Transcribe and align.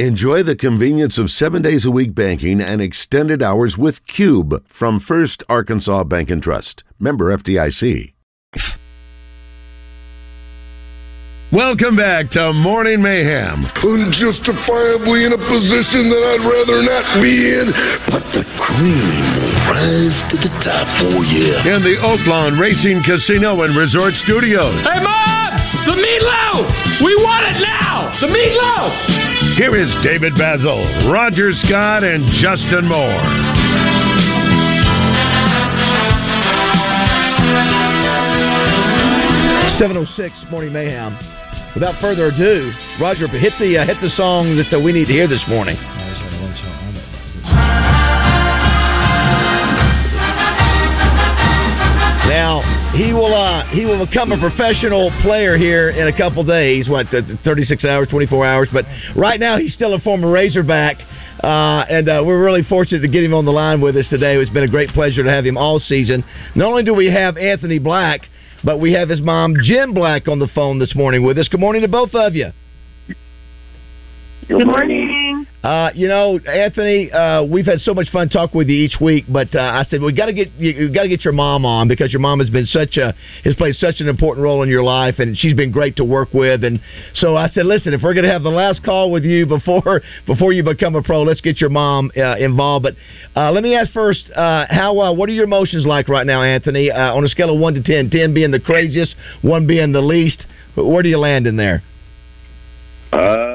Enjoy 0.00 0.42
the 0.42 0.56
convenience 0.56 1.20
of 1.20 1.30
seven 1.30 1.62
days 1.62 1.84
a 1.84 1.90
week 1.92 2.16
banking 2.16 2.60
and 2.60 2.82
extended 2.82 3.44
hours 3.44 3.78
with 3.78 4.04
Cube 4.08 4.66
from 4.66 4.98
First 4.98 5.44
Arkansas 5.48 6.02
Bank 6.02 6.30
and 6.32 6.42
Trust. 6.42 6.82
Member 6.98 7.30
FDIC. 7.30 8.12
Welcome 11.52 11.94
back 11.94 12.32
to 12.32 12.52
Morning 12.52 13.02
Mayhem. 13.02 13.70
Unjustifiably 13.70 15.30
in 15.30 15.30
a 15.30 15.38
position 15.38 16.10
that 16.10 16.22
I'd 16.26 16.42
rather 16.42 16.82
not 16.82 17.22
be 17.22 17.54
in, 17.54 17.70
but 18.10 18.26
the 18.34 18.42
cream 18.66 19.14
will 19.38 19.54
rise 19.70 20.18
to 20.34 20.36
the 20.42 20.50
top 20.66 20.90
for 21.06 21.22
you. 21.22 21.54
In 21.70 21.86
the 21.86 22.02
Oaklawn 22.02 22.58
Racing 22.58 22.98
Casino 23.06 23.62
and 23.62 23.78
Resort 23.78 24.14
Studios. 24.26 24.74
Hey, 24.82 24.98
Mom! 24.98 25.54
The 25.86 25.94
meatloaf! 25.94 26.66
We 27.06 27.14
want 27.22 27.46
it 27.46 27.62
now! 27.62 28.10
The 28.20 28.26
meatloaf! 28.26 29.23
Here 29.56 29.76
is 29.76 29.94
David 30.02 30.32
Bazzel, 30.32 31.12
Roger 31.12 31.52
Scott, 31.52 32.02
and 32.02 32.26
Justin 32.42 32.88
Moore. 32.88 33.22
Seven 39.78 39.96
oh 39.96 40.06
six 40.16 40.34
Morning 40.50 40.72
Mayhem. 40.72 41.16
Without 41.74 42.00
further 42.00 42.26
ado, 42.26 42.72
Roger, 43.00 43.28
hit 43.28 43.52
the 43.60 43.78
uh, 43.78 43.86
hit 43.86 43.98
the 44.00 44.10
song 44.16 44.56
that 44.56 44.74
uh, 44.76 44.80
we 44.80 44.90
need 44.90 45.06
to 45.06 45.12
hear 45.12 45.28
this 45.28 45.44
morning. 45.46 45.76
Now 52.26 52.83
he 52.96 53.12
will 53.12 53.34
uh, 53.34 53.66
he 53.70 53.84
will 53.84 54.06
become 54.06 54.32
a 54.32 54.38
professional 54.38 55.10
player 55.22 55.56
here 55.56 55.90
in 55.90 56.06
a 56.06 56.16
couple 56.16 56.44
days. 56.44 56.88
What 56.88 57.06
thirty 57.44 57.64
six 57.64 57.84
hours, 57.84 58.08
twenty 58.08 58.26
four 58.26 58.46
hours? 58.46 58.68
But 58.72 58.84
right 59.16 59.40
now 59.40 59.58
he's 59.58 59.74
still 59.74 59.94
a 59.94 60.00
former 60.00 60.30
Razorback. 60.30 60.98
Uh, 61.42 61.84
and 61.90 62.08
uh, 62.08 62.22
we're 62.24 62.42
really 62.42 62.62
fortunate 62.62 63.00
to 63.00 63.08
get 63.08 63.22
him 63.22 63.34
on 63.34 63.44
the 63.44 63.50
line 63.52 63.80
with 63.80 63.96
us 63.96 64.06
today. 64.08 64.36
It's 64.36 64.50
been 64.50 64.62
a 64.62 64.68
great 64.68 64.90
pleasure 64.90 65.22
to 65.24 65.30
have 65.30 65.44
him 65.44 65.58
all 65.58 65.80
season. 65.80 66.24
Not 66.54 66.68
only 66.68 66.84
do 66.84 66.94
we 66.94 67.06
have 67.06 67.36
Anthony 67.36 67.78
Black, 67.78 68.22
but 68.62 68.78
we 68.78 68.92
have 68.92 69.08
his 69.08 69.20
mom, 69.20 69.54
Jen 69.62 69.92
Black, 69.92 70.28
on 70.28 70.38
the 70.38 70.48
phone 70.54 70.78
this 70.78 70.94
morning 70.94 71.22
with 71.22 71.36
us. 71.36 71.48
Good 71.48 71.60
morning 71.60 71.82
to 71.82 71.88
both 71.88 72.14
of 72.14 72.34
you. 72.34 72.50
Good 74.48 74.66
morning. 74.66 75.23
Uh, 75.64 75.90
you 75.94 76.08
know, 76.08 76.38
Anthony, 76.38 77.10
uh, 77.10 77.42
we've 77.42 77.64
had 77.64 77.78
so 77.80 77.94
much 77.94 78.10
fun 78.10 78.28
talking 78.28 78.58
with 78.58 78.68
you 78.68 78.76
each 78.76 78.96
week, 79.00 79.24
but 79.28 79.54
uh, 79.54 79.60
I 79.60 79.84
said 79.88 80.02
we 80.02 80.12
got 80.12 80.26
to 80.26 80.34
get 80.34 80.52
you 80.52 80.92
got 80.92 81.04
to 81.04 81.08
get 81.08 81.24
your 81.24 81.32
mom 81.32 81.64
on 81.64 81.88
because 81.88 82.12
your 82.12 82.20
mom 82.20 82.40
has 82.40 82.50
been 82.50 82.66
such 82.66 82.98
a 82.98 83.14
has 83.44 83.54
played 83.54 83.74
such 83.76 84.00
an 84.00 84.08
important 84.08 84.44
role 84.44 84.62
in 84.62 84.68
your 84.68 84.82
life, 84.82 85.20
and 85.20 85.38
she's 85.38 85.54
been 85.54 85.72
great 85.72 85.96
to 85.96 86.04
work 86.04 86.34
with. 86.34 86.64
And 86.64 86.80
so 87.14 87.34
I 87.34 87.48
said, 87.48 87.64
listen, 87.64 87.94
if 87.94 88.02
we're 88.02 88.12
going 88.12 88.26
to 88.26 88.30
have 88.30 88.42
the 88.42 88.50
last 88.50 88.84
call 88.84 89.10
with 89.10 89.24
you 89.24 89.46
before 89.46 90.02
before 90.26 90.52
you 90.52 90.62
become 90.62 90.96
a 90.96 91.02
pro, 91.02 91.22
let's 91.22 91.40
get 91.40 91.60
your 91.62 91.70
mom 91.70 92.10
uh, 92.14 92.36
involved. 92.36 92.82
But 92.82 92.94
uh, 93.34 93.50
let 93.50 93.62
me 93.62 93.74
ask 93.74 93.90
first, 93.92 94.30
uh, 94.36 94.66
how 94.68 95.14
what 95.14 95.28
are 95.30 95.32
your 95.32 95.44
emotions 95.44 95.86
like 95.86 96.10
right 96.10 96.26
now, 96.26 96.42
Anthony? 96.42 96.90
On 96.90 97.24
a 97.24 97.28
scale 97.28 97.54
of 97.54 97.58
one 97.58 97.72
to 97.72 97.82
10, 97.82 98.10
10 98.10 98.34
being 98.34 98.50
the 98.50 98.60
craziest, 98.60 99.16
one 99.40 99.66
being 99.66 99.92
the 99.92 100.02
least. 100.02 100.44
Where 100.74 101.02
do 101.02 101.08
you 101.08 101.18
land 101.18 101.46
in 101.46 101.56
there? 101.56 101.82
Uh, 103.12 103.53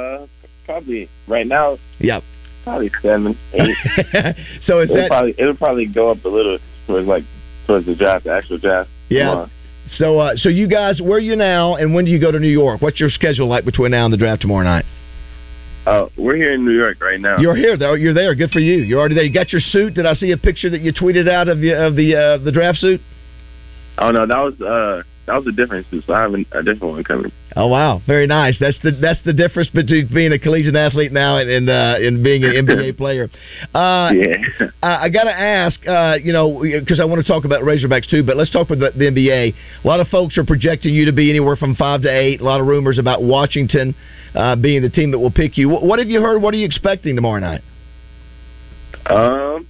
probably 0.79 1.09
right 1.27 1.47
now. 1.47 1.77
Yep. 1.99 2.23
Probably 2.63 2.91
seven, 3.01 3.37
eight. 3.53 3.75
so 4.63 4.79
is 4.79 4.89
it'll 4.89 5.01
that 5.01 5.07
probably 5.09 5.35
it'll 5.37 5.55
probably 5.55 5.85
go 5.85 6.11
up 6.11 6.23
a 6.25 6.29
little 6.29 6.59
towards 6.87 7.07
like 7.07 7.23
towards 7.65 7.85
the 7.85 7.95
draft, 7.95 8.25
the 8.25 8.31
actual 8.31 8.57
draft. 8.57 8.89
Yeah. 9.09 9.47
So, 9.91 10.19
uh, 10.19 10.35
so 10.35 10.49
you 10.49 10.67
guys, 10.67 11.01
where 11.01 11.17
are 11.17 11.19
you 11.19 11.35
now, 11.35 11.75
and 11.75 11.95
when 11.95 12.05
do 12.05 12.11
you 12.11 12.19
go 12.19 12.31
to 12.31 12.39
New 12.39 12.49
York? 12.49 12.79
What's 12.81 12.99
your 12.99 13.09
schedule 13.09 13.47
like 13.47 13.65
between 13.65 13.89
now 13.89 14.05
and 14.05 14.13
the 14.13 14.17
draft 14.17 14.41
tomorrow 14.41 14.63
night? 14.63 14.85
Oh, 15.87 16.09
we're 16.15 16.35
here 16.35 16.53
in 16.53 16.63
New 16.63 16.77
York 16.77 17.01
right 17.01 17.19
now. 17.19 17.39
You're 17.39 17.55
here, 17.55 17.75
though. 17.75 17.95
You're 17.95 18.13
there. 18.13 18.35
Good 18.35 18.51
for 18.51 18.59
you. 18.59 18.83
You're 18.83 18.99
already 18.99 19.15
there. 19.15 19.23
You 19.23 19.33
got 19.33 19.51
your 19.51 19.61
suit. 19.61 19.95
Did 19.95 20.05
I 20.05 20.13
see 20.13 20.29
a 20.31 20.37
picture 20.37 20.69
that 20.69 20.81
you 20.81 20.93
tweeted 20.93 21.27
out 21.27 21.47
of 21.47 21.59
the 21.59 21.71
of 21.71 21.95
the 21.95 22.15
uh, 22.15 22.37
the 22.37 22.51
draft 22.51 22.77
suit? 22.77 23.01
Oh 23.97 24.11
no, 24.11 24.27
that 24.27 24.37
was 24.37 24.61
uh 24.61 25.01
that 25.29 25.35
was 25.35 25.47
a 25.47 25.51
different 25.51 25.85
suit, 25.91 26.03
so 26.07 26.13
I 26.13 26.21
have 26.21 26.33
a 26.33 26.63
different 26.63 26.81
one 26.81 27.03
coming. 27.03 27.31
Oh 27.55 27.67
wow, 27.67 28.01
very 28.07 28.25
nice. 28.25 28.57
That's 28.59 28.77
the 28.81 28.91
that's 28.91 29.19
the 29.23 29.33
difference 29.33 29.69
between 29.69 30.09
being 30.11 30.31
a 30.31 30.39
collegiate 30.39 30.75
athlete 30.75 31.11
now 31.11 31.37
and 31.37 31.47
and, 31.49 31.69
uh, 31.69 31.97
and 31.99 32.23
being 32.23 32.43
an 32.43 32.51
NBA 32.65 32.97
player. 32.97 33.29
Uh, 33.75 34.09
Yeah. 34.11 34.37
I, 34.81 35.05
I 35.05 35.09
got 35.09 35.25
to 35.25 35.31
ask, 35.31 35.79
uh, 35.87 36.17
you 36.23 36.33
know, 36.33 36.61
because 36.61 36.99
I 36.99 37.05
want 37.05 37.21
to 37.21 37.27
talk 37.27 37.45
about 37.45 37.61
Razorbacks 37.61 38.09
too, 38.09 38.23
but 38.23 38.37
let's 38.37 38.49
talk 38.49 38.71
about 38.71 38.93
the, 38.93 38.99
the 38.99 39.05
NBA. 39.05 39.53
A 39.83 39.87
lot 39.87 39.99
of 39.99 40.07
folks 40.07 40.35
are 40.39 40.45
projecting 40.45 40.95
you 40.95 41.05
to 41.05 41.13
be 41.13 41.29
anywhere 41.29 41.55
from 41.55 41.75
five 41.75 42.01
to 42.01 42.09
eight. 42.09 42.41
A 42.41 42.43
lot 42.43 42.59
of 42.59 42.65
rumors 42.65 42.97
about 42.97 43.21
Washington 43.21 43.95
uh, 44.33 44.55
being 44.55 44.81
the 44.81 44.89
team 44.89 45.11
that 45.11 45.19
will 45.19 45.31
pick 45.31 45.57
you. 45.59 45.69
What, 45.69 45.83
what 45.83 45.99
have 45.99 46.07
you 46.07 46.21
heard? 46.21 46.41
What 46.41 46.55
are 46.55 46.57
you 46.57 46.65
expecting 46.65 47.15
tomorrow 47.15 47.39
night? 47.39 47.61
Um, 49.05 49.67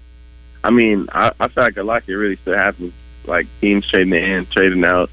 I 0.64 0.72
mean, 0.72 1.08
I, 1.12 1.34
I 1.38 1.50
feel 1.50 1.64
like 1.64 1.78
a 1.78 1.84
lot 1.84 2.06
can 2.06 2.16
really 2.16 2.38
still 2.42 2.56
happen. 2.56 2.94
Like 3.26 3.48
teams 3.62 3.86
trading 3.90 4.14
in, 4.14 4.48
trading 4.52 4.84
out, 4.86 5.10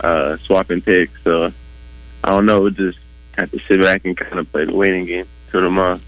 uh, 0.00 0.36
swapping 0.46 0.80
picks. 0.80 1.12
So 1.24 1.50
I 2.22 2.30
don't 2.30 2.46
know. 2.46 2.62
We'll 2.62 2.70
just 2.70 2.98
have 3.36 3.50
to 3.50 3.58
sit 3.68 3.80
back 3.80 4.04
and 4.04 4.16
kind 4.16 4.38
of 4.38 4.50
play 4.50 4.64
the 4.64 4.74
waiting 4.74 5.06
game 5.06 5.26
till 5.50 5.60
tomorrow. 5.60 6.00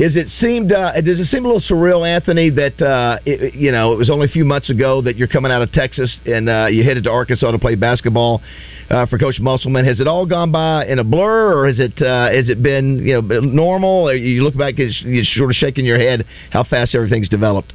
Is 0.00 0.16
it 0.16 0.28
seemed? 0.28 0.72
Uh, 0.72 0.98
does 1.02 1.20
it 1.20 1.26
seem 1.26 1.44
a 1.44 1.48
little 1.48 1.60
surreal, 1.60 2.08
Anthony? 2.08 2.48
That 2.48 2.80
uh, 2.80 3.18
it, 3.26 3.54
you 3.54 3.70
know 3.70 3.92
it 3.92 3.96
was 3.96 4.08
only 4.08 4.26
a 4.26 4.30
few 4.30 4.46
months 4.46 4.70
ago 4.70 5.02
that 5.02 5.16
you're 5.16 5.28
coming 5.28 5.52
out 5.52 5.60
of 5.60 5.72
Texas 5.72 6.18
and 6.24 6.48
uh, 6.48 6.68
you 6.70 6.82
headed 6.84 7.04
to 7.04 7.10
Arkansas 7.10 7.50
to 7.50 7.58
play 7.58 7.74
basketball 7.74 8.40
uh, 8.88 9.04
for 9.04 9.18
Coach 9.18 9.38
Musselman. 9.40 9.84
Has 9.84 10.00
it 10.00 10.06
all 10.06 10.24
gone 10.24 10.50
by 10.50 10.86
in 10.86 11.00
a 11.00 11.04
blur, 11.04 11.54
or 11.54 11.66
has 11.66 11.78
it 11.78 12.00
uh, 12.00 12.30
has 12.30 12.48
it 12.48 12.62
been 12.62 13.06
you 13.06 13.20
know 13.20 13.40
normal? 13.40 14.08
Or 14.08 14.14
you 14.14 14.42
look 14.42 14.56
back, 14.56 14.78
you're 14.78 15.24
sort 15.24 15.50
of 15.50 15.56
shaking 15.56 15.84
your 15.84 15.98
head 15.98 16.24
how 16.50 16.64
fast 16.64 16.94
everything's 16.94 17.28
developed. 17.28 17.74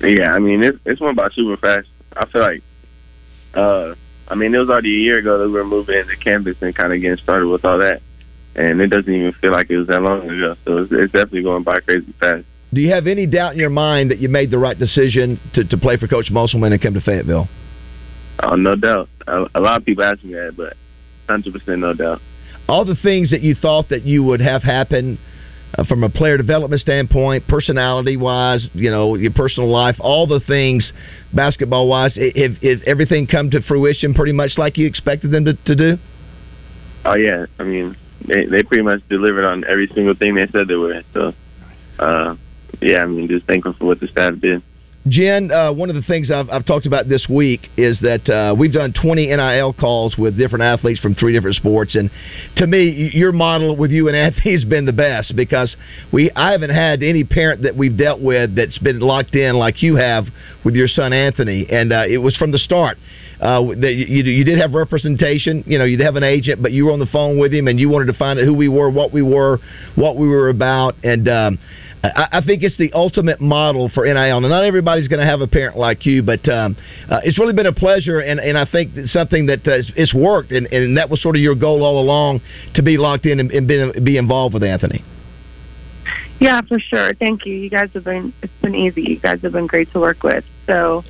Yeah, 0.00 0.32
I 0.32 0.38
mean 0.38 0.62
it, 0.62 0.76
it's 0.84 1.00
went 1.00 1.16
by 1.16 1.30
super 1.34 1.56
fast. 1.56 1.88
I 2.16 2.26
feel 2.26 2.42
like, 2.42 2.62
uh, 3.54 3.94
I 4.32 4.34
mean 4.34 4.54
it 4.54 4.58
was 4.58 4.70
already 4.70 4.94
a 4.96 5.02
year 5.04 5.18
ago 5.18 5.36
that 5.38 5.46
we 5.46 5.52
were 5.52 5.62
moving 5.64 5.98
into 5.98 6.16
campus 6.16 6.56
and 6.62 6.74
kind 6.74 6.90
of 6.90 7.02
getting 7.02 7.22
started 7.22 7.48
with 7.48 7.66
all 7.66 7.76
that, 7.78 8.00
and 8.56 8.80
it 8.80 8.86
doesn't 8.86 9.12
even 9.12 9.34
feel 9.42 9.52
like 9.52 9.68
it 9.68 9.76
was 9.76 9.88
that 9.88 10.00
long 10.00 10.22
ago. 10.22 10.56
So 10.64 10.78
it's, 10.78 10.90
it's 10.90 11.12
definitely 11.12 11.42
going 11.42 11.64
by 11.64 11.80
crazy 11.80 12.14
fast. 12.18 12.46
Do 12.72 12.80
you 12.80 12.90
have 12.92 13.06
any 13.06 13.26
doubt 13.26 13.52
in 13.52 13.58
your 13.58 13.68
mind 13.68 14.10
that 14.10 14.20
you 14.20 14.30
made 14.30 14.50
the 14.50 14.56
right 14.58 14.78
decision 14.78 15.38
to, 15.52 15.64
to 15.64 15.76
play 15.76 15.98
for 15.98 16.08
Coach 16.08 16.30
Musselman 16.30 16.72
and 16.72 16.80
come 16.80 16.94
to 16.94 17.02
Fayetteville? 17.02 17.46
Oh, 18.42 18.54
no 18.54 18.74
doubt. 18.74 19.10
A, 19.26 19.44
a 19.54 19.60
lot 19.60 19.76
of 19.78 19.84
people 19.84 20.02
ask 20.02 20.24
me 20.24 20.32
that, 20.32 20.54
but 20.56 20.78
hundred 21.28 21.52
percent 21.52 21.80
no 21.80 21.92
doubt. 21.92 22.22
all 22.68 22.86
the 22.86 22.96
things 22.96 23.30
that 23.30 23.42
you 23.42 23.54
thought 23.54 23.90
that 23.90 24.02
you 24.04 24.22
would 24.24 24.40
have 24.40 24.62
happen 24.62 25.18
uh, 25.74 25.84
from 25.84 26.04
a 26.04 26.10
player 26.10 26.36
development 26.36 26.80
standpoint, 26.80 27.46
personality 27.48 28.16
wise, 28.16 28.66
you 28.74 28.90
know, 28.90 29.14
your 29.14 29.32
personal 29.32 29.70
life, 29.70 29.96
all 30.00 30.26
the 30.26 30.40
things 30.40 30.92
basketball 31.32 31.88
wise, 31.88 32.12
if, 32.16 32.82
everything 32.86 33.26
come 33.26 33.50
to 33.50 33.62
fruition 33.62 34.14
pretty 34.14 34.32
much 34.32 34.52
like 34.58 34.76
you 34.76 34.86
expected 34.86 35.30
them 35.30 35.44
to, 35.44 35.54
to 35.64 35.74
do? 35.74 35.98
Oh 37.04 37.14
yeah, 37.14 37.46
I 37.58 37.64
mean 37.64 37.96
they 38.26 38.46
they 38.46 38.62
pretty 38.62 38.82
much 38.82 39.00
delivered 39.08 39.44
on 39.44 39.64
every 39.68 39.88
single 39.94 40.14
thing 40.14 40.34
they 40.34 40.46
said 40.52 40.68
they 40.68 40.76
would. 40.76 41.04
So, 41.12 41.32
uh, 41.98 42.36
yeah, 42.80 42.98
I 42.98 43.06
mean 43.06 43.28
just 43.28 43.46
thankful 43.46 43.74
for 43.78 43.86
what 43.86 44.00
the 44.00 44.08
staff 44.08 44.34
did. 44.40 44.62
Jen, 45.08 45.50
uh, 45.50 45.72
one 45.72 45.90
of 45.90 45.96
the 45.96 46.02
things 46.02 46.30
I've, 46.30 46.48
I've 46.48 46.64
talked 46.64 46.86
about 46.86 47.08
this 47.08 47.26
week 47.28 47.68
is 47.76 47.98
that 48.02 48.28
uh, 48.30 48.54
we've 48.56 48.72
done 48.72 48.92
20 48.92 49.26
NIL 49.26 49.72
calls 49.72 50.16
with 50.16 50.38
different 50.38 50.62
athletes 50.62 51.00
from 51.00 51.16
three 51.16 51.32
different 51.32 51.56
sports, 51.56 51.96
and 51.96 52.08
to 52.56 52.68
me, 52.68 53.10
your 53.12 53.32
model 53.32 53.76
with 53.76 53.90
you 53.90 54.06
and 54.06 54.16
Anthony 54.22 54.52
has 54.52 54.64
been 54.64 54.86
the 54.86 54.92
best 54.92 55.34
because 55.34 55.74
we 56.12 56.30
I 56.36 56.52
haven't 56.52 56.70
had 56.70 57.02
any 57.02 57.24
parent 57.24 57.62
that 57.62 57.76
we've 57.76 57.96
dealt 57.96 58.20
with 58.20 58.54
that's 58.54 58.78
been 58.78 59.00
locked 59.00 59.34
in 59.34 59.56
like 59.56 59.82
you 59.82 59.96
have 59.96 60.26
with 60.64 60.76
your 60.76 60.86
son 60.86 61.12
Anthony, 61.12 61.66
and 61.68 61.92
uh, 61.92 62.04
it 62.08 62.18
was 62.18 62.36
from 62.36 62.52
the 62.52 62.58
start. 62.58 62.96
Uh, 63.40 63.74
that 63.80 63.94
you, 63.94 64.22
you 64.22 64.44
did 64.44 64.56
have 64.56 64.72
representation, 64.72 65.64
you 65.66 65.76
know, 65.76 65.84
you 65.84 66.00
have 66.00 66.14
an 66.14 66.22
agent, 66.22 66.62
but 66.62 66.70
you 66.70 66.84
were 66.84 66.92
on 66.92 67.00
the 67.00 67.06
phone 67.06 67.40
with 67.40 67.52
him, 67.52 67.66
and 67.66 67.80
you 67.80 67.88
wanted 67.88 68.06
to 68.06 68.12
find 68.12 68.38
out 68.38 68.44
who 68.44 68.54
we 68.54 68.68
were, 68.68 68.88
what 68.88 69.12
we 69.12 69.20
were, 69.20 69.58
what 69.96 70.16
we 70.16 70.28
were 70.28 70.48
about, 70.48 70.94
and 71.02 71.26
um, 71.28 71.58
I, 72.02 72.28
I 72.32 72.40
think 72.44 72.62
it's 72.62 72.76
the 72.76 72.92
ultimate 72.92 73.40
model 73.40 73.88
for 73.88 74.04
NIL. 74.04 74.16
And 74.16 74.48
not 74.48 74.64
everybody's 74.64 75.08
going 75.08 75.20
to 75.20 75.26
have 75.26 75.40
a 75.40 75.46
parent 75.46 75.76
like 75.76 76.04
you, 76.04 76.22
but 76.22 76.46
um, 76.48 76.76
uh, 77.08 77.20
it's 77.24 77.38
really 77.38 77.52
been 77.52 77.66
a 77.66 77.72
pleasure, 77.72 78.20
and, 78.20 78.40
and 78.40 78.58
I 78.58 78.64
think 78.64 78.96
it's 78.96 79.12
something 79.12 79.46
that 79.46 79.66
uh, 79.66 79.82
it's 79.96 80.14
worked, 80.14 80.52
and, 80.52 80.66
and 80.66 80.96
that 80.96 81.08
was 81.10 81.22
sort 81.22 81.36
of 81.36 81.42
your 81.42 81.54
goal 81.54 81.84
all 81.84 82.00
along 82.00 82.40
to 82.74 82.82
be 82.82 82.96
locked 82.96 83.26
in 83.26 83.40
and, 83.40 83.50
and 83.52 83.68
be, 83.68 84.00
be 84.00 84.16
involved 84.16 84.54
with 84.54 84.64
Anthony. 84.64 85.04
Yeah, 86.40 86.60
for 86.62 86.80
sure. 86.80 87.14
Thank 87.14 87.46
you. 87.46 87.54
You 87.54 87.70
guys 87.70 87.90
have 87.94 88.02
been 88.02 88.34
it's 88.42 88.52
been 88.60 88.74
easy. 88.74 89.02
You 89.02 89.20
guys 89.20 89.40
have 89.42 89.52
been 89.52 89.68
great 89.68 89.92
to 89.92 90.00
work 90.00 90.24
with. 90.24 90.44
So 90.66 91.04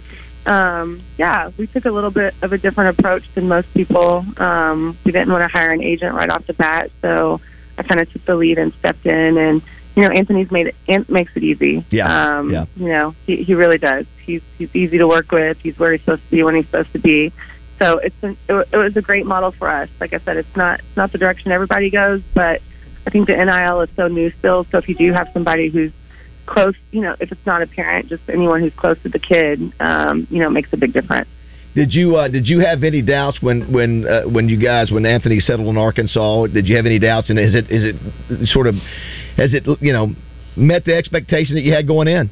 um 0.44 1.02
yeah, 1.16 1.50
we 1.56 1.66
took 1.68 1.86
a 1.86 1.90
little 1.90 2.10
bit 2.10 2.34
of 2.42 2.52
a 2.52 2.58
different 2.58 2.98
approach 2.98 3.22
than 3.34 3.48
most 3.48 3.72
people. 3.72 4.26
Um 4.36 4.98
we 5.06 5.12
didn't 5.12 5.32
want 5.32 5.42
to 5.42 5.48
hire 5.48 5.70
an 5.70 5.82
agent 5.82 6.14
right 6.14 6.28
off 6.28 6.46
the 6.46 6.52
bat, 6.52 6.90
so 7.00 7.40
I 7.78 7.82
kind 7.82 7.98
of 7.98 8.12
took 8.12 8.26
the 8.26 8.34
lead 8.34 8.58
and 8.58 8.74
stepped 8.80 9.06
in 9.06 9.38
and 9.38 9.62
you 9.94 10.02
know, 10.02 10.10
Anthony's 10.10 10.50
made 10.50 10.68
it 10.68 10.74
Ant 10.88 11.10
makes 11.10 11.32
it 11.34 11.42
easy. 11.42 11.84
Yeah, 11.90 12.38
Um 12.38 12.50
yeah. 12.50 12.66
you 12.76 12.88
know, 12.88 13.14
he 13.26 13.42
he 13.42 13.54
really 13.54 13.78
does. 13.78 14.06
He's 14.24 14.42
he's 14.58 14.74
easy 14.74 14.98
to 14.98 15.06
work 15.06 15.30
with. 15.32 15.58
He's 15.62 15.78
where 15.78 15.92
he's 15.92 16.00
supposed 16.00 16.24
to 16.24 16.30
be 16.30 16.42
when 16.42 16.54
he's 16.54 16.66
supposed 16.66 16.92
to 16.92 16.98
be. 16.98 17.32
So 17.78 17.98
it's 17.98 18.14
an, 18.22 18.36
it, 18.48 18.68
it 18.72 18.76
was 18.76 18.96
a 18.96 19.02
great 19.02 19.26
model 19.26 19.52
for 19.52 19.68
us. 19.68 19.88
Like 20.00 20.12
I 20.12 20.20
said, 20.24 20.36
it's 20.36 20.56
not 20.56 20.80
it's 20.80 20.96
not 20.96 21.12
the 21.12 21.18
direction 21.18 21.52
everybody 21.52 21.90
goes, 21.90 22.22
but 22.34 22.60
I 23.06 23.10
think 23.10 23.26
the 23.26 23.36
NIL 23.36 23.80
is 23.80 23.90
so 23.96 24.08
new 24.08 24.32
still. 24.38 24.66
So 24.70 24.78
if 24.78 24.88
you 24.88 24.94
do 24.94 25.12
have 25.12 25.28
somebody 25.32 25.68
who's 25.68 25.92
close, 26.46 26.74
you 26.90 27.00
know, 27.00 27.16
if 27.20 27.32
it's 27.32 27.44
not 27.46 27.62
a 27.62 27.66
parent, 27.66 28.08
just 28.08 28.22
anyone 28.28 28.60
who's 28.60 28.74
close 28.74 28.96
to 29.02 29.08
the 29.08 29.18
kid, 29.18 29.72
um, 29.80 30.26
you 30.30 30.38
know, 30.38 30.50
makes 30.50 30.72
a 30.72 30.76
big 30.76 30.92
difference. 30.92 31.28
Did 31.74 31.94
you 31.94 32.16
uh, 32.16 32.28
did 32.28 32.46
you 32.46 32.60
have 32.60 32.82
any 32.84 33.00
doubts 33.00 33.40
when 33.40 33.72
when 33.72 34.06
uh, 34.06 34.24
when 34.24 34.48
you 34.48 34.58
guys 34.58 34.90
when 34.90 35.06
Anthony 35.06 35.40
settled 35.40 35.68
in 35.68 35.78
Arkansas? 35.78 36.48
Did 36.48 36.68
you 36.68 36.76
have 36.76 36.84
any 36.84 36.98
doubts? 36.98 37.30
And 37.30 37.38
is 37.38 37.54
it 37.54 37.70
is 37.70 37.82
it 37.84 38.48
sort 38.48 38.66
of 38.66 38.74
has 39.36 39.54
it 39.54 39.66
you 39.80 39.92
know 39.92 40.14
met 40.56 40.84
the 40.84 40.94
expectation 40.94 41.54
that 41.54 41.62
you 41.62 41.72
had 41.72 41.86
going 41.86 42.08
in? 42.08 42.30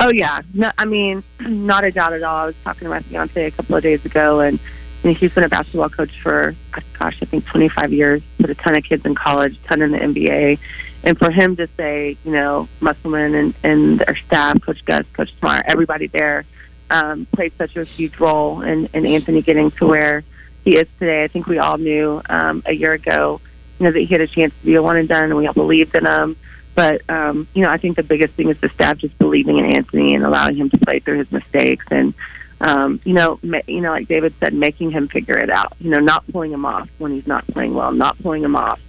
Oh 0.00 0.10
yeah, 0.10 0.42
no, 0.52 0.70
I 0.78 0.84
mean, 0.84 1.24
not 1.40 1.84
a 1.84 1.90
doubt 1.90 2.12
at 2.12 2.22
all. 2.22 2.36
I 2.36 2.46
was 2.46 2.54
talking 2.64 2.84
to 2.84 2.90
my 2.90 3.00
fiance 3.02 3.44
a 3.44 3.50
couple 3.50 3.76
of 3.76 3.82
days 3.82 4.04
ago, 4.04 4.40
and 4.40 4.60
I 5.02 5.06
mean, 5.06 5.16
he's 5.16 5.32
been 5.32 5.44
a 5.44 5.48
basketball 5.48 5.88
coach 5.90 6.10
for 6.22 6.54
gosh, 6.98 7.16
I 7.22 7.26
think 7.26 7.46
25 7.46 7.92
years. 7.92 8.22
Put 8.38 8.50
a 8.50 8.54
ton 8.54 8.74
of 8.74 8.84
kids 8.84 9.04
in 9.04 9.14
college, 9.14 9.58
ton 9.68 9.82
in 9.82 9.92
the 9.92 9.98
NBA, 9.98 10.58
and 11.04 11.18
for 11.18 11.30
him 11.30 11.56
to 11.56 11.68
say, 11.76 12.18
you 12.24 12.32
know, 12.32 12.68
Musselman 12.80 13.34
and 13.34 13.54
and 13.62 14.00
their 14.00 14.18
staff, 14.26 14.60
Coach 14.62 14.84
Gus, 14.84 15.04
Coach 15.14 15.30
Smart, 15.38 15.64
everybody 15.66 16.08
there 16.08 16.44
um, 16.90 17.26
played 17.34 17.52
such 17.58 17.76
a 17.76 17.84
huge 17.84 18.18
role 18.18 18.62
in, 18.62 18.86
in 18.86 19.06
Anthony 19.06 19.42
getting 19.42 19.70
to 19.72 19.86
where 19.86 20.24
he 20.64 20.76
is 20.76 20.88
today. 20.98 21.24
I 21.24 21.28
think 21.28 21.46
we 21.46 21.58
all 21.58 21.78
knew 21.78 22.20
um, 22.28 22.62
a 22.66 22.72
year 22.72 22.92
ago, 22.92 23.40
you 23.78 23.84
know, 23.84 23.92
that 23.92 24.00
he 24.00 24.06
had 24.06 24.20
a 24.20 24.26
chance 24.26 24.52
to 24.60 24.66
be 24.66 24.74
a 24.74 24.82
one 24.82 24.96
and 24.96 25.08
done, 25.08 25.24
and 25.24 25.36
we 25.36 25.46
all 25.46 25.54
believed 25.54 25.94
in 25.94 26.06
him. 26.06 26.36
But 26.74 27.02
um, 27.08 27.48
you 27.54 27.62
know, 27.62 27.70
I 27.70 27.78
think 27.78 27.96
the 27.96 28.02
biggest 28.02 28.34
thing 28.34 28.50
is 28.50 28.56
the 28.60 28.68
staff 28.70 28.98
just 28.98 29.16
believing 29.18 29.58
in 29.58 29.64
Anthony 29.64 30.14
and 30.14 30.24
allowing 30.24 30.56
him 30.56 30.70
to 30.70 30.78
play 30.78 31.00
through 31.00 31.18
his 31.18 31.32
mistakes, 31.32 31.84
and 31.90 32.14
um, 32.60 33.00
you 33.04 33.14
know, 33.14 33.38
ma- 33.42 33.60
you 33.66 33.80
know, 33.80 33.90
like 33.90 34.08
David 34.08 34.34
said, 34.40 34.54
making 34.54 34.90
him 34.90 35.08
figure 35.08 35.38
it 35.38 35.50
out. 35.50 35.74
You 35.78 35.90
know, 35.90 36.00
not 36.00 36.26
pulling 36.30 36.52
him 36.52 36.64
off 36.64 36.88
when 36.98 37.12
he's 37.12 37.26
not 37.26 37.46
playing 37.48 37.74
well, 37.74 37.92
not 37.92 38.18
pulling 38.22 38.42
him 38.42 38.56
off 38.56 38.80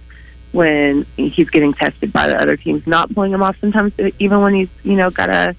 when 0.52 1.04
he's 1.16 1.50
getting 1.50 1.74
tested 1.74 2.12
by 2.12 2.26
the 2.26 2.40
other 2.40 2.56
teams, 2.56 2.86
not 2.86 3.14
pulling 3.14 3.32
him 3.32 3.42
off 3.42 3.54
sometimes 3.60 3.92
even 4.18 4.40
when 4.40 4.54
he's 4.54 4.68
you 4.82 4.94
know 4.94 5.10
got 5.10 5.28
a 5.28 5.54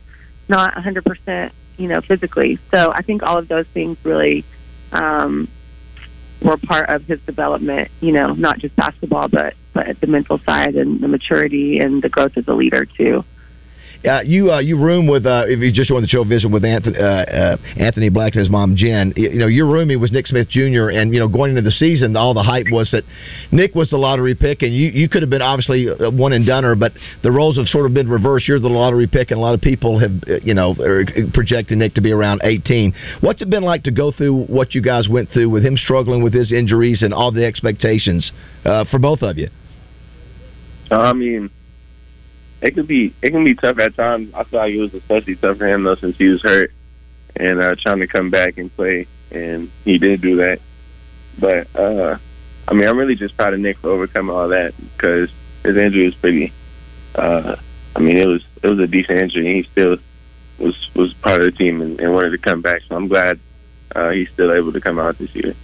not 0.48 0.74
100% 0.74 1.52
you 1.80 1.88
know, 1.88 2.02
physically. 2.02 2.60
So 2.70 2.92
I 2.92 3.02
think 3.02 3.24
all 3.24 3.38
of 3.38 3.48
those 3.48 3.66
things 3.74 3.98
really 4.04 4.46
um, 4.92 5.48
were 6.42 6.58
part 6.58 6.90
of 6.90 7.04
his 7.04 7.20
development. 7.26 7.90
You 8.02 8.12
know, 8.12 8.34
not 8.34 8.60
just 8.60 8.76
basketball, 8.76 9.28
but 9.28 9.56
but 9.74 10.00
the 10.02 10.08
mental 10.08 10.40
side 10.46 10.76
and 10.76 11.02
the 11.02 11.08
maturity 11.08 11.80
and 11.80 12.02
the 12.02 12.10
growth 12.10 12.34
as 12.36 12.48
a 12.48 12.54
leader 12.54 12.86
too. 12.86 13.24
Uh, 14.06 14.22
you 14.22 14.50
uh, 14.50 14.60
you 14.60 14.78
room 14.78 15.08
with 15.08 15.26
uh, 15.26 15.44
if 15.46 15.60
you 15.60 15.74
just 15.74 15.90
joined 15.90 16.06
the 16.06 16.08
show 16.08 16.24
visit 16.24 16.50
with 16.50 16.64
Anthony, 16.64 16.98
uh, 16.98 17.04
uh, 17.04 17.58
Anthony 17.76 18.08
Black 18.08 18.34
and 18.34 18.40
his 18.40 18.50
mom 18.50 18.78
Jen. 18.78 19.12
You, 19.18 19.30
you 19.30 19.40
know 19.40 19.48
your 19.48 19.68
roomie 19.68 20.00
was 20.00 20.10
Nick 20.10 20.26
Smith 20.26 20.48
Jr. 20.48 20.90
and 20.90 21.14
you 21.14 21.20
know 21.20 21.28
going 21.28 21.50
into 21.50 21.64
the 21.64 21.72
season, 21.72 22.16
all 22.16 22.34
the 22.34 22.44
hype 22.44 22.68
was 22.72 22.90
that 22.92 23.04
Nick 23.52 23.76
was 23.76 23.90
the 23.90 23.98
lottery 23.98 24.36
pick, 24.36 24.62
and 24.62 24.74
you 24.74 24.88
you 24.88 25.10
could 25.10 25.22
have 25.22 25.30
been 25.30 25.42
obviously 25.42 25.88
one 26.12 26.32
and 26.32 26.48
doneer, 26.48 26.80
but 26.80 26.94
the 27.24 27.32
roles 27.32 27.58
have 27.58 27.68
sort 27.68 27.86
of 27.86 27.94
been 27.94 28.08
reversed. 28.08 28.48
You're 28.48 28.62
the 28.62 28.70
lottery 28.70 29.06
pick, 29.06 29.32
and 29.32 29.38
a 29.38 29.42
lot 29.42 29.54
of 29.54 29.60
people 29.60 30.00
have 30.00 30.12
uh, 30.30 30.40
you 30.44 30.54
know 30.54 30.76
projected 31.34 31.78
Nick 31.78 31.94
to 31.96 32.02
be 32.02 32.14
around 32.14 32.40
18. 32.46 32.94
What's 33.20 33.42
it 33.42 33.50
been 33.50 33.64
like 33.64 33.84
to 33.84 33.92
go 33.92 34.14
through 34.14 34.46
what 34.46 34.74
you 34.76 34.82
guys 34.82 35.10
went 35.10 35.30
through 35.32 35.50
with 35.50 35.66
him 35.66 35.76
struggling 35.76 36.24
with 36.24 36.34
his 36.34 36.54
injuries 36.54 37.04
and 37.04 37.14
all 37.14 37.34
the 37.34 37.44
expectations 37.44 38.32
for 38.64 38.98
both 38.98 39.24
of 39.24 39.38
you? 39.38 39.50
I 40.90 41.12
mean 41.12 41.50
it 42.62 42.76
could 42.76 42.88
be 42.88 43.14
it 43.22 43.32
can 43.32 43.44
be 43.44 43.56
tough 43.56 43.80
at 43.80 43.96
times. 43.96 44.34
I 44.34 44.44
feel 44.44 44.60
like 44.60 44.74
it 44.74 44.80
was 44.80 44.94
especially 44.94 45.36
tough 45.36 45.58
for 45.58 45.68
him 45.68 45.84
though 45.84 45.96
since 45.96 46.18
he 46.18 46.28
was 46.28 46.42
hurt 46.42 46.72
and 47.36 47.62
uh 47.62 47.76
trying 47.76 48.00
to 48.00 48.08
come 48.08 48.30
back 48.30 48.58
and 48.58 48.74
play 48.76 49.08
and 49.32 49.72
he 49.86 49.98
did 49.98 50.22
do 50.22 50.36
that. 50.38 50.60
But 51.40 51.74
uh 51.76 52.18
I 52.68 52.74
mean 52.74 52.88
I'm 52.88 52.98
really 52.98 53.16
just 53.16 53.38
proud 53.38 53.54
of 53.54 53.60
Nick 53.60 53.78
for 53.80 53.90
overcoming 53.90 54.36
all 54.36 54.50
that 54.50 54.74
because 54.78 55.30
his 55.64 55.78
injury 55.78 56.06
was 56.06 56.16
pretty 56.16 56.54
uh 57.16 57.56
I 57.96 58.00
mean 58.00 58.18
it 58.18 58.26
was 58.28 58.44
it 58.62 58.68
was 58.68 58.80
a 58.80 58.88
decent 58.88 59.20
injury 59.20 59.48
and 59.48 59.56
he 59.66 59.72
still 59.72 59.98
was 60.58 60.76
was 60.96 61.14
part 61.16 61.42
of 61.42 61.46
the 61.46 61.58
team 61.58 61.82
and, 61.82 62.00
and 62.00 62.14
wanted 62.14 62.32
to 62.32 62.38
come 62.38 62.62
back. 62.62 62.82
So 62.90 62.96
I'm 62.96 63.08
glad 63.08 63.40
uh 63.96 64.10
he's 64.10 64.30
still 64.34 64.52
able 64.54 64.74
to 64.74 64.82
come 64.82 65.00
out 65.00 65.18
this 65.18 65.34
year. 65.34 65.56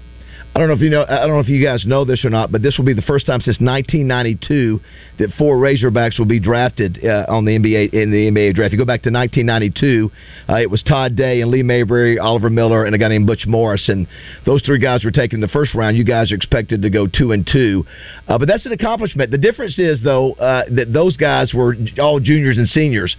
I 0.56 0.60
don't 0.60 0.70
know 0.70 0.76
if 0.76 0.80
you 0.80 0.90
know. 0.90 1.04
I 1.04 1.20
don't 1.28 1.32
know 1.32 1.40
if 1.40 1.50
you 1.50 1.62
guys 1.62 1.86
know 1.86 2.06
this 2.06 2.24
or 2.24 2.30
not, 2.30 2.50
but 2.50 2.62
this 2.62 2.78
will 2.78 2.86
be 2.86 2.94
the 2.94 3.02
first 3.02 3.26
time 3.26 3.42
since 3.42 3.60
1992 3.60 4.80
that 5.20 5.32
four 5.38 5.58
Razorbacks 5.58 6.18
will 6.18 6.28
be 6.28 6.40
drafted 6.40 7.04
uh, 7.04 7.26
on 7.28 7.44
the 7.44 7.60
NBA 7.60 7.94
in 7.94 8.10
the 8.10 8.32
NBA 8.32 8.56
draft. 8.56 8.68
If 8.68 8.72
you 8.72 8.78
go 8.78 8.86
back 8.86 9.04
to 9.04 9.12
1992, 9.12 10.10
uh, 10.48 10.62
it 10.62 10.72
was 10.72 10.82
Todd 10.84 11.18
Day 11.18 11.42
and 11.42 11.52
Lee 11.52 11.62
Mayberry, 11.62 12.20
Oliver 12.20 12.50
Miller, 12.50 12.86
and 12.86 12.96
a 12.96 12.98
guy 12.98 13.10
named 13.10 13.28
Butch 13.28 13.46
Morris, 13.46 13.90
and 13.90 14.08
those 14.46 14.62
three 14.62 14.80
guys 14.80 15.04
were 15.04 15.12
taken 15.12 15.38
in 15.38 15.42
the 15.42 15.50
first 15.50 15.76
round. 15.76 15.98
You 15.98 16.06
guys 16.06 16.32
are 16.32 16.36
expected 16.36 16.84
to 16.84 16.90
go 16.90 17.06
two 17.06 17.34
and 17.34 17.46
two, 17.46 17.86
uh, 18.30 18.38
but 18.38 18.48
that's 18.48 18.66
an 18.66 18.72
accomplishment. 18.72 19.32
The 19.32 19.38
difference 19.38 19.78
is 19.78 20.02
though 20.02 20.36
uh, 20.36 20.64
that 20.72 20.94
those 20.94 21.18
guys 21.18 21.54
were 21.54 21.76
all 22.00 22.22
juniors 22.22 22.58
and 22.58 22.70
seniors. 22.70 23.14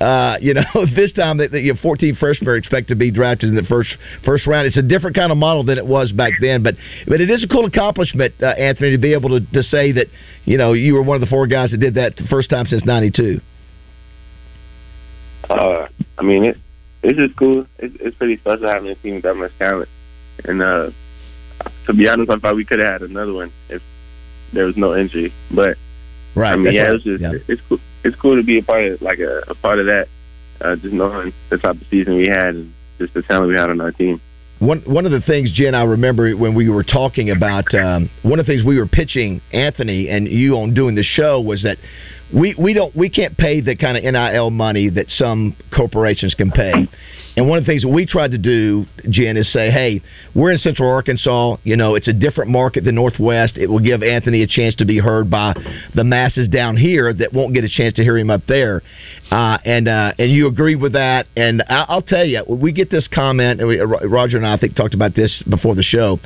Uh, 0.00 0.36
you 0.40 0.54
know, 0.54 0.62
this 0.96 1.12
time 1.12 1.38
that 1.38 1.52
you 1.52 1.72
have 1.72 1.80
14 1.80 2.16
freshmen 2.16 2.48
are 2.48 2.56
expected 2.56 2.88
to 2.88 2.94
be 2.94 3.10
drafted 3.10 3.48
in 3.48 3.56
the 3.56 3.64
first 3.64 3.96
first 4.24 4.46
round. 4.46 4.66
It's 4.66 4.76
a 4.76 4.82
different 4.82 5.16
kind 5.16 5.32
of 5.32 5.38
model 5.38 5.64
than 5.64 5.76
it 5.76 5.86
was 5.86 6.12
back 6.12 6.34
then, 6.40 6.62
but 6.62 6.74
but 7.06 7.20
it 7.20 7.30
is 7.30 7.42
a 7.42 7.48
cool 7.48 7.66
accomplishment, 7.66 8.34
uh, 8.40 8.46
Anthony, 8.46 8.92
to 8.92 8.98
be 8.98 9.12
able 9.12 9.30
to, 9.30 9.40
to 9.52 9.62
say 9.62 9.92
that 9.92 10.06
you 10.44 10.56
know 10.56 10.72
you 10.72 10.94
were 10.94 11.02
one 11.02 11.16
of 11.16 11.20
the 11.20 11.26
four 11.26 11.46
guys 11.46 11.72
that 11.72 11.78
did 11.78 11.94
that 11.94 12.16
the 12.16 12.26
first 12.30 12.48
time 12.48 12.66
since 12.66 12.84
'92. 12.84 13.40
Uh, 15.50 15.88
I 16.16 16.22
mean, 16.22 16.44
it 16.44 16.58
it's 17.02 17.18
just 17.18 17.36
cool. 17.36 17.66
It's, 17.78 17.96
it's 18.00 18.16
pretty 18.16 18.36
special 18.36 18.68
having 18.68 18.90
a 18.90 18.94
team 18.96 19.20
that 19.22 19.34
much 19.34 19.52
talent, 19.58 19.88
and 20.44 20.62
uh, 20.62 20.90
to 21.86 21.92
be 21.92 22.08
honest, 22.08 22.30
I 22.30 22.38
thought 22.38 22.54
we 22.54 22.64
could 22.64 22.78
have 22.78 23.00
had 23.00 23.02
another 23.02 23.32
one 23.32 23.52
if 23.68 23.82
there 24.52 24.66
was 24.66 24.76
no 24.76 24.96
injury, 24.96 25.32
but. 25.50 25.76
Right. 26.34 26.52
I 26.52 26.56
mean, 26.56 26.72
yeah, 26.72 26.82
right. 26.82 26.94
it's 26.94 27.04
just 27.04 27.20
yeah. 27.20 27.32
it's 27.48 27.62
cool 27.68 27.78
it's 28.04 28.16
cool 28.16 28.36
to 28.36 28.42
be 28.42 28.58
a 28.58 28.62
part 28.62 28.84
of 28.84 29.02
like 29.02 29.18
a, 29.18 29.42
a 29.48 29.54
part 29.54 29.78
of 29.78 29.86
that. 29.86 30.08
Uh, 30.60 30.74
just 30.76 30.92
knowing 30.92 31.32
the 31.50 31.58
type 31.58 31.76
of 31.76 31.86
season 31.88 32.16
we 32.16 32.26
had 32.26 32.56
and 32.56 32.74
just 32.98 33.14
the 33.14 33.22
talent 33.22 33.48
we 33.48 33.54
had 33.54 33.70
on 33.70 33.80
our 33.80 33.92
team. 33.92 34.20
One 34.58 34.80
one 34.86 35.06
of 35.06 35.12
the 35.12 35.20
things, 35.20 35.52
Jen, 35.52 35.74
I 35.74 35.84
remember 35.84 36.32
when 36.36 36.54
we 36.54 36.68
were 36.68 36.82
talking 36.82 37.30
about 37.30 37.72
um, 37.74 38.10
one 38.22 38.40
of 38.40 38.46
the 38.46 38.52
things 38.52 38.64
we 38.64 38.76
were 38.76 38.88
pitching 38.88 39.40
Anthony 39.52 40.08
and 40.08 40.26
you 40.26 40.56
on 40.56 40.74
doing 40.74 40.96
the 40.96 41.04
show 41.04 41.40
was 41.40 41.62
that 41.62 41.78
we 42.34 42.56
we 42.58 42.74
don't 42.74 42.94
we 42.96 43.08
can't 43.08 43.36
pay 43.36 43.60
the 43.60 43.76
kind 43.76 43.96
of 43.96 44.02
NIL 44.02 44.50
money 44.50 44.90
that 44.90 45.08
some 45.10 45.56
corporations 45.74 46.34
can 46.34 46.50
pay. 46.50 46.72
And 47.38 47.48
one 47.48 47.56
of 47.56 47.64
the 47.64 47.70
things 47.70 47.82
that 47.82 47.88
we 47.88 48.04
tried 48.04 48.32
to 48.32 48.38
do, 48.38 48.84
Jen, 49.08 49.36
is 49.36 49.52
say, 49.52 49.70
hey, 49.70 50.02
we're 50.34 50.50
in 50.50 50.58
Central 50.58 50.90
Arkansas. 50.90 51.58
You 51.62 51.76
know, 51.76 51.94
it's 51.94 52.08
a 52.08 52.12
different 52.12 52.50
market 52.50 52.82
than 52.82 52.96
Northwest. 52.96 53.58
It 53.58 53.68
will 53.68 53.78
give 53.78 54.02
Anthony 54.02 54.42
a 54.42 54.46
chance 54.48 54.74
to 54.74 54.84
be 54.84 54.98
heard 54.98 55.30
by 55.30 55.54
the 55.94 56.02
masses 56.02 56.48
down 56.48 56.76
here 56.76 57.12
that 57.14 57.32
won't 57.32 57.54
get 57.54 57.62
a 57.62 57.68
chance 57.68 57.94
to 57.94 58.02
hear 58.02 58.18
him 58.18 58.28
up 58.28 58.40
there. 58.48 58.82
Uh, 59.30 59.56
and 59.64 59.86
uh, 59.86 60.14
and 60.18 60.32
you 60.32 60.48
agree 60.48 60.74
with 60.74 60.94
that. 60.94 61.26
And 61.36 61.62
I, 61.68 61.84
I'll 61.88 62.02
tell 62.02 62.24
you, 62.24 62.42
we 62.48 62.72
get 62.72 62.90
this 62.90 63.06
comment, 63.06 63.60
and 63.60 63.68
we, 63.68 63.78
Roger 63.78 64.36
and 64.36 64.44
I, 64.44 64.54
I 64.54 64.58
think, 64.58 64.74
talked 64.74 64.94
about 64.94 65.14
this 65.14 65.40
before 65.48 65.76
the 65.76 65.84
show. 65.84 66.18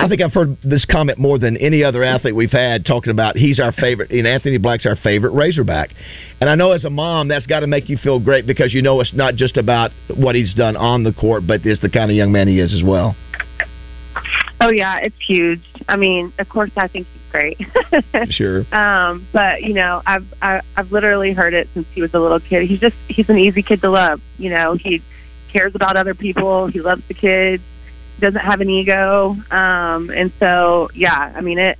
I 0.00 0.08
think 0.08 0.22
I've 0.22 0.32
heard 0.32 0.56
this 0.64 0.86
comment 0.86 1.18
more 1.18 1.38
than 1.38 1.58
any 1.58 1.84
other 1.84 2.02
athlete 2.02 2.34
we've 2.34 2.50
had 2.50 2.86
talking 2.86 3.10
about 3.10 3.36
he's 3.36 3.60
our 3.60 3.70
favorite, 3.72 4.10
and 4.10 4.26
Anthony 4.26 4.56
Black's 4.56 4.86
our 4.86 4.96
favorite 4.96 5.32
Razorback. 5.32 5.90
And 6.40 6.48
I 6.48 6.54
know 6.54 6.72
as 6.72 6.86
a 6.86 6.90
mom, 6.90 7.28
that's 7.28 7.46
got 7.46 7.60
to 7.60 7.66
make 7.66 7.90
you 7.90 7.98
feel 7.98 8.18
great 8.18 8.46
because 8.46 8.72
you 8.72 8.80
know 8.80 8.98
it's 9.00 9.12
not 9.12 9.34
just 9.34 9.58
about 9.58 9.90
what 10.16 10.34
he's 10.34 10.54
done 10.54 10.74
on 10.74 11.04
the 11.04 11.12
court, 11.12 11.46
but 11.46 11.66
it's 11.66 11.82
the 11.82 11.90
kind 11.90 12.10
of 12.10 12.16
young 12.16 12.32
man 12.32 12.48
he 12.48 12.60
is 12.60 12.72
as 12.72 12.82
well. 12.82 13.14
Oh 14.62 14.70
yeah, 14.70 15.00
it's 15.02 15.16
huge. 15.26 15.62
I 15.86 15.96
mean, 15.96 16.32
of 16.38 16.48
course, 16.48 16.70
I 16.78 16.88
think 16.88 17.06
he's 17.12 17.22
great. 17.30 17.60
sure. 18.30 18.60
Um, 18.74 19.28
but 19.34 19.62
you 19.62 19.74
know, 19.74 20.02
I've 20.06 20.26
I, 20.40 20.62
I've 20.76 20.92
literally 20.92 21.34
heard 21.34 21.52
it 21.52 21.68
since 21.74 21.86
he 21.92 22.00
was 22.00 22.14
a 22.14 22.18
little 22.18 22.40
kid. 22.40 22.66
He's 22.66 22.80
just 22.80 22.96
he's 23.08 23.28
an 23.28 23.36
easy 23.38 23.62
kid 23.62 23.82
to 23.82 23.90
love. 23.90 24.22
You 24.38 24.48
know, 24.48 24.76
he 24.80 25.02
cares 25.52 25.74
about 25.74 25.96
other 25.96 26.14
people. 26.14 26.68
He 26.68 26.80
loves 26.80 27.02
the 27.06 27.14
kids. 27.14 27.62
Doesn't 28.20 28.40
have 28.40 28.60
an 28.60 28.70
ego. 28.70 29.36
Um, 29.50 30.10
and 30.10 30.32
so 30.38 30.90
yeah, 30.94 31.32
I 31.34 31.40
mean 31.40 31.58
it. 31.58 31.78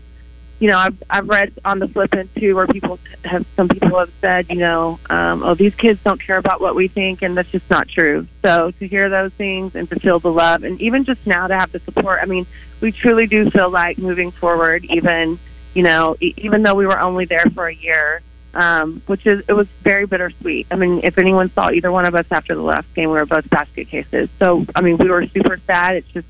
You 0.58 0.68
know, 0.68 0.78
I've 0.78 1.02
I've 1.08 1.28
read 1.28 1.52
on 1.64 1.78
the 1.78 1.88
flip 1.88 2.14
end 2.14 2.28
too 2.38 2.54
where 2.54 2.66
people 2.66 2.98
have 3.24 3.46
some 3.56 3.68
people 3.68 3.98
have 3.98 4.10
said, 4.20 4.46
you 4.50 4.56
know, 4.56 4.98
um, 5.08 5.42
oh 5.42 5.54
these 5.54 5.74
kids 5.74 6.00
don't 6.04 6.20
care 6.20 6.38
about 6.38 6.60
what 6.60 6.74
we 6.74 6.88
think, 6.88 7.22
and 7.22 7.36
that's 7.36 7.50
just 7.50 7.68
not 7.70 7.88
true. 7.88 8.26
So 8.42 8.72
to 8.78 8.88
hear 8.88 9.08
those 9.08 9.32
things 9.38 9.74
and 9.74 9.88
to 9.90 10.00
feel 10.00 10.20
the 10.20 10.30
love, 10.30 10.64
and 10.64 10.80
even 10.80 11.04
just 11.04 11.26
now 11.26 11.46
to 11.46 11.54
have 11.54 11.72
the 11.72 11.80
support. 11.80 12.20
I 12.22 12.26
mean, 12.26 12.46
we 12.80 12.92
truly 12.92 13.26
do 13.26 13.50
feel 13.50 13.70
like 13.70 13.98
moving 13.98 14.32
forward, 14.32 14.84
even 14.86 15.38
you 15.74 15.82
know, 15.82 16.16
even 16.20 16.62
though 16.62 16.74
we 16.74 16.86
were 16.86 17.00
only 17.00 17.24
there 17.24 17.46
for 17.54 17.68
a 17.68 17.74
year, 17.74 18.22
um, 18.54 19.02
which 19.06 19.26
is 19.26 19.42
it 19.48 19.52
was 19.52 19.66
very 19.82 20.06
bittersweet. 20.06 20.66
I 20.70 20.76
mean, 20.76 21.00
if 21.04 21.18
anyone 21.18 21.52
saw 21.54 21.70
either 21.70 21.92
one 21.92 22.04
of 22.04 22.14
us 22.14 22.26
after 22.30 22.54
the 22.54 22.62
last 22.62 22.86
game, 22.94 23.10
we 23.10 23.16
were 23.16 23.26
both 23.26 23.48
basket 23.50 23.88
cases. 23.88 24.28
So 24.38 24.66
I 24.74 24.80
mean, 24.80 24.98
we 24.98 25.08
were 25.08 25.26
super 25.28 25.60
sad. 25.66 25.96
It's 25.96 26.08
just 26.08 26.26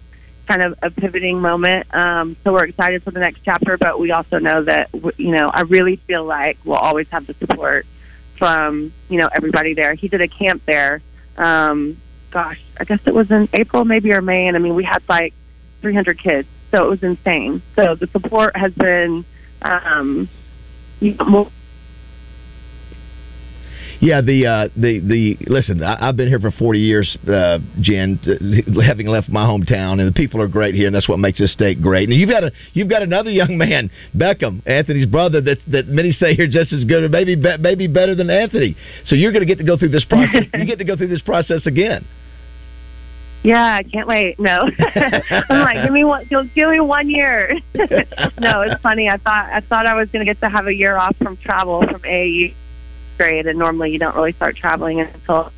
kind 0.46 0.62
of 0.62 0.78
a 0.82 0.90
pivoting 0.90 1.40
moment. 1.40 1.92
Um, 1.94 2.36
so 2.42 2.52
we're 2.52 2.64
excited 2.64 3.02
for 3.04 3.12
the 3.12 3.20
next 3.20 3.42
chapter, 3.44 3.78
but 3.78 4.00
we 4.00 4.10
also 4.10 4.38
know 4.38 4.64
that 4.64 4.90
you 5.16 5.30
know 5.30 5.48
I 5.48 5.60
really 5.60 5.96
feel 6.06 6.24
like 6.24 6.58
we'll 6.64 6.76
always 6.76 7.06
have 7.10 7.26
the 7.26 7.34
support 7.34 7.86
from 8.38 8.92
you 9.08 9.18
know 9.18 9.28
everybody 9.32 9.74
there. 9.74 9.94
He 9.94 10.08
did 10.08 10.20
a 10.20 10.28
camp 10.28 10.62
there. 10.66 11.02
Um, 11.36 12.00
gosh, 12.30 12.60
I 12.78 12.84
guess 12.84 13.00
it 13.06 13.14
was 13.14 13.30
in 13.30 13.48
April 13.52 13.84
maybe 13.84 14.12
or 14.12 14.20
May, 14.20 14.46
and 14.46 14.56
I 14.56 14.60
mean 14.60 14.74
we 14.74 14.84
had 14.84 15.02
like 15.08 15.34
300 15.80 16.18
kids, 16.18 16.48
so 16.70 16.84
it 16.84 16.90
was 16.90 17.02
insane. 17.02 17.62
So 17.76 17.94
the 17.94 18.08
support 18.08 18.56
has 18.56 18.72
been 18.72 19.24
um, 19.62 20.28
more 21.00 21.50
Yeah, 24.00 24.22
the 24.22 24.46
uh, 24.46 24.68
the 24.76 25.00
the 25.00 25.36
listen. 25.46 25.82
I, 25.82 26.08
I've 26.08 26.16
been 26.16 26.28
here 26.28 26.40
for 26.40 26.50
forty 26.52 26.80
years, 26.80 27.18
uh, 27.28 27.58
Jen, 27.80 28.18
having 28.82 29.06
left 29.06 29.28
my 29.28 29.44
hometown, 29.44 30.00
and 30.00 30.08
the 30.08 30.12
people 30.14 30.40
are 30.40 30.48
great 30.48 30.74
here, 30.74 30.86
and 30.86 30.94
that's 30.94 31.08
what 31.08 31.18
makes 31.18 31.38
this 31.38 31.52
state 31.52 31.82
great. 31.82 32.08
And 32.08 32.18
you've 32.18 32.30
got 32.30 32.42
a 32.42 32.50
you've 32.72 32.88
got 32.88 33.02
another 33.02 33.30
young 33.30 33.58
man, 33.58 33.90
Beckham, 34.16 34.66
Anthony's 34.66 35.06
brother, 35.06 35.42
that 35.42 35.58
that 35.68 35.88
many 35.88 36.12
say 36.12 36.34
here 36.34 36.46
just 36.46 36.72
as 36.72 36.84
good, 36.84 37.04
or 37.04 37.08
maybe 37.10 37.34
be, 37.34 37.56
maybe 37.58 37.86
better 37.88 38.14
than 38.14 38.30
Anthony. 38.30 38.74
So 39.04 39.16
you're 39.16 39.32
going 39.32 39.46
to 39.46 39.46
get 39.46 39.58
to 39.58 39.64
go 39.64 39.76
through 39.76 39.90
this 39.90 40.06
process. 40.06 40.44
you 40.54 40.64
get 40.64 40.78
to 40.78 40.84
go 40.84 40.96
through 40.96 41.08
this 41.08 41.22
process 41.22 41.66
again. 41.66 42.06
Yeah, 43.42 43.62
I 43.62 43.82
can't 43.82 44.08
wait. 44.08 44.38
No, 44.38 44.62
I'm 44.94 45.60
like, 45.60 45.84
give 45.84 45.92
me 45.92 46.04
one, 46.04 46.26
give 46.30 46.54
give 46.54 46.70
me 46.70 46.80
one 46.80 47.10
year. 47.10 47.52
no, 47.74 48.62
it's 48.62 48.80
funny. 48.82 49.10
I 49.10 49.18
thought 49.18 49.50
I 49.52 49.60
thought 49.60 49.84
I 49.84 49.92
was 49.92 50.08
going 50.08 50.24
to 50.24 50.32
get 50.32 50.40
to 50.40 50.48
have 50.48 50.68
a 50.68 50.74
year 50.74 50.96
off 50.96 51.16
from 51.18 51.36
travel 51.36 51.82
from 51.82 52.00
AAU 52.00 52.54
grade, 53.20 53.46
and 53.46 53.58
normally 53.58 53.90
you 53.90 53.98
don't 53.98 54.16
really 54.16 54.32
start 54.32 54.56
traveling 54.56 54.98
until 55.00 55.52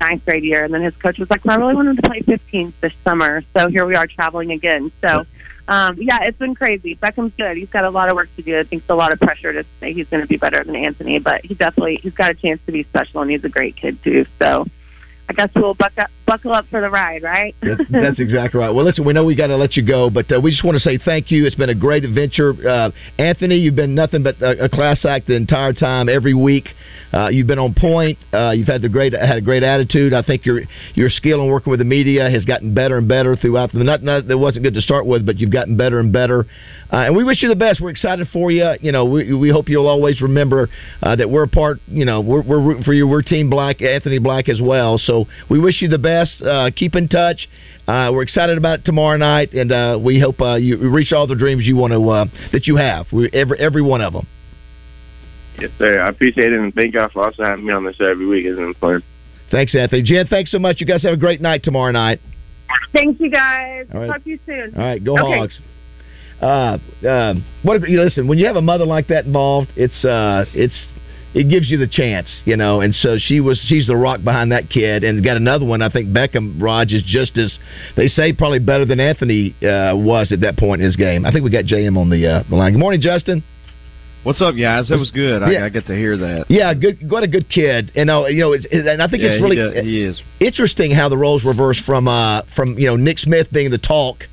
ninth 0.00 0.24
grade 0.24 0.42
year. 0.42 0.64
And 0.64 0.74
then 0.74 0.82
his 0.82 0.96
coach 0.96 1.18
was 1.18 1.30
like, 1.30 1.44
well, 1.44 1.54
I 1.54 1.60
really 1.60 1.76
wanted 1.76 2.02
to 2.02 2.02
play 2.02 2.20
15th 2.22 2.72
this 2.80 2.92
summer, 3.04 3.44
so 3.54 3.68
here 3.68 3.86
we 3.86 3.94
are 3.94 4.08
traveling 4.08 4.50
again. 4.50 4.90
So. 5.00 5.24
Um, 5.68 5.98
yeah, 6.00 6.24
it's 6.24 6.38
been 6.38 6.56
crazy. 6.56 6.96
Beckham's 6.96 7.32
good. 7.36 7.56
He's 7.56 7.68
got 7.68 7.84
a 7.84 7.90
lot 7.90 8.08
of 8.08 8.16
work 8.16 8.28
to 8.34 8.42
do. 8.42 8.58
I 8.58 8.64
think 8.64 8.82
it's 8.82 8.90
a 8.90 8.96
lot 8.96 9.12
of 9.12 9.20
pressure 9.20 9.52
to 9.52 9.64
say 9.78 9.92
he's 9.92 10.08
going 10.08 10.20
to 10.20 10.26
be 10.26 10.36
better 10.36 10.64
than 10.64 10.74
Anthony, 10.74 11.20
but 11.20 11.44
he 11.46 11.54
definitely 11.54 12.00
he's 12.02 12.14
got 12.14 12.32
a 12.32 12.34
chance 12.34 12.60
to 12.66 12.72
be 12.72 12.82
special, 12.82 13.20
and 13.20 13.30
he's 13.30 13.44
a 13.44 13.48
great 13.48 13.76
kid 13.76 14.02
too. 14.02 14.26
So 14.40 14.66
I 15.28 15.32
guess 15.32 15.50
we'll 15.54 15.74
buck 15.74 15.92
up, 15.96 16.10
buckle 16.30 16.52
up 16.52 16.64
for 16.70 16.80
the 16.80 16.88
ride, 16.88 17.24
right? 17.24 17.56
That's, 17.60 17.82
that's 17.90 18.20
exactly 18.20 18.60
right. 18.60 18.70
Well, 18.70 18.84
listen, 18.84 19.04
we 19.04 19.12
know 19.12 19.24
we 19.24 19.34
got 19.34 19.48
to 19.48 19.56
let 19.56 19.76
you 19.76 19.84
go, 19.84 20.10
but 20.10 20.30
uh, 20.30 20.40
we 20.40 20.52
just 20.52 20.64
want 20.64 20.76
to 20.76 20.80
say 20.80 20.96
thank 20.96 21.32
you. 21.32 21.44
It's 21.44 21.56
been 21.56 21.70
a 21.70 21.74
great 21.74 22.04
adventure, 22.04 22.54
uh, 22.68 22.90
Anthony. 23.18 23.56
You've 23.56 23.74
been 23.74 23.96
nothing 23.96 24.22
but 24.22 24.40
a, 24.40 24.66
a 24.66 24.68
class 24.68 25.04
act 25.04 25.26
the 25.26 25.34
entire 25.34 25.72
time, 25.72 26.08
every 26.08 26.34
week. 26.34 26.68
Uh, 27.12 27.28
you've 27.28 27.48
been 27.48 27.58
on 27.58 27.74
point. 27.74 28.16
Uh, 28.32 28.50
you've 28.50 28.68
had 28.68 28.82
the 28.82 28.88
great 28.88 29.12
had 29.12 29.36
a 29.36 29.40
great 29.40 29.64
attitude. 29.64 30.14
I 30.14 30.22
think 30.22 30.46
your 30.46 30.60
your 30.94 31.10
skill 31.10 31.42
in 31.42 31.50
working 31.50 31.72
with 31.72 31.80
the 31.80 31.84
media 31.84 32.30
has 32.30 32.44
gotten 32.44 32.72
better 32.72 32.98
and 32.98 33.08
better 33.08 33.34
throughout. 33.34 33.72
The, 33.72 33.82
not, 33.82 34.04
not 34.04 34.28
that 34.28 34.38
wasn't 34.38 34.62
good 34.62 34.74
to 34.74 34.80
start 34.80 35.06
with, 35.06 35.26
but 35.26 35.38
you've 35.38 35.50
gotten 35.50 35.76
better 35.76 35.98
and 35.98 36.12
better. 36.12 36.46
Uh, 36.92 37.06
and 37.06 37.16
we 37.16 37.24
wish 37.24 37.42
you 37.42 37.48
the 37.48 37.56
best. 37.56 37.80
We're 37.80 37.90
excited 37.90 38.28
for 38.32 38.50
you. 38.50 38.72
You 38.80 38.92
know, 38.92 39.04
we, 39.04 39.32
we 39.34 39.50
hope 39.50 39.68
you'll 39.68 39.88
always 39.88 40.20
remember 40.20 40.68
uh, 41.02 41.16
that 41.16 41.28
we're 41.28 41.44
a 41.44 41.48
part. 41.48 41.80
You 41.88 42.04
know, 42.04 42.20
we're, 42.20 42.42
we're 42.42 42.60
rooting 42.60 42.84
for 42.84 42.92
you. 42.92 43.06
We're 43.06 43.22
Team 43.22 43.50
Black, 43.50 43.82
Anthony 43.82 44.18
Black 44.18 44.48
as 44.48 44.60
well. 44.60 44.98
So 44.98 45.26
we 45.48 45.58
wish 45.58 45.82
you 45.82 45.88
the 45.88 45.98
best. 45.98 46.19
Uh, 46.44 46.70
keep 46.74 46.94
in 46.94 47.08
touch. 47.08 47.48
Uh, 47.86 48.10
we're 48.12 48.22
excited 48.22 48.56
about 48.56 48.80
it 48.80 48.84
tomorrow 48.84 49.16
night, 49.16 49.52
and 49.52 49.72
uh, 49.72 49.98
we 50.00 50.20
hope 50.20 50.40
uh, 50.40 50.54
you 50.54 50.76
reach 50.90 51.12
all 51.12 51.26
the 51.26 51.34
dreams 51.34 51.64
you 51.64 51.76
want 51.76 51.92
to 51.92 52.08
uh, 52.08 52.24
that 52.52 52.66
you 52.66 52.76
have. 52.76 53.06
We, 53.12 53.28
every 53.32 53.58
every 53.58 53.82
one 53.82 54.00
of 54.00 54.12
them. 54.12 54.26
Yes, 55.58 55.70
sir. 55.78 56.00
I 56.00 56.08
appreciate 56.08 56.52
it, 56.52 56.58
and 56.58 56.74
thank 56.74 56.94
y'all 56.94 57.08
for 57.12 57.24
also 57.24 57.44
having 57.44 57.66
me 57.66 57.72
on 57.72 57.84
this 57.84 57.96
every 58.00 58.26
week. 58.26 58.46
It's 58.46 58.56
been 58.56 58.74
fun. 58.74 59.02
Thanks, 59.50 59.74
Anthony. 59.74 60.02
Jen, 60.02 60.26
thanks 60.28 60.52
so 60.52 60.58
much. 60.58 60.80
You 60.80 60.86
guys 60.86 61.02
have 61.02 61.12
a 61.12 61.16
great 61.16 61.40
night 61.40 61.64
tomorrow 61.64 61.90
night. 61.90 62.20
Thank 62.92 63.20
you 63.20 63.30
guys. 63.30 63.86
All 63.92 64.00
right. 64.00 64.06
Talk 64.08 64.24
to 64.24 64.30
you 64.30 64.38
soon. 64.46 64.74
All 64.76 64.82
right, 64.82 65.02
go 65.02 65.18
Okay. 65.18 65.38
Hogs. 65.38 65.60
Uh, 66.40 66.78
um, 67.06 67.44
what 67.62 67.86
you 67.86 68.00
listen 68.00 68.26
when 68.26 68.38
you 68.38 68.46
have 68.46 68.56
a 68.56 68.62
mother 68.62 68.86
like 68.86 69.08
that 69.08 69.26
involved, 69.26 69.68
it's 69.76 70.04
uh, 70.04 70.46
it's 70.54 70.86
it 71.32 71.48
gives 71.48 71.70
you 71.70 71.78
the 71.78 71.86
chance, 71.86 72.28
you 72.44 72.56
know. 72.56 72.80
And 72.80 72.94
so 72.94 73.16
she 73.18 73.40
was 73.40 73.60
she's 73.68 73.86
the 73.86 73.96
rock 73.96 74.22
behind 74.24 74.52
that 74.52 74.68
kid, 74.70 75.04
and 75.04 75.22
got 75.24 75.36
another 75.36 75.64
one. 75.64 75.80
I 75.82 75.88
think 75.88 76.08
Beckham 76.08 76.60
Raj 76.60 76.92
is 76.92 77.02
just 77.06 77.38
as 77.38 77.56
they 77.96 78.08
say 78.08 78.32
probably 78.32 78.58
better 78.58 78.84
than 78.84 78.98
Anthony 79.00 79.54
uh, 79.62 79.94
was 79.96 80.32
at 80.32 80.40
that 80.40 80.56
point 80.56 80.80
in 80.82 80.86
his 80.86 80.96
game. 80.96 81.24
I 81.24 81.32
think 81.32 81.44
we 81.44 81.50
got 81.50 81.64
JM 81.64 81.96
on 81.96 82.10
the 82.10 82.26
uh, 82.26 82.42
the 82.48 82.56
line. 82.56 82.72
Good 82.72 82.80
morning, 82.80 83.00
Justin. 83.00 83.44
What's 84.22 84.42
up, 84.42 84.54
guys? 84.54 84.88
That 84.88 84.98
was 84.98 85.10
good. 85.12 85.42
I, 85.42 85.50
Yeah. 85.50 85.64
I 85.64 85.70
get 85.70 85.86
to 85.86 85.94
hear 85.96 86.14
that. 86.18 86.44
Yeah, 86.50 86.74
good. 86.74 87.10
What 87.10 87.22
a 87.22 87.26
good 87.26 87.48
kid. 87.48 87.90
You 87.94 88.04
know, 88.04 88.26
you 88.26 88.40
know, 88.40 88.52
it's, 88.52 88.66
and 88.70 89.00
I 89.02 89.08
think 89.08 89.22
Yeah, 89.22 89.30
it's 89.30 89.36
he 89.38 89.42
really 89.42 89.56
does- 89.56 89.82
he 89.82 90.02
is. 90.02 90.20
interesting 90.40 90.90
how 90.90 91.08
the 91.08 91.16
roles 91.16 91.42
reverse 91.42 91.80
from 91.86 92.06
uh 92.06 92.42
from 92.54 92.78
you 92.78 92.86
know 92.86 92.96
Nick 92.96 93.16
Smith 93.18 93.46
being 93.50 93.70
the 93.70 93.78
talk, 93.78 94.24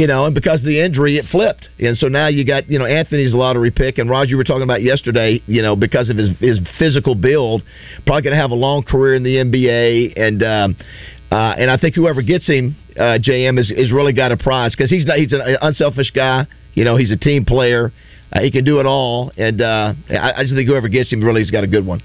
you 0.00 0.06
know, 0.06 0.24
and 0.24 0.34
because 0.34 0.60
of 0.60 0.64
the 0.64 0.80
injury 0.80 1.18
it 1.18 1.26
flipped, 1.30 1.68
and 1.78 1.94
so 1.94 2.08
now 2.08 2.26
you 2.26 2.42
got 2.42 2.70
you 2.70 2.78
know 2.78 2.86
Anthony's 2.86 3.34
lottery 3.34 3.70
pick, 3.70 3.98
and 3.98 4.08
Roger 4.08 4.30
you 4.30 4.38
were 4.38 4.44
talking 4.44 4.62
about 4.62 4.80
yesterday, 4.80 5.42
you 5.46 5.60
know, 5.60 5.76
because 5.76 6.08
of 6.08 6.16
his 6.16 6.30
his 6.38 6.58
physical 6.78 7.14
build, 7.14 7.62
probably 8.06 8.22
going 8.22 8.34
to 8.34 8.40
have 8.40 8.50
a 8.50 8.54
long 8.54 8.82
career 8.82 9.14
in 9.14 9.22
the 9.22 9.36
NBA, 9.36 10.18
and 10.18 10.42
um, 10.42 10.76
uh, 11.30 11.54
and 11.58 11.70
I 11.70 11.76
think 11.76 11.96
whoever 11.96 12.22
gets 12.22 12.46
him, 12.46 12.76
uh, 12.96 13.18
JM 13.20 13.58
is 13.58 13.70
is 13.70 13.92
really 13.92 14.14
got 14.14 14.32
a 14.32 14.38
prize 14.38 14.74
because 14.74 14.88
he's 14.88 15.04
not 15.04 15.18
he's 15.18 15.34
an 15.34 15.42
unselfish 15.60 16.12
guy, 16.12 16.46
you 16.72 16.84
know, 16.84 16.96
he's 16.96 17.10
a 17.10 17.18
team 17.18 17.44
player. 17.44 17.92
Uh, 18.32 18.40
he 18.40 18.50
can 18.50 18.64
do 18.64 18.80
it 18.80 18.86
all, 18.86 19.30
and 19.36 19.60
uh, 19.60 19.92
I, 20.08 20.32
I 20.32 20.42
just 20.44 20.54
think 20.54 20.66
whoever 20.66 20.88
gets 20.88 21.12
him 21.12 21.22
really 21.22 21.42
has 21.42 21.50
got 21.50 21.62
a 21.62 21.66
good 21.66 21.84
one. 21.84 22.00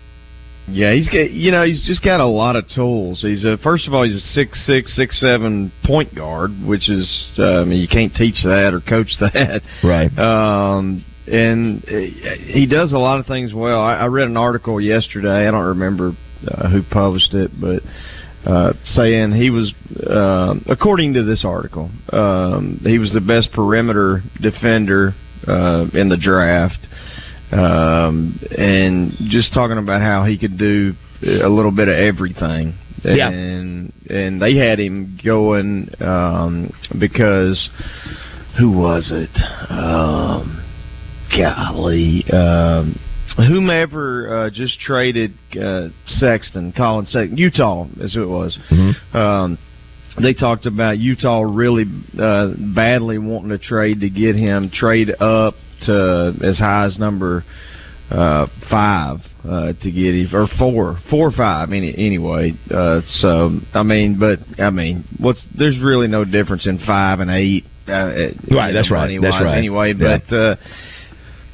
Yeah, 0.68 0.94
he's 0.94 1.10
got 1.10 1.30
you 1.30 1.52
know 1.52 1.64
he's 1.64 1.86
just 1.86 2.04
got 2.04 2.20
a 2.20 2.26
lot 2.26 2.56
of 2.56 2.66
tools. 2.74 3.22
He's 3.22 3.46
a 3.46 3.58
first 3.58 3.88
of 3.88 3.94
all 3.94 4.04
he's 4.04 4.16
a 4.16 4.28
six 4.34 4.66
six 4.66 4.96
six 4.96 5.20
seven 5.20 5.72
point 5.86 6.16
guard, 6.16 6.52
which 6.66 6.90
is 6.90 7.08
uh, 7.38 7.62
I 7.62 7.66
mean 7.66 7.80
you 7.80 7.88
can't 7.88 8.14
teach 8.14 8.44
that 8.44 8.74
or 8.74 8.82
coach 8.82 9.12
that. 9.20 9.62
Right. 9.84 10.18
Um, 10.18 11.06
and 11.28 11.84
uh, 11.86 12.36
he 12.52 12.68
does 12.68 12.94
a 12.94 12.98
lot 12.98 13.20
of 13.20 13.26
things 13.26 13.54
well. 13.54 13.82
I, 13.82 13.96
I 13.96 14.06
read 14.08 14.28
an 14.28 14.38
article 14.38 14.80
yesterday. 14.80 15.48
I 15.48 15.52
don't 15.52 15.66
remember 15.66 16.14
uh, 16.48 16.70
who 16.70 16.84
published 16.84 17.34
it, 17.34 17.52
but 17.60 17.82
uh, 18.46 18.74
saying 18.86 19.32
he 19.32 19.50
was, 19.50 19.74
uh, 20.08 20.54
according 20.68 21.16
to 21.16 21.24
this 21.24 21.44
article, 21.44 21.90
um, 22.14 22.80
he 22.84 23.00
was 23.00 23.12
the 23.12 23.22
best 23.22 23.52
perimeter 23.54 24.22
defender 24.40 25.16
uh, 25.48 25.86
in 25.94 26.10
the 26.10 26.18
draft, 26.18 26.78
um, 27.52 28.40
and 28.58 29.14
just 29.30 29.54
talking 29.54 29.78
about 29.78 30.02
how 30.02 30.26
he 30.26 30.38
could 30.38 30.58
do 30.58 30.94
a 31.24 31.50
little 31.50 31.72
bit 31.72 31.88
of 31.88 31.96
everything. 31.96 32.76
Yeah. 33.04 33.30
And 33.30 33.94
and 34.10 34.42
they 34.42 34.56
had 34.56 34.80
him 34.80 35.20
going 35.24 35.90
um, 36.02 36.72
because 37.00 37.70
who 38.58 38.72
was 38.72 39.12
it? 39.14 39.30
Um, 39.70 40.64
golly, 41.38 42.26
um, 42.32 43.00
whomever 43.38 44.46
uh, 44.46 44.50
just 44.50 44.80
traded 44.80 45.34
uh, 45.62 45.90
Sexton, 46.08 46.74
Collin 46.76 47.06
Sexton, 47.06 47.38
Utah, 47.38 47.88
is 47.98 48.14
who 48.14 48.24
it 48.24 48.28
was. 48.28 48.58
Um, 49.14 49.58
they 50.22 50.34
talked 50.34 50.66
about 50.66 50.98
Utah 50.98 51.42
really 51.42 51.86
uh, 52.18 52.52
badly 52.74 53.18
wanting 53.18 53.50
to 53.50 53.58
trade 53.58 54.00
to 54.00 54.10
get 54.10 54.36
him 54.36 54.72
trade 54.74 55.10
up 55.20 55.56
to 55.84 56.34
as 56.44 56.58
high 56.60 56.86
as 56.86 56.98
number 57.00 57.44
uh, 58.10 58.48
five 58.70 59.20
uh, 59.44 59.74
to 59.82 59.92
get 59.92 60.14
him, 60.14 60.34
or 60.34 60.48
four, 60.60 61.00
four 61.10 61.30
or 61.30 61.32
five, 61.32 61.72
any, 61.72 61.94
anyway. 61.98 62.54
Uh, 62.70 63.02
so 63.20 63.60
I 63.74 63.84
mean, 63.84 64.20
but 64.20 64.40
I 64.60 64.70
mean, 64.70 65.06
what's 65.20 65.44
there's 65.58 65.80
really 65.80 66.08
no 66.08 66.26
difference 66.26 66.68
in 66.68 66.80
five 66.86 67.20
and 67.20 67.32
eight. 67.32 67.66
Uh, 67.88 68.32
Right, 68.52 68.72
that's 68.74 68.90
right, 68.90 69.20
that's 69.22 69.44
right. 69.44 69.58
Anyway, 69.58 69.94
Yeah. 69.98 70.18
but. 70.28 70.36
Uh, 70.36 70.56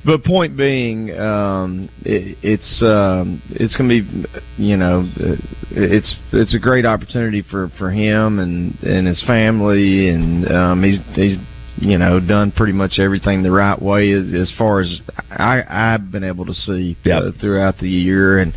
but 0.04 0.24
point 0.24 0.58
being, 0.58 1.12
um, 1.16 1.88
it, 2.02 2.36
it's 2.42 2.82
um, 2.82 3.40
it's 3.52 3.76
going 3.78 3.88
to 3.88 4.02
be, 4.02 4.26
you 4.58 4.76
know, 4.76 5.02
uh, 5.20 5.36
it's 5.70 6.16
it's 6.34 6.56
a 6.56 6.60
great 6.60 6.88
opportunity 6.88 7.44
for, 7.44 7.72
for 7.78 7.92
him 7.92 8.40
and, 8.40 8.74
and 8.82 9.06
his 9.06 9.24
family, 9.28 10.10
and 10.10 10.52
um, 10.52 10.84
he's 10.84 10.98
he's 11.14 11.38
you 11.82 11.98
know 11.98 12.20
done 12.20 12.52
pretty 12.52 12.74
much 12.74 13.00
everything 13.00 13.44
the 13.44 13.52
right 13.52 13.82
way 13.82 14.12
as, 14.12 14.34
as 14.34 14.54
far 14.58 14.82
as 14.82 15.00
I, 15.30 15.64
I've 15.68 16.12
been 16.12 16.24
able 16.24 16.46
to 16.46 16.54
see 16.54 16.96
uh, 17.12 17.32
throughout 17.40 17.78
the 17.80 17.90
year, 17.90 18.40
and 18.40 18.54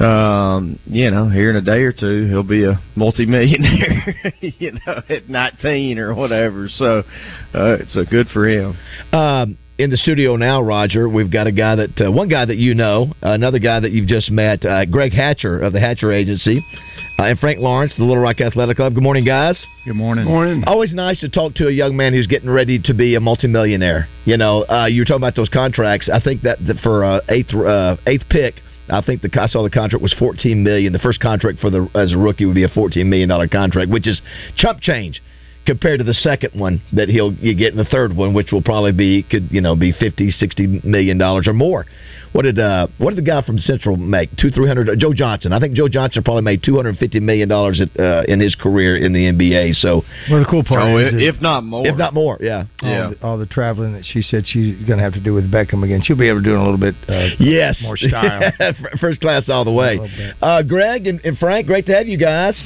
um, 0.00 0.80
you 0.86 1.10
know, 1.10 1.28
here 1.28 1.50
in 1.50 1.56
a 1.56 1.62
day 1.62 1.82
or 1.82 1.92
two, 1.92 2.26
he'll 2.28 2.42
be 2.42 2.64
a 2.64 2.80
multimillionaire, 2.96 4.32
you 4.40 4.72
know, 4.86 5.02
at 5.08 5.28
19 5.28 6.00
or 6.00 6.14
whatever. 6.14 6.68
So, 6.68 7.04
uh, 7.54 7.76
it's 7.78 7.96
a 7.96 8.04
good 8.04 8.26
for 8.32 8.48
him. 8.48 8.76
Um, 9.12 9.56
in 9.78 9.90
the 9.90 9.96
studio 9.96 10.36
now, 10.36 10.62
Roger, 10.62 11.08
we've 11.08 11.30
got 11.30 11.46
a 11.46 11.52
guy 11.52 11.74
that 11.74 12.00
uh, 12.00 12.10
one 12.10 12.28
guy 12.28 12.44
that 12.44 12.58
you 12.58 12.74
know, 12.74 13.12
another 13.22 13.58
guy 13.58 13.80
that 13.80 13.90
you've 13.90 14.06
just 14.06 14.30
met, 14.30 14.64
uh, 14.64 14.84
Greg 14.84 15.12
Hatcher 15.12 15.60
of 15.60 15.72
the 15.72 15.80
Hatcher 15.80 16.12
Agency, 16.12 16.64
uh, 17.18 17.24
and 17.24 17.38
Frank 17.38 17.58
Lawrence, 17.58 17.92
the 17.96 18.04
Little 18.04 18.22
Rock 18.22 18.40
Athletic 18.40 18.76
Club. 18.76 18.94
Good 18.94 19.02
morning, 19.02 19.24
guys. 19.24 19.58
Good 19.84 19.96
morning. 19.96 20.26
Morning. 20.26 20.62
Always 20.66 20.94
nice 20.94 21.18
to 21.20 21.28
talk 21.28 21.54
to 21.56 21.66
a 21.66 21.72
young 21.72 21.96
man 21.96 22.12
who's 22.12 22.28
getting 22.28 22.50
ready 22.50 22.78
to 22.80 22.94
be 22.94 23.16
a 23.16 23.20
multimillionaire. 23.20 24.08
You 24.24 24.36
know, 24.36 24.64
uh, 24.64 24.86
you 24.86 25.00
were 25.00 25.04
talking 25.04 25.22
about 25.22 25.36
those 25.36 25.48
contracts. 25.48 26.08
I 26.12 26.20
think 26.20 26.42
that, 26.42 26.64
that 26.66 26.78
for 26.78 27.04
uh, 27.04 27.20
eighth 27.28 27.54
uh, 27.54 27.96
eighth 28.06 28.28
pick. 28.30 28.56
I 28.88 29.00
think 29.00 29.22
the 29.22 29.30
I 29.40 29.46
saw 29.46 29.62
the 29.62 29.70
contract 29.70 30.02
was 30.02 30.14
fourteen 30.18 30.62
million. 30.62 30.92
The 30.92 30.98
first 30.98 31.18
contract 31.18 31.58
for 31.58 31.70
the 31.70 31.88
as 31.94 32.12
a 32.12 32.18
rookie 32.18 32.44
would 32.44 32.54
be 32.54 32.64
a 32.64 32.68
fourteen 32.68 33.10
million 33.10 33.28
dollar 33.28 33.48
contract, 33.48 33.90
which 33.90 34.06
is 34.06 34.20
chump 34.56 34.80
change 34.82 35.22
compared 35.66 35.98
to 35.98 36.04
the 36.04 36.14
second 36.14 36.58
one 36.58 36.82
that 36.92 37.08
he'll 37.08 37.32
you 37.34 37.54
get 37.54 37.72
in 37.72 37.78
the 37.78 37.84
third 37.84 38.14
one, 38.16 38.34
which 38.34 38.52
will 38.52 38.62
probably 38.62 38.92
be 38.92 39.22
could 39.22 39.50
you 39.50 39.60
know 39.60 39.76
be 39.76 39.92
fifty, 39.92 40.30
sixty 40.30 40.80
million 40.84 41.18
dollars 41.18 41.46
or 41.46 41.52
more. 41.52 41.86
what 42.34 42.42
did 42.42 42.58
uh, 42.58 42.88
what 42.98 43.10
did 43.10 43.24
the 43.24 43.30
guy 43.30 43.40
from 43.42 43.58
Central 43.58 43.96
make? 43.96 44.28
Two 44.36 44.50
three 44.50 44.66
hundred. 44.66 44.98
Joe 44.98 45.12
Johnson. 45.12 45.52
I 45.52 45.60
think 45.60 45.74
Joe 45.74 45.88
Johnson 45.88 46.24
probably 46.24 46.42
made 46.42 46.64
two 46.64 46.74
hundred 46.74 46.98
fifty 46.98 47.20
million 47.20 47.48
dollars 47.48 47.80
uh, 47.80 48.22
in 48.26 48.40
his 48.40 48.56
career 48.56 48.96
in 48.96 49.12
the 49.12 49.30
NBA. 49.30 49.74
So, 49.74 50.02
well, 50.28 50.40
the 50.40 50.46
cool 50.50 50.64
part 50.64 50.82
oh, 50.82 50.98
is, 50.98 51.14
if 51.14 51.40
not 51.40 51.62
more, 51.62 51.86
if 51.86 51.96
not 51.96 52.12
more, 52.12 52.36
yeah, 52.40 52.64
all 52.82 52.90
yeah. 52.90 53.10
The, 53.10 53.24
all 53.24 53.38
the 53.38 53.46
traveling 53.46 53.92
that 53.92 54.04
she 54.04 54.20
said 54.20 54.44
she's 54.46 54.76
going 54.84 54.98
to 54.98 55.04
have 55.04 55.14
to 55.14 55.22
do 55.22 55.32
with 55.32 55.50
Beckham 55.50 55.84
again, 55.84 56.02
she'll 56.02 56.18
be 56.18 56.28
able 56.28 56.40
to 56.40 56.44
do 56.44 56.50
it 56.50 56.54
in 56.54 56.60
a 56.60 56.64
little 56.64 56.80
bit. 56.80 56.94
Uh, 57.08 57.28
yes, 57.38 57.78
more 57.82 57.96
style. 57.96 58.52
First 59.00 59.20
class 59.20 59.48
all 59.48 59.64
the 59.64 59.72
way. 59.72 60.34
Uh, 60.42 60.62
Greg 60.62 61.06
and, 61.06 61.20
and 61.24 61.38
Frank, 61.38 61.68
great 61.68 61.86
to 61.86 61.94
have 61.94 62.08
you 62.08 62.18
guys. 62.18 62.60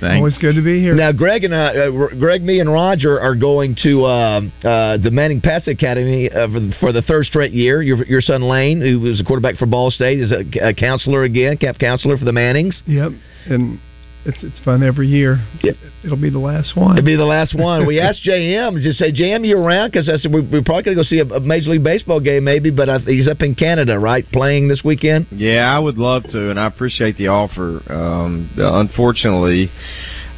Thanks. 0.00 0.16
Always 0.16 0.38
good 0.38 0.54
to 0.54 0.62
be 0.62 0.80
here. 0.80 0.94
Now, 0.94 1.12
Greg 1.12 1.44
and 1.44 1.54
I, 1.54 1.76
uh, 1.76 2.08
Greg, 2.18 2.42
me, 2.42 2.60
and 2.60 2.72
Roger 2.72 3.20
are 3.20 3.34
going 3.34 3.76
to 3.82 4.04
uh, 4.04 4.40
uh, 4.64 4.96
the 4.96 5.10
Manning 5.12 5.40
Passing 5.42 5.74
Academy 5.74 6.30
uh, 6.30 6.48
for, 6.48 6.70
for 6.80 6.92
the 6.92 7.02
third 7.02 7.26
straight 7.26 7.52
year. 7.52 7.82
Your, 7.82 8.04
your 8.06 8.20
son 8.22 8.42
Lane, 8.42 8.80
who 8.80 9.00
was 9.00 9.20
a 9.20 9.24
quarterback 9.24 9.56
for 9.56 9.66
Ball 9.66 9.90
State, 9.90 10.20
is 10.20 10.32
a, 10.32 10.68
a 10.68 10.74
counselor 10.74 11.24
again, 11.24 11.58
camp 11.58 11.78
counselor 11.78 12.16
for 12.16 12.24
the 12.24 12.32
Mannings. 12.32 12.80
Yep, 12.86 13.12
and 13.46 13.80
it's 14.24 14.38
it's 14.42 14.58
fun 14.64 14.82
every 14.82 15.08
year. 15.08 15.46
Yep. 15.62 15.76
It'll 16.04 16.20
be 16.20 16.30
the 16.30 16.38
last 16.38 16.76
one. 16.76 16.98
It'll 16.98 17.06
be 17.06 17.16
the 17.16 17.24
last 17.24 17.54
one. 17.54 17.86
We 17.86 18.00
asked 18.00 18.20
JM 18.26 18.80
just 18.82 18.98
say, 18.98 19.12
JM, 19.12 19.46
you 19.46 19.58
around? 19.58 19.90
Because 19.92 20.08
I 20.08 20.16
said 20.16 20.32
we, 20.32 20.40
we're 20.40 20.62
probably 20.62 20.82
going 20.82 20.96
to 20.96 21.02
go 21.02 21.02
see 21.02 21.18
a, 21.18 21.24
a 21.24 21.40
Major 21.40 21.70
League 21.70 21.84
Baseball 21.84 22.20
game, 22.20 22.44
maybe. 22.44 22.70
But 22.70 22.88
I, 22.88 22.98
he's 22.98 23.28
up 23.28 23.40
in 23.40 23.54
Canada, 23.54 23.98
right, 23.98 24.26
playing 24.32 24.68
this 24.68 24.82
weekend. 24.84 25.26
Yeah, 25.30 25.74
I 25.74 25.78
would 25.78 25.98
love 25.98 26.24
to, 26.30 26.50
and 26.50 26.58
I 26.58 26.66
appreciate 26.66 27.16
the 27.16 27.28
offer. 27.28 27.82
Um, 27.92 28.50
unfortunately, 28.56 29.70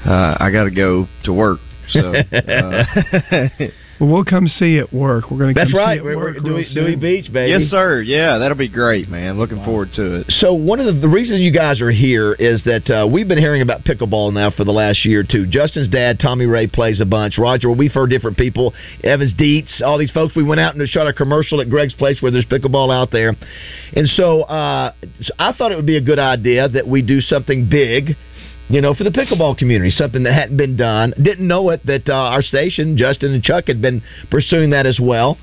uh, 0.05 0.37
I 0.39 0.51
got 0.51 0.65
to 0.65 0.71
go 0.71 1.07
to 1.25 1.33
work. 1.33 1.61
So, 1.91 2.15
uh, 2.33 2.85
well, 4.03 4.11
we'll 4.11 4.25
come 4.25 4.49
see 4.49 4.79
it 4.79 4.93
work. 4.93 5.31
We're 5.31 5.39
going 5.39 5.55
to. 5.55 5.61
That's 5.61 5.71
come 5.71 5.79
right. 5.79 5.95
See 5.95 6.01
it 6.01 6.05
We're, 6.05 6.17
work 6.17 6.37
we're 6.39 6.41
Dewey, 6.43 6.55
real 6.55 6.65
soon. 6.65 6.85
Dewey 6.85 6.97
Beach, 6.97 7.33
baby. 7.33 7.53
yes, 7.53 7.71
sir. 7.71 8.03
Yeah, 8.03 8.39
that'll 8.39 8.57
be 8.57 8.69
great, 8.69 9.09
man. 9.09 9.39
Looking 9.39 9.65
forward 9.65 9.91
to 9.95 10.17
it. 10.17 10.27
So 10.41 10.55
one 10.55 10.81
of 10.81 10.93
the, 10.93 11.01
the 11.01 11.09
reasons 11.09 11.41
you 11.41 11.53
guys 11.53 11.81
are 11.81 11.93
here 11.93 12.33
is 12.33 12.65
that 12.65 12.91
uh, 12.91 13.07
we've 13.07 13.29
been 13.29 13.39
hearing 13.39 13.63
about 13.63 13.85
pickleball 13.85 14.33
now 14.33 14.51
for 14.51 14.65
the 14.65 14.73
last 14.73 15.05
year 15.05 15.21
or 15.21 15.23
two. 15.23 15.47
Justin's 15.47 15.89
dad, 15.89 16.19
Tommy 16.19 16.47
Ray, 16.47 16.67
plays 16.67 17.01
a 17.01 17.05
bunch. 17.05 17.39
Roger, 17.39 17.71
we've 17.71 17.93
heard 17.93 18.11
different 18.11 18.37
people. 18.37 18.75
Evans 19.05 19.35
Dietz, 19.39 19.81
all 19.85 19.99
these 19.99 20.11
folks. 20.11 20.35
We 20.35 20.43
went 20.43 20.61
out 20.61 20.75
and 20.75 20.89
shot 20.89 21.07
a 21.07 21.13
commercial 21.13 21.61
at 21.61 21.71
Greg's 21.71 21.95
place 21.95 22.21
where 22.21 22.33
there's 22.33 22.47
pickleball 22.47 22.93
out 22.93 23.13
there, 23.13 23.37
and 23.95 24.09
so, 24.09 24.43
uh, 24.43 24.95
so 25.21 25.33
I 25.39 25.53
thought 25.53 25.71
it 25.71 25.77
would 25.77 25.87
be 25.87 25.97
a 25.97 26.01
good 26.01 26.19
idea 26.19 26.69
that 26.69 26.89
we 26.89 27.03
do 27.03 27.21
something 27.21 27.69
big 27.71 28.17
you 28.69 28.81
know, 28.81 28.95
for 28.95 29.04
the 29.04 29.11
pickleball 29.11 29.59
community, 29.59 29.90
something 29.90 30.23
that 30.23 30.33
hadn't 30.33 30.57
been 30.57 30.76
done. 30.76 31.12
Didn't 31.23 31.47
know 31.47 31.71
it 31.71 31.85
that 31.87 32.09
uh, 32.09 32.14
our 32.14 32.42
station, 32.42 32.97
Justin 32.97 33.35
and 33.35 33.42
Chuck, 33.42 33.64
had 33.66 33.83
been 33.83 34.02
pursuing 34.31 34.71
that 34.71 34.87
as 34.87 34.99
well. 35.00 35.38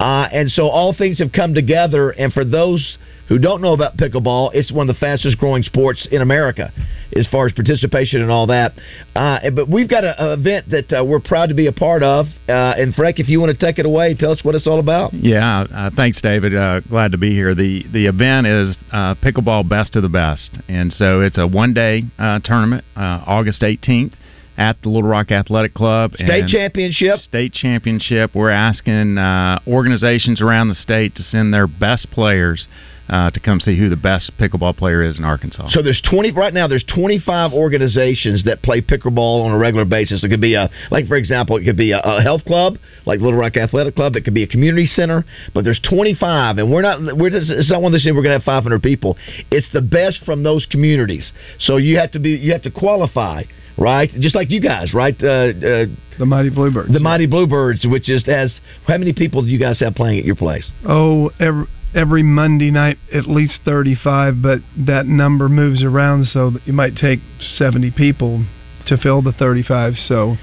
Uh, 0.00 0.28
and 0.32 0.50
so 0.50 0.68
all 0.68 0.94
things 0.94 1.18
have 1.18 1.32
come 1.32 1.54
together. 1.54 2.10
And 2.10 2.32
for 2.32 2.44
those 2.44 2.98
who 3.28 3.38
don't 3.38 3.62
know 3.62 3.72
about 3.72 3.96
pickleball, 3.96 4.50
it's 4.54 4.70
one 4.70 4.88
of 4.88 4.94
the 4.94 5.00
fastest 5.00 5.38
growing 5.38 5.62
sports 5.62 6.06
in 6.10 6.22
America 6.22 6.72
as 7.16 7.26
far 7.28 7.46
as 7.46 7.52
participation 7.52 8.20
and 8.20 8.30
all 8.30 8.46
that. 8.46 8.72
Uh, 9.14 9.50
but 9.50 9.68
we've 9.68 9.88
got 9.88 10.04
an 10.04 10.14
event 10.18 10.70
that 10.70 10.92
uh, 10.92 11.04
we're 11.04 11.20
proud 11.20 11.48
to 11.48 11.54
be 11.54 11.66
a 11.66 11.72
part 11.72 12.02
of. 12.02 12.26
Uh, 12.48 12.52
and 12.76 12.94
Frank, 12.94 13.18
if 13.18 13.28
you 13.28 13.40
want 13.40 13.58
to 13.58 13.66
take 13.66 13.78
it 13.78 13.86
away, 13.86 14.14
tell 14.14 14.32
us 14.32 14.42
what 14.42 14.54
it's 14.54 14.66
all 14.66 14.80
about. 14.80 15.12
Yeah, 15.14 15.62
uh, 15.62 15.90
thanks, 15.96 16.20
David. 16.20 16.54
Uh, 16.54 16.80
glad 16.80 17.12
to 17.12 17.18
be 17.18 17.30
here. 17.30 17.54
the 17.54 17.84
The 17.92 18.06
event 18.06 18.46
is 18.46 18.76
uh, 18.92 19.14
pickleball 19.16 19.68
best 19.68 19.96
of 19.96 20.02
the 20.02 20.08
best, 20.08 20.58
and 20.68 20.92
so 20.92 21.20
it's 21.20 21.38
a 21.38 21.46
one 21.46 21.72
day 21.72 22.04
uh, 22.18 22.40
tournament, 22.44 22.84
uh, 22.96 23.22
August 23.26 23.62
eighteenth 23.62 24.14
at 24.56 24.80
the 24.82 24.88
Little 24.88 25.08
Rock 25.08 25.32
Athletic 25.32 25.74
Club. 25.74 26.14
State 26.14 26.46
championship. 26.48 27.16
State 27.18 27.52
championship. 27.52 28.34
We're 28.34 28.50
asking 28.50 29.18
uh, 29.18 29.58
organizations 29.66 30.40
around 30.40 30.68
the 30.68 30.74
state 30.74 31.16
to 31.16 31.22
send 31.22 31.52
their 31.52 31.66
best 31.66 32.10
players. 32.10 32.68
Uh, 33.06 33.30
to 33.30 33.38
come 33.38 33.60
see 33.60 33.78
who 33.78 33.90
the 33.90 33.96
best 33.96 34.32
pickleball 34.40 34.74
player 34.74 35.02
is 35.02 35.18
in 35.18 35.26
Arkansas. 35.26 35.68
So 35.68 35.82
there's 35.82 36.00
20 36.10 36.32
right 36.32 36.54
now. 36.54 36.66
There's 36.66 36.84
25 36.84 37.52
organizations 37.52 38.44
that 38.44 38.62
play 38.62 38.80
pickleball 38.80 39.44
on 39.44 39.52
a 39.52 39.58
regular 39.58 39.84
basis. 39.84 40.24
It 40.24 40.30
could 40.30 40.40
be 40.40 40.54
a 40.54 40.70
like 40.90 41.06
for 41.06 41.16
example, 41.16 41.58
it 41.58 41.64
could 41.64 41.76
be 41.76 41.92
a, 41.92 42.00
a 42.00 42.22
health 42.22 42.46
club 42.46 42.78
like 43.06 43.20
Little 43.20 43.38
Rock 43.38 43.56
Athletic 43.56 43.94
Club. 43.94 44.16
It 44.16 44.24
could 44.24 44.34
be 44.34 44.42
a 44.42 44.46
community 44.46 44.86
center. 44.86 45.24
But 45.52 45.64
there's 45.64 45.80
25, 45.88 46.58
and 46.58 46.72
we're 46.72 46.82
not 46.82 47.00
we're 47.16 47.30
just, 47.30 47.50
it's 47.50 47.70
not 47.70 47.82
one 47.82 47.92
of 47.92 47.92
those 47.92 48.04
things 48.04 48.16
we're 48.16 48.22
going 48.22 48.38
to 48.38 48.38
have 48.38 48.44
500 48.44 48.82
people. 48.82 49.16
It's 49.50 49.70
the 49.72 49.82
best 49.82 50.24
from 50.24 50.42
those 50.42 50.66
communities. 50.66 51.30
So 51.60 51.76
you 51.76 51.98
have 51.98 52.12
to 52.12 52.18
be 52.18 52.30
you 52.30 52.52
have 52.52 52.62
to 52.62 52.70
qualify. 52.70 53.44
Right, 53.76 54.08
just 54.20 54.36
like 54.36 54.52
you 54.52 54.60
guys, 54.60 54.94
right? 54.94 55.16
Uh, 55.20 55.26
uh, 55.26 55.86
the 56.16 56.26
Mighty 56.26 56.48
Bluebirds. 56.48 56.92
The 56.92 57.00
Mighty 57.00 57.26
Bluebirds, 57.26 57.84
which 57.84 58.04
just 58.04 58.26
has 58.26 58.54
how 58.86 58.96
many 58.98 59.12
people 59.12 59.42
do 59.42 59.48
you 59.48 59.58
guys 59.58 59.80
have 59.80 59.96
playing 59.96 60.20
at 60.20 60.24
your 60.24 60.36
place? 60.36 60.64
Oh, 60.88 61.32
every 61.40 61.66
every 61.94 62.22
Monday 62.22 62.70
night 62.70 62.98
at 63.12 63.26
least 63.28 63.60
35, 63.64 64.42
but 64.42 64.58
that 64.86 65.06
number 65.06 65.48
moves 65.48 65.82
around 65.82 66.26
so 66.26 66.52
you 66.64 66.72
might 66.72 66.96
take 66.96 67.20
70 67.56 67.92
people 67.92 68.44
to 68.86 68.96
fill 68.96 69.22
the 69.22 69.32
35. 69.32 69.94
So 69.96 70.36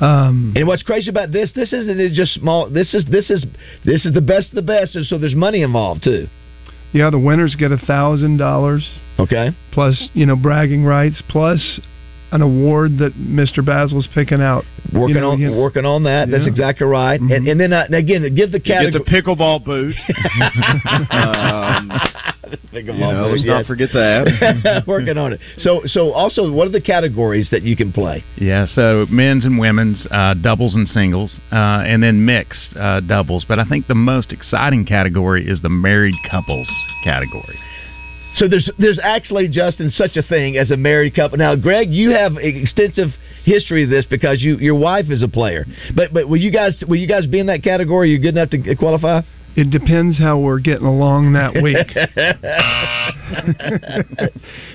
um, 0.00 0.52
and 0.56 0.66
what's 0.66 0.82
crazy 0.82 1.08
about 1.08 1.30
this, 1.30 1.50
this 1.54 1.72
isn't 1.72 2.14
just 2.14 2.34
small. 2.34 2.68
This 2.68 2.94
is 2.94 3.04
this 3.10 3.30
is 3.30 3.44
this 3.84 4.04
is 4.04 4.12
the 4.12 4.20
best 4.20 4.48
of 4.48 4.54
the 4.54 4.62
best, 4.62 4.96
and 4.96 5.06
so 5.06 5.18
there's 5.18 5.36
money 5.36 5.62
involved 5.62 6.02
too. 6.02 6.26
Yeah, 6.92 7.10
the 7.10 7.18
winners 7.18 7.54
get 7.54 7.72
a 7.72 7.78
thousand 7.78 8.38
dollars. 8.38 8.86
Okay. 9.18 9.50
Plus, 9.72 10.08
you 10.12 10.26
know, 10.26 10.36
bragging 10.36 10.84
rights. 10.84 11.22
Plus, 11.28 11.80
an 12.32 12.42
award 12.42 12.98
that 12.98 13.14
Mr. 13.14 13.58
Bazzel's 13.58 14.08
picking 14.14 14.40
out. 14.40 14.64
Working 14.92 15.16
you 15.16 15.20
know, 15.20 15.30
on 15.30 15.42
again. 15.42 15.56
working 15.56 15.84
on 15.84 16.04
that. 16.04 16.28
Yeah. 16.28 16.38
That's 16.38 16.48
exactly 16.48 16.86
right. 16.86 17.20
Mm-hmm. 17.20 17.32
And, 17.32 17.48
and, 17.48 17.60
then 17.60 17.72
uh, 17.72 17.86
again, 17.90 18.34
give 18.34 18.52
the 18.52 18.60
category. 18.60 18.92
Get 18.92 19.04
the 19.04 19.10
pickleball 19.10 19.64
boot. 19.64 19.94
um, 21.10 21.90
pickleball 22.72 22.86
you 22.86 22.98
know, 22.98 23.24
boot. 23.24 23.30
Let's 23.30 23.44
yes. 23.44 23.46
not 23.46 23.66
forget 23.66 23.90
that. 23.92 24.84
working 24.86 25.16
on 25.16 25.32
it. 25.32 25.40
So, 25.58 25.82
so 25.86 26.12
also, 26.12 26.50
what 26.50 26.66
are 26.66 26.72
the 26.72 26.80
categories 26.80 27.48
that 27.50 27.62
you 27.62 27.76
can 27.76 27.92
play? 27.92 28.24
Yeah, 28.36 28.66
so 28.66 29.06
men's 29.10 29.44
and 29.44 29.58
women's 29.58 30.06
uh, 30.10 30.34
doubles 30.34 30.74
and 30.74 30.88
singles, 30.88 31.38
uh, 31.52 31.84
and 31.86 32.02
then 32.02 32.24
mixed 32.24 32.76
uh, 32.76 33.00
doubles. 33.00 33.44
But 33.46 33.58
I 33.58 33.64
think 33.64 33.86
the 33.86 33.94
most 33.94 34.32
exciting 34.32 34.84
category 34.84 35.48
is 35.48 35.60
the 35.62 35.68
married 35.68 36.16
couples 36.30 36.68
category. 37.04 37.58
So 38.34 38.48
there's 38.48 38.70
there's 38.78 38.98
actually 39.02 39.48
Justin 39.48 39.90
such 39.90 40.16
a 40.16 40.22
thing 40.22 40.56
as 40.56 40.70
a 40.70 40.76
married 40.76 41.14
couple. 41.14 41.38
Now, 41.38 41.54
Greg, 41.54 41.90
you 41.90 42.10
have 42.10 42.36
extensive 42.36 43.10
history 43.44 43.84
of 43.84 43.90
this 43.90 44.04
because 44.08 44.42
you 44.42 44.58
your 44.58 44.74
wife 44.74 45.06
is 45.10 45.22
a 45.22 45.28
player. 45.28 45.66
But 45.94 46.12
but 46.12 46.28
will 46.28 46.40
you 46.40 46.50
guys 46.50 46.82
will 46.86 46.96
you 46.96 47.06
guys 47.06 47.26
be 47.26 47.38
in 47.38 47.46
that 47.46 47.62
category? 47.62 48.10
Are 48.10 48.12
you 48.12 48.18
good 48.18 48.36
enough 48.36 48.50
to 48.50 48.74
qualify? 48.76 49.22
It 49.56 49.70
depends 49.70 50.18
how 50.18 50.38
we're 50.38 50.58
getting 50.58 50.86
along 50.86 51.34
that 51.34 51.62
week. 51.62 51.86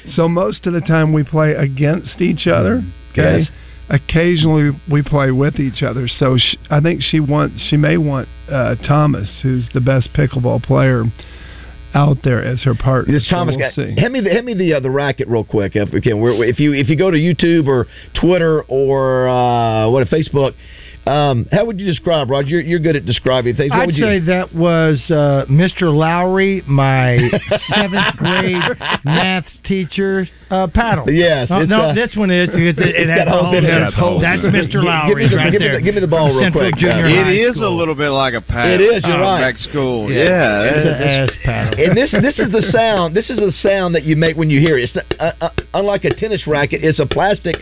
so 0.14 0.30
most 0.30 0.66
of 0.66 0.74
the 0.74 0.80
time 0.80 1.12
we 1.12 1.24
play 1.24 1.52
against 1.52 2.22
each 2.22 2.48
other. 2.48 2.82
Okay. 3.12 3.40
Yes. 3.40 3.50
Occasionally 3.90 4.80
we 4.90 5.02
play 5.02 5.32
with 5.32 5.60
each 5.60 5.84
other. 5.84 6.08
So 6.08 6.38
she, 6.38 6.58
I 6.70 6.80
think 6.80 7.02
she 7.02 7.20
wants 7.20 7.62
she 7.70 7.76
may 7.76 7.98
want 7.98 8.30
uh, 8.50 8.76
Thomas, 8.88 9.40
who's 9.44 9.68
the 9.74 9.82
best 9.82 10.14
pickleball 10.14 10.64
player 10.64 11.04
out 11.94 12.18
there 12.24 12.44
as 12.44 12.62
her 12.64 12.76
partner. 12.76 13.14
This 13.14 13.28
Thomas 13.30 13.56
so 13.56 13.60
we'll 13.60 13.70
guy. 13.70 13.76
see. 13.96 14.02
Hand 14.02 14.14
me 14.14 14.22
the 14.22 14.30
hand 14.30 14.46
me 14.46 14.54
the 14.54 14.74
uh, 14.74 14.80
the 14.80 14.92
racket 14.92 15.28
real 15.28 15.44
quick 15.44 15.76
if 15.76 15.92
we 15.92 16.02
can. 16.02 16.20
We're, 16.20 16.44
if 16.44 16.60
you 16.60 16.74
if 16.74 16.90
you 16.90 16.98
go 16.98 17.12
to 17.12 17.18
YouTube 17.18 17.68
or 17.68 17.88
Twitter 18.20 18.64
or 18.64 19.28
uh, 19.28 19.90
what 19.90 20.08
Facebook. 20.08 20.54
Um, 21.10 21.48
how 21.52 21.66
would 21.66 21.80
you 21.80 21.88
describe, 21.88 22.30
Roger? 22.30 22.50
You're, 22.50 22.62
you're 22.62 22.80
good 22.80 22.96
at 22.96 23.06
describing 23.06 23.56
things. 23.56 23.72
What 23.72 23.80
I'd 23.80 23.86
would 23.88 23.96
you... 23.96 24.04
say 24.04 24.20
that 24.28 24.54
was 24.54 25.02
uh, 25.10 25.46
Mr. 25.50 25.94
Lowry, 25.94 26.62
my 26.68 27.18
seventh 27.74 28.16
grade 28.18 28.62
math 29.04 29.46
teacher, 29.64 30.28
uh, 30.52 30.68
paddle. 30.68 31.10
Yes. 31.10 31.48
Oh, 31.50 31.64
no, 31.66 31.82
uh, 31.90 31.94
this 31.96 32.14
one 32.16 32.30
is. 32.30 32.50
It, 32.54 32.78
it, 32.78 32.96
it 32.96 33.10
has 33.10 33.28
holes 33.28 33.56
in 33.56 33.66
it. 33.66 33.68
That's, 33.80 33.96
Holes. 33.96 34.22
that's 34.22 34.42
Give- 34.42 34.52
Mr. 34.54 35.08
give 35.08 35.18
me 35.18 35.28
the- 35.28 35.36
right 35.36 35.52
give 35.52 35.62
me 35.62 35.68
the- 35.68 35.72
there. 35.74 35.82
give 35.82 35.96
me 35.96 36.02
the 36.02 36.08
ball 36.08 36.30
From 36.30 36.38
real 36.38 36.52
quick. 36.52 36.76
Junior 36.78 37.06
It 37.08 37.24
High 37.24 37.50
is 37.50 37.56
School. 37.58 37.74
a 37.74 37.76
little 37.78 37.96
bit 37.96 38.10
like 38.10 38.34
a 38.36 38.42
paddle. 38.42 38.76
It 38.76 38.82
is, 38.82 39.04
you're 39.04 39.16
um, 39.16 39.22
right. 39.22 39.42
Back 39.42 39.58
school. 39.58 40.12
Yeah. 40.12 40.30
Yeah. 40.30 40.64
It's 40.70 40.86
an 40.86 40.94
ass 41.10 41.30
paddle. 41.44 41.80
and 41.84 41.98
this 41.98 42.12
this 42.12 42.38
is 42.38 42.52
the 42.52 42.62
sound. 42.72 43.16
This 43.16 43.30
is 43.30 43.38
the 43.38 43.52
sound 43.62 43.96
that 43.96 44.04
you 44.04 44.16
make 44.16 44.38
when 44.38 44.50
you 44.50 44.60
hear 44.60 44.78
it. 44.78 44.84
It's 44.84 44.96
not, 44.96 45.06
uh, 45.20 45.34
uh, 45.42 45.50
unlike 45.74 46.04
a 46.06 46.14
tennis 46.14 46.46
racket. 46.46 46.84
It's 46.84 47.00
a 47.00 47.06
plastic 47.06 47.56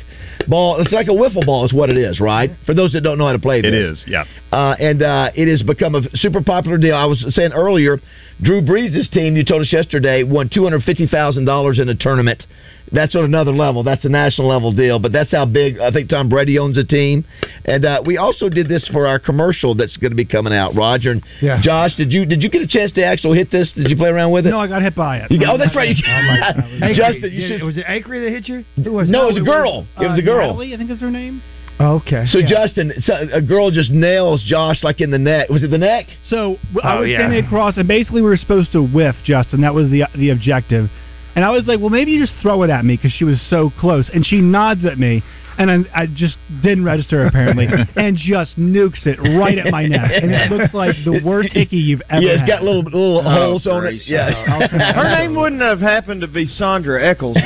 ball. 0.47 0.79
It's 0.81 0.91
like 0.91 1.07
a 1.07 1.11
wiffle 1.11 1.45
ball, 1.45 1.65
is 1.65 1.73
what 1.73 1.89
it 1.89 1.97
is, 1.97 2.19
right? 2.19 2.51
For 2.65 2.73
those 2.73 2.91
that 2.93 3.01
don't 3.01 3.17
know 3.17 3.27
how 3.27 3.36
to 3.37 3.41
play 3.41 3.61
this, 3.61 3.69
It 3.69 3.75
is, 3.75 4.03
yeah. 4.07 4.23
uh, 4.51 4.75
and 4.79 5.01
uh, 5.01 5.31
it 5.35 5.47
has 5.47 5.61
become 5.63 5.95
a 5.95 6.01
super 6.17 6.41
popular 6.41 6.77
deal. 6.77 6.95
I 6.95 7.05
was 7.05 7.23
saying 7.35 7.53
earlier, 7.53 7.99
Drew 8.41 8.61
Brees' 8.61 9.09
team, 9.11 9.35
you 9.35 9.43
told 9.45 9.61
us 9.61 9.71
yesterday, 9.71 10.23
won 10.23 10.49
two 10.53 10.63
hundred 10.63 10.83
fifty 10.83 11.07
thousand 11.07 11.45
dollars 11.45 11.79
in 11.79 11.89
a 11.89 11.95
tournament. 11.95 12.43
That's 12.89 13.17
on 13.17 13.25
another 13.25 13.51
level. 13.51 13.83
That's 13.83 14.05
a 14.05 14.09
national 14.09 14.47
level 14.47 14.71
deal. 14.71 14.97
But 14.97 15.11
that's 15.11 15.29
how 15.31 15.45
big. 15.45 15.77
I 15.77 15.91
think 15.91 16.07
Tom 16.07 16.29
Brady 16.29 16.57
owns 16.57 16.77
a 16.77 16.85
team, 16.85 17.25
and 17.65 17.83
uh, 17.83 18.01
we 18.05 18.15
also 18.15 18.47
did 18.47 18.69
this 18.69 18.87
for 18.93 19.05
our 19.05 19.19
commercial 19.19 19.75
that's 19.75 19.97
going 19.97 20.11
to 20.11 20.15
be 20.15 20.23
coming 20.23 20.53
out. 20.53 20.73
Roger 20.73 21.11
and 21.11 21.21
Yeah. 21.41 21.59
Josh, 21.61 21.93
did 21.97 22.13
you 22.13 22.25
did 22.25 22.41
you 22.41 22.49
get 22.49 22.61
a 22.61 22.67
chance 22.67 22.93
to 22.93 23.03
actually 23.03 23.39
hit 23.39 23.51
this? 23.51 23.69
Did 23.75 23.89
you 23.89 23.97
play 23.97 24.07
around 24.07 24.31
with 24.31 24.47
it? 24.47 24.51
No, 24.51 24.59
I 24.61 24.67
got 24.67 24.81
hit 24.81 24.95
by 24.95 25.17
it. 25.17 25.29
You 25.31 25.45
oh, 25.49 25.57
that's 25.57 25.75
right. 25.75 25.89
You, 25.93 26.01
Acree- 26.07 26.95
Justin, 26.95 27.31
you 27.33 27.47
should. 27.49 27.63
was 27.65 27.75
it 27.75 27.85
Acree 27.87 28.23
that 28.23 28.31
hit 28.31 28.47
you? 28.47 28.63
Who 28.81 28.93
was 28.93 29.09
No, 29.09 29.23
it 29.27 29.33
was 29.33 29.41
a 29.41 29.45
girl. 29.45 29.85
It 29.99 30.07
was 30.07 30.17
a 30.17 30.21
girl. 30.21 30.47
Natalie, 30.47 30.73
I 30.73 30.77
think 30.77 30.89
is 30.89 31.01
her 31.01 31.11
name. 31.11 31.41
Okay. 31.79 32.25
So 32.27 32.39
Justin, 32.41 32.93
so 33.01 33.13
a 33.31 33.41
girl 33.41 33.69
just 33.69 33.91
nails 33.91 34.41
Josh 34.43 34.83
like 34.83 34.99
in 34.99 35.11
the 35.11 35.19
neck. 35.19 35.49
Was 35.49 35.63
it 35.63 35.69
the 35.69 35.77
neck? 35.77 36.07
So 36.27 36.57
I 36.83 36.97
Oh, 36.97 36.99
was 37.01 37.09
yeah. 37.09 37.19
standing 37.19 37.45
across, 37.45 37.77
and 37.77 37.87
basically 37.87 38.21
we 38.21 38.27
were 38.29 38.37
supposed 38.37 38.71
to 38.71 38.81
whiff 38.81 39.15
Justin. 39.23 39.61
That 39.61 39.73
was 39.75 39.89
the 39.89 40.05
the 40.15 40.31
objective. 40.31 40.89
And 41.35 41.45
I 41.45 41.51
was 41.51 41.67
like, 41.67 41.79
well, 41.79 41.91
maybe 41.91 42.11
you 42.13 42.19
just 42.25 42.33
throw 42.41 42.63
it 42.63 42.71
at 42.71 42.83
me 42.83 42.95
because 42.95 43.11
she 43.11 43.23
was 43.23 43.39
so 43.47 43.71
close. 43.79 44.09
And 44.11 44.25
she 44.25 44.41
nods 44.41 44.85
at 44.85 44.97
me, 44.97 45.21
and 45.57 45.71
I, 45.71 45.77
I 46.03 46.05
just 46.07 46.37
didn't 46.61 46.83
register 46.85 47.25
apparently, 47.25 47.67
and 47.95 48.15
just 48.17 48.57
nukes 48.57 49.05
it 49.05 49.17
right 49.37 49.57
at 49.57 49.71
my 49.71 49.85
neck. 49.87 50.11
And 50.21 50.31
it 50.31 50.51
looks 50.51 50.73
like 50.73 50.95
the 51.05 51.21
worst 51.25 51.49
icky 51.55 51.77
you've 51.77 52.01
ever 52.09 52.21
yeah, 52.23 52.31
it's 52.33 52.41
had. 52.41 52.47
got 52.47 52.63
little 52.63 52.83
little 52.83 53.19
Oh, 53.19 53.29
holes 53.51 53.67
on 53.67 53.77
it. 53.77 53.89
gracious. 53.89 54.07
Yeah. 54.09 54.93
Her 54.93 55.15
name 55.17 55.35
wouldn't 55.35 55.61
have 55.61 55.79
happened 55.79 56.21
to 56.21 56.27
be 56.27 56.45
Sandra 56.45 57.03
Eccles. 57.05 57.37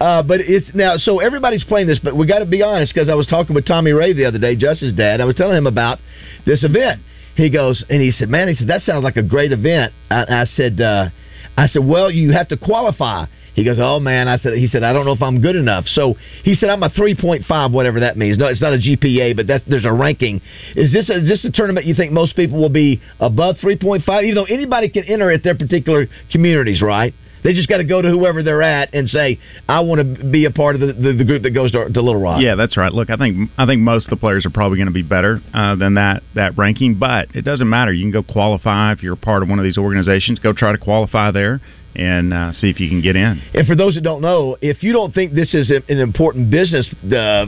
uh, 0.00 0.22
but 0.22 0.40
it's 0.40 0.66
now 0.74 0.96
so 0.96 1.20
everybody's 1.20 1.64
playing 1.64 1.86
this, 1.86 1.98
but 2.02 2.16
we 2.16 2.26
got 2.26 2.38
to 2.40 2.46
be 2.46 2.62
honest 2.62 2.92
because 2.94 3.08
I 3.08 3.14
was 3.14 3.26
talking 3.26 3.54
with 3.54 3.66
Tommy 3.66 3.92
Ray 3.92 4.12
the 4.12 4.24
other 4.24 4.38
day, 4.38 4.56
Justin's 4.56 4.94
dad. 4.94 5.20
I 5.20 5.24
was 5.24 5.36
telling 5.36 5.56
him 5.56 5.66
about 5.66 5.98
this 6.46 6.64
event. 6.64 7.02
He 7.36 7.50
goes 7.50 7.84
and 7.90 8.00
he 8.00 8.10
said, 8.12 8.28
"Man, 8.28 8.48
he 8.48 8.54
said 8.54 8.68
that 8.68 8.82
sounds 8.82 9.04
like 9.04 9.16
a 9.16 9.22
great 9.22 9.52
event." 9.52 9.92
I, 10.10 10.42
I 10.42 10.44
said, 10.46 10.80
uh, 10.80 11.10
"I 11.56 11.66
said, 11.68 11.84
well, 11.84 12.10
you 12.10 12.32
have 12.32 12.48
to 12.48 12.56
qualify." 12.56 13.26
He 13.56 13.64
goes, 13.64 13.78
"Oh 13.80 13.98
man," 13.98 14.28
I 14.28 14.38
said. 14.38 14.52
He 14.58 14.68
said, 14.68 14.84
"I 14.84 14.92
don't 14.92 15.06
know 15.06 15.12
if 15.12 15.22
I'm 15.22 15.40
good 15.40 15.56
enough." 15.56 15.86
So 15.88 16.14
he 16.44 16.54
said, 16.54 16.68
"I'm 16.68 16.82
a 16.82 16.90
3.5, 16.90 17.72
whatever 17.72 18.00
that 18.00 18.16
means." 18.16 18.36
No, 18.36 18.46
it's 18.46 18.60
not 18.60 18.74
a 18.74 18.78
GPA, 18.78 19.34
but 19.34 19.46
that's, 19.46 19.64
there's 19.66 19.86
a 19.86 19.92
ranking. 19.92 20.42
Is 20.76 20.92
this 20.92 21.08
a, 21.08 21.16
is 21.22 21.28
this 21.28 21.44
a 21.44 21.50
tournament 21.50 21.86
you 21.86 21.94
think 21.94 22.12
most 22.12 22.36
people 22.36 22.60
will 22.60 22.68
be 22.68 23.00
above 23.18 23.56
3.5? 23.56 24.22
Even 24.22 24.34
though 24.34 24.44
anybody 24.44 24.90
can 24.90 25.04
enter 25.04 25.30
at 25.30 25.42
their 25.42 25.56
particular 25.56 26.06
communities, 26.30 26.82
right? 26.82 27.14
They 27.42 27.52
just 27.52 27.68
got 27.68 27.76
to 27.76 27.84
go 27.84 28.02
to 28.02 28.08
whoever 28.08 28.42
they're 28.42 28.62
at 28.62 28.92
and 28.92 29.08
say, 29.08 29.38
"I 29.68 29.80
want 29.80 30.00
to 30.00 30.24
be 30.24 30.44
a 30.44 30.50
part 30.50 30.74
of 30.74 30.80
the, 30.82 30.92
the, 30.92 31.12
the 31.12 31.24
group 31.24 31.44
that 31.44 31.50
goes 31.50 31.72
to, 31.72 31.88
to 31.88 32.02
Little 32.02 32.20
Rock." 32.20 32.42
Yeah, 32.42 32.56
that's 32.56 32.76
right. 32.76 32.92
Look, 32.92 33.08
I 33.08 33.16
think 33.16 33.50
I 33.56 33.64
think 33.64 33.80
most 33.80 34.06
of 34.06 34.10
the 34.10 34.16
players 34.16 34.44
are 34.44 34.50
probably 34.50 34.76
going 34.76 34.88
to 34.88 34.92
be 34.92 35.02
better 35.02 35.40
uh, 35.54 35.76
than 35.76 35.94
that 35.94 36.24
that 36.34 36.58
ranking, 36.58 36.98
but 36.98 37.34
it 37.34 37.42
doesn't 37.42 37.68
matter. 37.68 37.92
You 37.92 38.04
can 38.04 38.10
go 38.10 38.22
qualify 38.22 38.92
if 38.92 39.02
you're 39.02 39.16
part 39.16 39.42
of 39.42 39.48
one 39.48 39.58
of 39.58 39.64
these 39.64 39.78
organizations. 39.78 40.40
Go 40.40 40.52
try 40.52 40.72
to 40.72 40.78
qualify 40.78 41.30
there 41.30 41.62
and 41.96 42.32
uh, 42.32 42.52
see 42.52 42.68
if 42.68 42.78
you 42.78 42.88
can 42.88 43.00
get 43.00 43.16
in. 43.16 43.42
And 43.54 43.66
for 43.66 43.74
those 43.74 43.94
that 43.94 44.02
don't 44.02 44.20
know, 44.20 44.56
if 44.60 44.82
you 44.82 44.92
don't 44.92 45.14
think 45.14 45.32
this 45.34 45.54
is 45.54 45.70
a- 45.70 45.82
an 45.90 45.98
important 45.98 46.50
business 46.50 46.86
uh, 47.04 47.46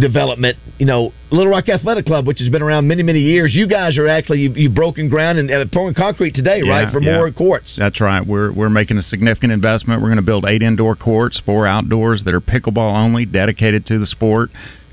development, 0.00 0.58
you 0.78 0.86
know, 0.86 1.12
Little 1.30 1.50
Rock 1.50 1.68
Athletic 1.68 2.06
Club, 2.06 2.26
which 2.26 2.38
has 2.40 2.48
been 2.48 2.62
around 2.62 2.86
many, 2.86 3.02
many 3.02 3.20
years, 3.20 3.54
you 3.54 3.66
guys 3.66 3.96
are 3.96 4.08
actually 4.08 4.40
you, 4.40 4.52
you've 4.54 4.74
broken 4.74 5.08
ground 5.08 5.38
and 5.38 5.50
uh, 5.50 5.64
pouring 5.72 5.94
concrete 5.94 6.34
today, 6.34 6.62
right, 6.62 6.92
for 6.92 7.00
yeah. 7.00 7.16
more 7.16 7.30
courts. 7.30 7.74
That's 7.76 8.00
right. 8.00 8.24
We're 8.24 8.52
we're 8.52 8.68
making 8.68 8.98
a 8.98 9.02
significant 9.02 9.52
investment. 9.52 10.02
We're 10.02 10.08
going 10.08 10.16
to 10.16 10.22
build 10.22 10.44
eight 10.46 10.62
indoor 10.62 10.96
courts, 10.96 11.40
four 11.44 11.66
outdoors 11.66 12.22
that 12.24 12.34
are 12.34 12.40
pickleball 12.40 12.94
only, 12.94 13.24
dedicated 13.24 13.86
to 13.86 13.98
the 13.98 14.06
sport. 14.06 14.50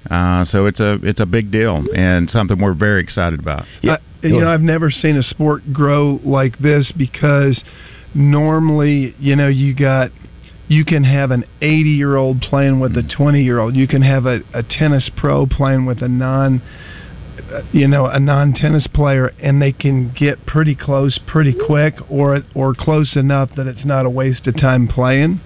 Uh, 0.10 0.44
so 0.46 0.66
it's 0.66 0.80
a 0.80 0.98
it's 1.04 1.20
a 1.20 1.26
big 1.26 1.52
deal 1.52 1.84
and 1.96 2.28
something 2.30 2.60
we're 2.60 2.74
very 2.74 3.04
excited 3.04 3.40
about. 3.40 3.66
I, 3.84 3.98
you 4.24 4.40
know, 4.40 4.48
I've 4.48 4.62
never 4.62 4.90
seen 4.90 5.16
a 5.16 5.22
sport 5.22 5.62
grow 5.72 6.20
like 6.24 6.58
this 6.58 6.92
because 6.98 7.62
normally, 8.14 9.16
you 9.20 9.36
know, 9.36 9.48
you 9.48 9.76
got 9.76 10.12
you 10.72 10.86
can 10.86 11.04
have 11.04 11.32
an 11.32 11.44
80 11.62 11.90
year 11.90 12.16
old 12.16 12.40
playing 12.40 12.80
with 12.80 12.96
a 12.96 13.04
20 13.04 13.42
year 13.42 13.60
old. 13.60 13.76
You 13.76 13.90
can 13.90 14.02
have 14.04 14.26
a, 14.26 14.40
a 14.54 14.64
tennis 14.64 15.10
pro 15.18 15.46
playing 15.46 15.86
with 15.86 16.02
a 16.02 16.08
non, 16.08 16.62
you 17.74 17.90
know, 17.90 18.06
a 18.06 18.20
non 18.20 18.54
tennis 18.54 18.88
player, 18.88 19.34
and 19.42 19.62
they 19.62 19.74
can 19.74 20.14
get 20.18 20.46
pretty 20.46 20.76
close 20.76 21.20
pretty 21.28 21.54
quick, 21.54 21.96
or 22.10 22.40
or 22.56 22.74
close 22.74 23.18
enough 23.18 23.50
that 23.58 23.68
it's 23.68 23.86
not 23.86 24.06
a 24.06 24.10
waste 24.10 24.48
of 24.48 24.56
time 24.56 24.88
playing. 24.88 25.42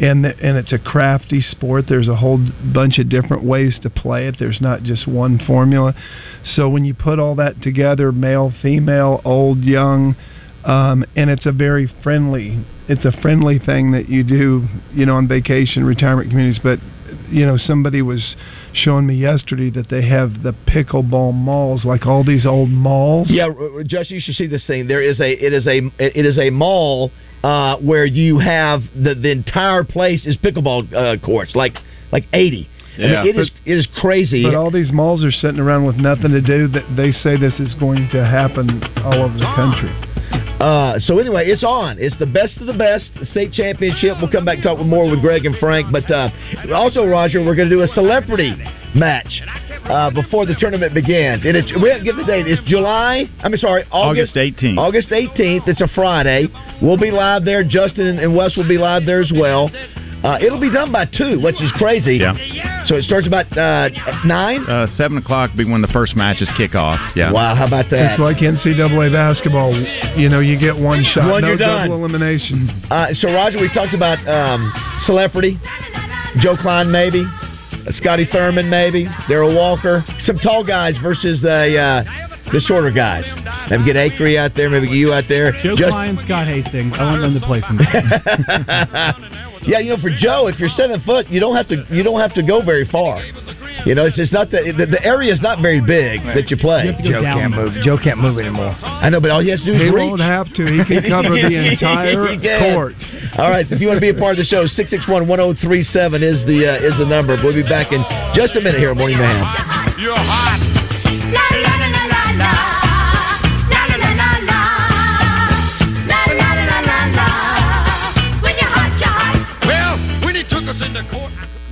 And 0.00 0.24
and 0.24 0.56
it's 0.56 0.72
a 0.72 0.78
crafty 0.78 1.42
sport. 1.42 1.84
There's 1.86 2.08
a 2.08 2.16
whole 2.16 2.40
bunch 2.72 2.98
of 2.98 3.10
different 3.10 3.44
ways 3.44 3.78
to 3.82 3.90
play 3.90 4.28
it. 4.28 4.36
There's 4.38 4.62
not 4.62 4.82
just 4.82 5.06
one 5.06 5.38
formula. 5.46 5.94
So 6.42 6.70
when 6.70 6.86
you 6.86 6.94
put 6.94 7.18
all 7.18 7.34
that 7.34 7.60
together, 7.60 8.12
male, 8.12 8.50
female, 8.62 9.20
old, 9.26 9.58
young, 9.58 10.16
um, 10.64 11.04
and 11.16 11.30
it's 11.30 11.46
a 11.46 11.52
very 11.52 11.90
friendly 12.02 12.64
it's 12.88 13.04
a 13.04 13.12
friendly 13.20 13.58
thing 13.58 13.92
that 13.92 14.08
you 14.08 14.22
do 14.22 14.66
you 14.92 15.06
know 15.06 15.16
on 15.16 15.28
vacation 15.28 15.84
retirement 15.84 16.28
communities 16.30 16.60
but 16.62 16.78
you 17.28 17.46
know 17.46 17.56
somebody 17.56 18.02
was 18.02 18.36
showing 18.72 19.06
me 19.06 19.14
yesterday 19.14 19.70
that 19.70 19.88
they 19.88 20.06
have 20.06 20.42
the 20.42 20.54
pickleball 20.68 21.34
malls 21.34 21.84
like 21.84 22.06
all 22.06 22.24
these 22.24 22.46
old 22.46 22.68
malls 22.68 23.28
Yeah, 23.30 23.48
Josh, 23.86 24.10
you 24.10 24.20
should 24.20 24.34
see 24.34 24.46
this 24.46 24.66
thing. 24.66 24.86
There 24.86 25.02
is 25.02 25.20
a 25.20 25.30
it 25.30 25.52
is 25.52 25.66
a 25.66 25.78
it 25.98 26.26
is 26.26 26.38
a 26.38 26.50
mall 26.50 27.10
uh, 27.42 27.76
where 27.76 28.04
you 28.04 28.38
have 28.38 28.82
the 28.94 29.14
the 29.14 29.30
entire 29.30 29.84
place 29.84 30.26
is 30.26 30.36
pickleball 30.36 30.92
uh, 30.94 31.24
courts, 31.24 31.54
like 31.54 31.74
like 32.12 32.24
eighty. 32.32 32.68
I 32.96 33.00
mean, 33.00 33.10
Yeah. 33.10 33.24
it 33.24 33.36
is 33.36 33.50
it 33.64 33.76
is 33.78 33.86
crazy. 34.00 34.42
but 34.42 34.54
all 34.54 34.70
these 34.70 34.92
malls 34.92 35.24
are 35.24 35.30
sitting 35.30 35.60
around 35.60 35.84
with 35.86 35.96
nothing 35.96 36.32
to 36.32 36.40
do 36.40 36.68
that 36.68 36.84
they 36.96 37.12
say 37.12 37.36
this 37.36 37.58
is 37.60 37.74
going 37.74 38.08
to 38.12 38.24
happen 38.24 38.82
all 39.04 39.22
over 39.22 39.38
the 39.38 39.52
country 39.56 39.90
Uh, 40.60 40.98
so 40.98 41.18
anyway, 41.18 41.48
it's 41.48 41.64
on. 41.64 41.96
It's 41.98 42.16
the 42.18 42.26
best 42.26 42.58
of 42.58 42.66
the 42.66 42.74
best 42.76 43.08
the 43.18 43.24
state 43.24 43.50
championship. 43.50 44.18
We'll 44.20 44.30
come 44.30 44.44
back 44.44 44.56
and 44.56 44.62
talk 44.64 44.76
with 44.78 44.86
more 44.86 45.08
with 45.10 45.22
Greg 45.22 45.46
and 45.46 45.56
Frank. 45.56 45.90
But 45.90 46.08
uh, 46.10 46.28
also, 46.74 47.06
Roger, 47.06 47.40
we're 47.42 47.54
going 47.54 47.70
to 47.70 47.74
do 47.74 47.80
a 47.80 47.88
celebrity 47.88 48.52
match 48.94 49.40
uh, 49.86 50.10
before 50.10 50.44
the 50.44 50.54
tournament 50.60 50.92
begins. 50.92 51.46
And 51.46 51.56
it's 51.56 51.72
we 51.82 51.88
haven't 51.88 52.04
given 52.04 52.26
the 52.26 52.30
date. 52.30 52.46
It's 52.46 52.60
July. 52.68 53.24
I'm 53.42 53.56
sorry, 53.56 53.84
August, 53.90 54.36
August 54.36 54.62
18th. 54.62 54.76
August 54.78 55.08
18th. 55.08 55.66
It's 55.66 55.80
a 55.80 55.88
Friday. 55.94 56.46
We'll 56.82 56.98
be 56.98 57.10
live 57.10 57.46
there. 57.46 57.64
Justin 57.64 58.18
and 58.18 58.36
Wes 58.36 58.54
will 58.54 58.68
be 58.68 58.76
live 58.76 59.06
there 59.06 59.22
as 59.22 59.32
well. 59.34 59.70
Uh, 60.22 60.38
it'll 60.40 60.60
be 60.60 60.70
done 60.72 60.92
by 60.92 61.04
two, 61.06 61.40
which 61.40 61.60
is 61.62 61.72
crazy. 61.78 62.16
Yeah. 62.16 62.84
So 62.86 62.96
it 62.96 63.04
starts 63.04 63.26
about 63.26 63.46
uh, 63.56 63.88
nine. 64.26 64.64
Uh, 64.66 64.86
seven 64.96 65.18
o'clock 65.18 65.50
be 65.56 65.64
when 65.64 65.80
the 65.80 65.88
first 65.88 66.16
matches 66.16 66.50
kick 66.56 66.74
off. 66.74 66.98
Yeah. 67.16 67.32
Wow, 67.32 67.54
how 67.54 67.66
about 67.66 67.86
that? 67.90 68.12
it's 68.12 68.20
like 68.20 68.36
NCAA 68.38 69.12
basketball 69.12 69.72
you 70.16 70.28
know 70.28 70.40
you 70.40 70.58
get 70.58 70.76
one 70.76 71.04
shot 71.14 71.30
One, 71.30 71.42
no 71.42 71.48
you're 71.48 71.56
done. 71.56 71.88
double 71.88 72.04
elimination 72.04 72.68
Uh, 72.90 73.12
so, 73.14 73.32
Roger, 73.32 73.60
we 73.60 73.68
talked 73.72 73.94
about 73.94 74.18
um, 74.28 74.72
celebrity, 75.06 75.58
Joe 76.40 76.56
Kleine, 76.56 76.90
maybe, 76.90 77.22
uh, 77.24 77.92
Scotty 77.92 78.26
Thurman, 78.30 78.68
maybe, 78.68 79.06
Darrell 79.28 79.54
Walker, 79.54 80.04
some 80.20 80.38
tall 80.38 80.64
guys 80.64 80.96
versus 81.02 81.40
the 81.42 81.76
uh, 81.78 82.04
the 82.52 82.60
shorter 82.66 82.90
guys. 82.90 83.24
Maybe 83.70 83.84
get 83.84 83.96
Acree 83.96 84.36
out 84.38 84.52
there, 84.56 84.68
maybe 84.70 84.86
get 84.88 84.96
you 84.96 85.12
out 85.12 85.24
there. 85.28 85.52
Joe 85.62 85.76
Just- 85.76 85.90
Kleine, 85.90 86.18
Scott 86.24 86.46
Hastings. 86.48 86.92
I 86.96 87.04
want 87.04 87.22
them 87.22 87.34
to 87.38 87.46
play 87.46 87.60
some. 87.62 87.78
yeah, 89.62 89.78
you 89.78 89.90
know, 89.90 90.00
for 90.00 90.10
Joe, 90.10 90.48
if 90.48 90.58
you're 90.58 90.72
seven 90.76 91.00
foot, 91.04 91.28
you 91.28 91.40
don't 91.40 91.56
have 91.56 91.68
to 91.68 91.84
you 91.90 92.02
don't 92.02 92.20
have 92.20 92.34
to 92.34 92.42
go 92.42 92.62
very 92.62 92.86
far. 92.88 93.22
You 93.86 93.94
know, 93.94 94.04
it's 94.04 94.16
just 94.16 94.32
not 94.32 94.50
that 94.52 94.68
the, 94.76 94.84
the 94.84 95.02
area 95.04 95.32
is 95.32 95.40
not 95.40 95.62
very 95.62 95.80
big 95.80 96.20
that 96.36 96.52
you 96.52 96.56
play. 96.56 96.84
You 96.84 96.92
have 96.92 97.00
to 97.00 97.08
go 97.08 97.16
Joe 97.16 97.22
down. 97.22 97.38
can't 97.40 97.54
move. 97.56 97.72
Joe 97.80 97.96
can't 97.96 98.20
move 98.20 98.38
anymore. 98.38 98.76
I 98.84 99.08
know, 99.08 99.20
but 99.20 99.30
all 99.30 99.40
he 99.40 99.48
has 99.48 99.60
to 99.60 99.66
do 99.66 99.72
is 99.72 99.80
he 99.80 99.88
reach. 99.88 100.04
won't 100.04 100.20
have 100.20 100.52
to 100.52 100.62
he 100.68 100.84
can 100.84 101.08
cover 101.08 101.32
the 101.32 101.48
entire 101.48 102.12
court 102.72 102.92
All 103.40 103.48
right, 103.48 103.64
so 103.68 103.74
if 103.76 103.80
you 103.80 103.88
want 103.88 103.96
to 103.96 104.04
be 104.04 104.12
a 104.12 104.18
part 104.20 104.36
of 104.36 104.44
the 104.44 104.48
show, 104.48 104.68
661-1037 104.68 106.20
is 106.20 106.44
the 106.44 106.68
uh, 106.68 106.86
is 106.88 106.92
the 107.00 107.08
number. 107.08 107.40
We'll 107.40 107.56
be 107.56 107.64
back 107.64 107.92
in 107.92 108.04
just 108.36 108.56
a 108.56 108.60
minute 108.60 108.80
here 108.80 108.90
at 108.90 108.96
Morning 108.96 109.18
man. 109.18 109.44
You're 109.96 110.16
hot. 110.16 110.69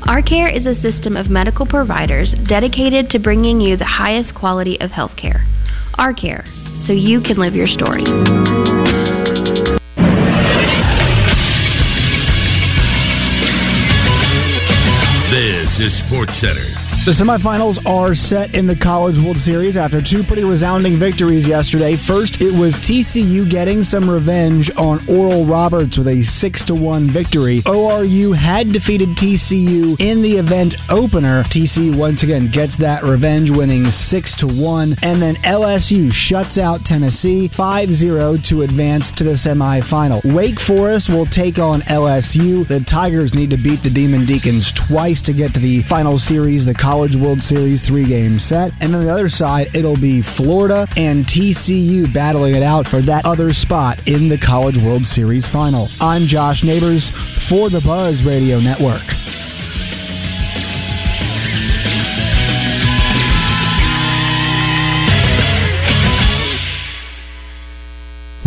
ARcare 0.09 0.51
is 0.51 0.65
a 0.65 0.75
system 0.81 1.19
of 1.19 1.29
medical 1.29 1.67
providers 1.67 2.35
dedicated 2.49 3.11
to 3.11 3.19
bringing 3.19 3.61
you 3.61 3.77
the 3.77 3.85
highest 3.85 4.35
quality 4.35 4.81
of 4.81 4.91
healthcare. 4.91 5.45
ARcare, 5.99 6.47
so 6.87 6.95
you 6.95 7.21
can 7.21 7.37
live 7.37 7.55
your 7.55 7.67
story. 7.67 8.05
This 15.31 15.79
is 15.79 16.03
Sports 16.07 16.41
Center. 16.41 16.88
The 17.09 17.17
semifinals 17.17 17.81
are 17.89 18.13
set 18.13 18.53
in 18.53 18.67
the 18.67 18.77
College 18.77 19.17
World 19.17 19.41
Series 19.41 19.81
after 19.81 20.05
two 20.05 20.29
pretty 20.29 20.45
resounding 20.45 21.01
victories 21.01 21.49
yesterday. 21.49 21.97
First, 22.05 22.37
it 22.37 22.53
was 22.53 22.77
TCU 22.85 23.49
getting 23.49 23.81
some 23.81 24.13
revenge 24.13 24.69
on 24.77 25.01
Oral 25.09 25.49
Roberts 25.49 25.97
with 25.97 26.05
a 26.05 26.21
6 26.21 26.65
to 26.69 26.77
1 26.77 27.09
victory. 27.09 27.65
ORU 27.65 28.37
had 28.37 28.77
defeated 28.77 29.17
TCU 29.17 29.97
in 29.97 30.21
the 30.21 30.37
event 30.37 30.77
opener. 30.93 31.49
TCU 31.49 31.97
once 31.97 32.21
again 32.21 32.53
gets 32.53 32.77
that 32.77 33.01
revenge, 33.01 33.49
winning 33.49 33.89
6 33.89 34.37
to 34.45 34.47
1. 34.47 35.01
And 35.01 35.17
then 35.17 35.41
LSU 35.49 36.13
shuts 36.13 36.61
out 36.61 36.85
Tennessee 36.85 37.49
5 37.57 37.89
0 37.89 38.37
to 38.53 38.69
advance 38.69 39.09
to 39.17 39.25
the 39.25 39.41
semifinal. 39.41 40.21
Wake 40.37 40.61
Forest 40.69 41.09
will 41.09 41.25
take 41.25 41.57
on 41.57 41.81
LSU. 41.89 42.69
The 42.69 42.85
Tigers 42.85 43.33
need 43.33 43.49
to 43.49 43.57
beat 43.57 43.81
the 43.81 43.89
Demon 43.89 44.27
Deacons 44.27 44.69
twice 44.93 45.25
to 45.25 45.33
get 45.33 45.57
to 45.57 45.61
the 45.61 45.89
final 45.89 46.21
series, 46.21 46.69
the 46.69 46.77
College 46.99 47.15
World 47.15 47.39
Series 47.43 47.81
three 47.87 48.09
game 48.09 48.41
set. 48.41 48.73
And 48.81 48.93
on 48.93 49.07
the 49.07 49.13
other 49.13 49.29
side, 49.29 49.69
it'll 49.73 49.95
be 49.95 50.21
Florida 50.37 50.85
and 50.97 51.25
TCU 51.27 52.13
battling 52.13 52.57
it 52.57 52.63
out 52.65 52.89
for 52.91 53.01
that 53.03 53.25
other 53.25 53.53
spot 53.53 54.03
in 54.09 54.29
the 54.29 54.37
College 54.37 54.75
World 54.83 55.05
Series 55.15 55.47
final. 55.53 55.89
I'm 56.01 56.27
Josh 56.27 56.65
Neighbors 56.65 57.09
for 57.49 57.71
the 57.71 57.81
Buzz 57.81 58.21
Radio 58.27 58.59
Network. 58.59 59.07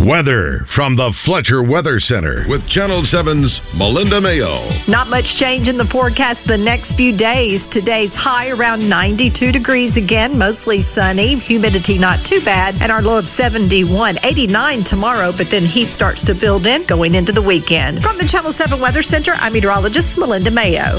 Weather 0.06 0.66
from 0.74 0.96
the 0.96 1.14
Fletcher 1.24 1.62
Weather 1.62 2.00
Center. 2.00 2.44
With 2.48 2.66
Channel 2.66 3.04
7's 3.06 3.60
Melinda 3.76 4.20
Mayo. 4.20 4.66
Not 4.88 5.06
much 5.06 5.26
change 5.38 5.68
in 5.68 5.78
the 5.78 5.86
forecast 5.92 6.40
the 6.48 6.58
next 6.58 6.92
few 6.96 7.16
days. 7.16 7.60
Today's 7.70 8.10
high 8.10 8.48
around 8.48 8.88
92 8.88 9.52
degrees 9.52 9.96
again, 9.96 10.36
mostly 10.36 10.84
sunny. 10.96 11.38
Humidity 11.46 11.98
not 11.98 12.26
too 12.26 12.40
bad, 12.44 12.74
and 12.82 12.90
our 12.90 13.00
low 13.00 13.16
of 13.16 13.26
71. 13.36 14.18
89 14.24 14.84
tomorrow, 14.90 15.30
but 15.30 15.46
then 15.52 15.66
heat 15.66 15.94
starts 15.94 16.24
to 16.24 16.34
build 16.34 16.66
in 16.66 16.84
going 16.88 17.14
into 17.14 17.30
the 17.30 17.42
weekend. 17.42 18.02
From 18.02 18.18
the 18.18 18.26
Channel 18.26 18.54
7 18.58 18.80
Weather 18.80 19.04
Center, 19.04 19.34
I'm 19.34 19.52
meteorologist 19.52 20.18
Melinda 20.18 20.50
Mayo. 20.50 20.98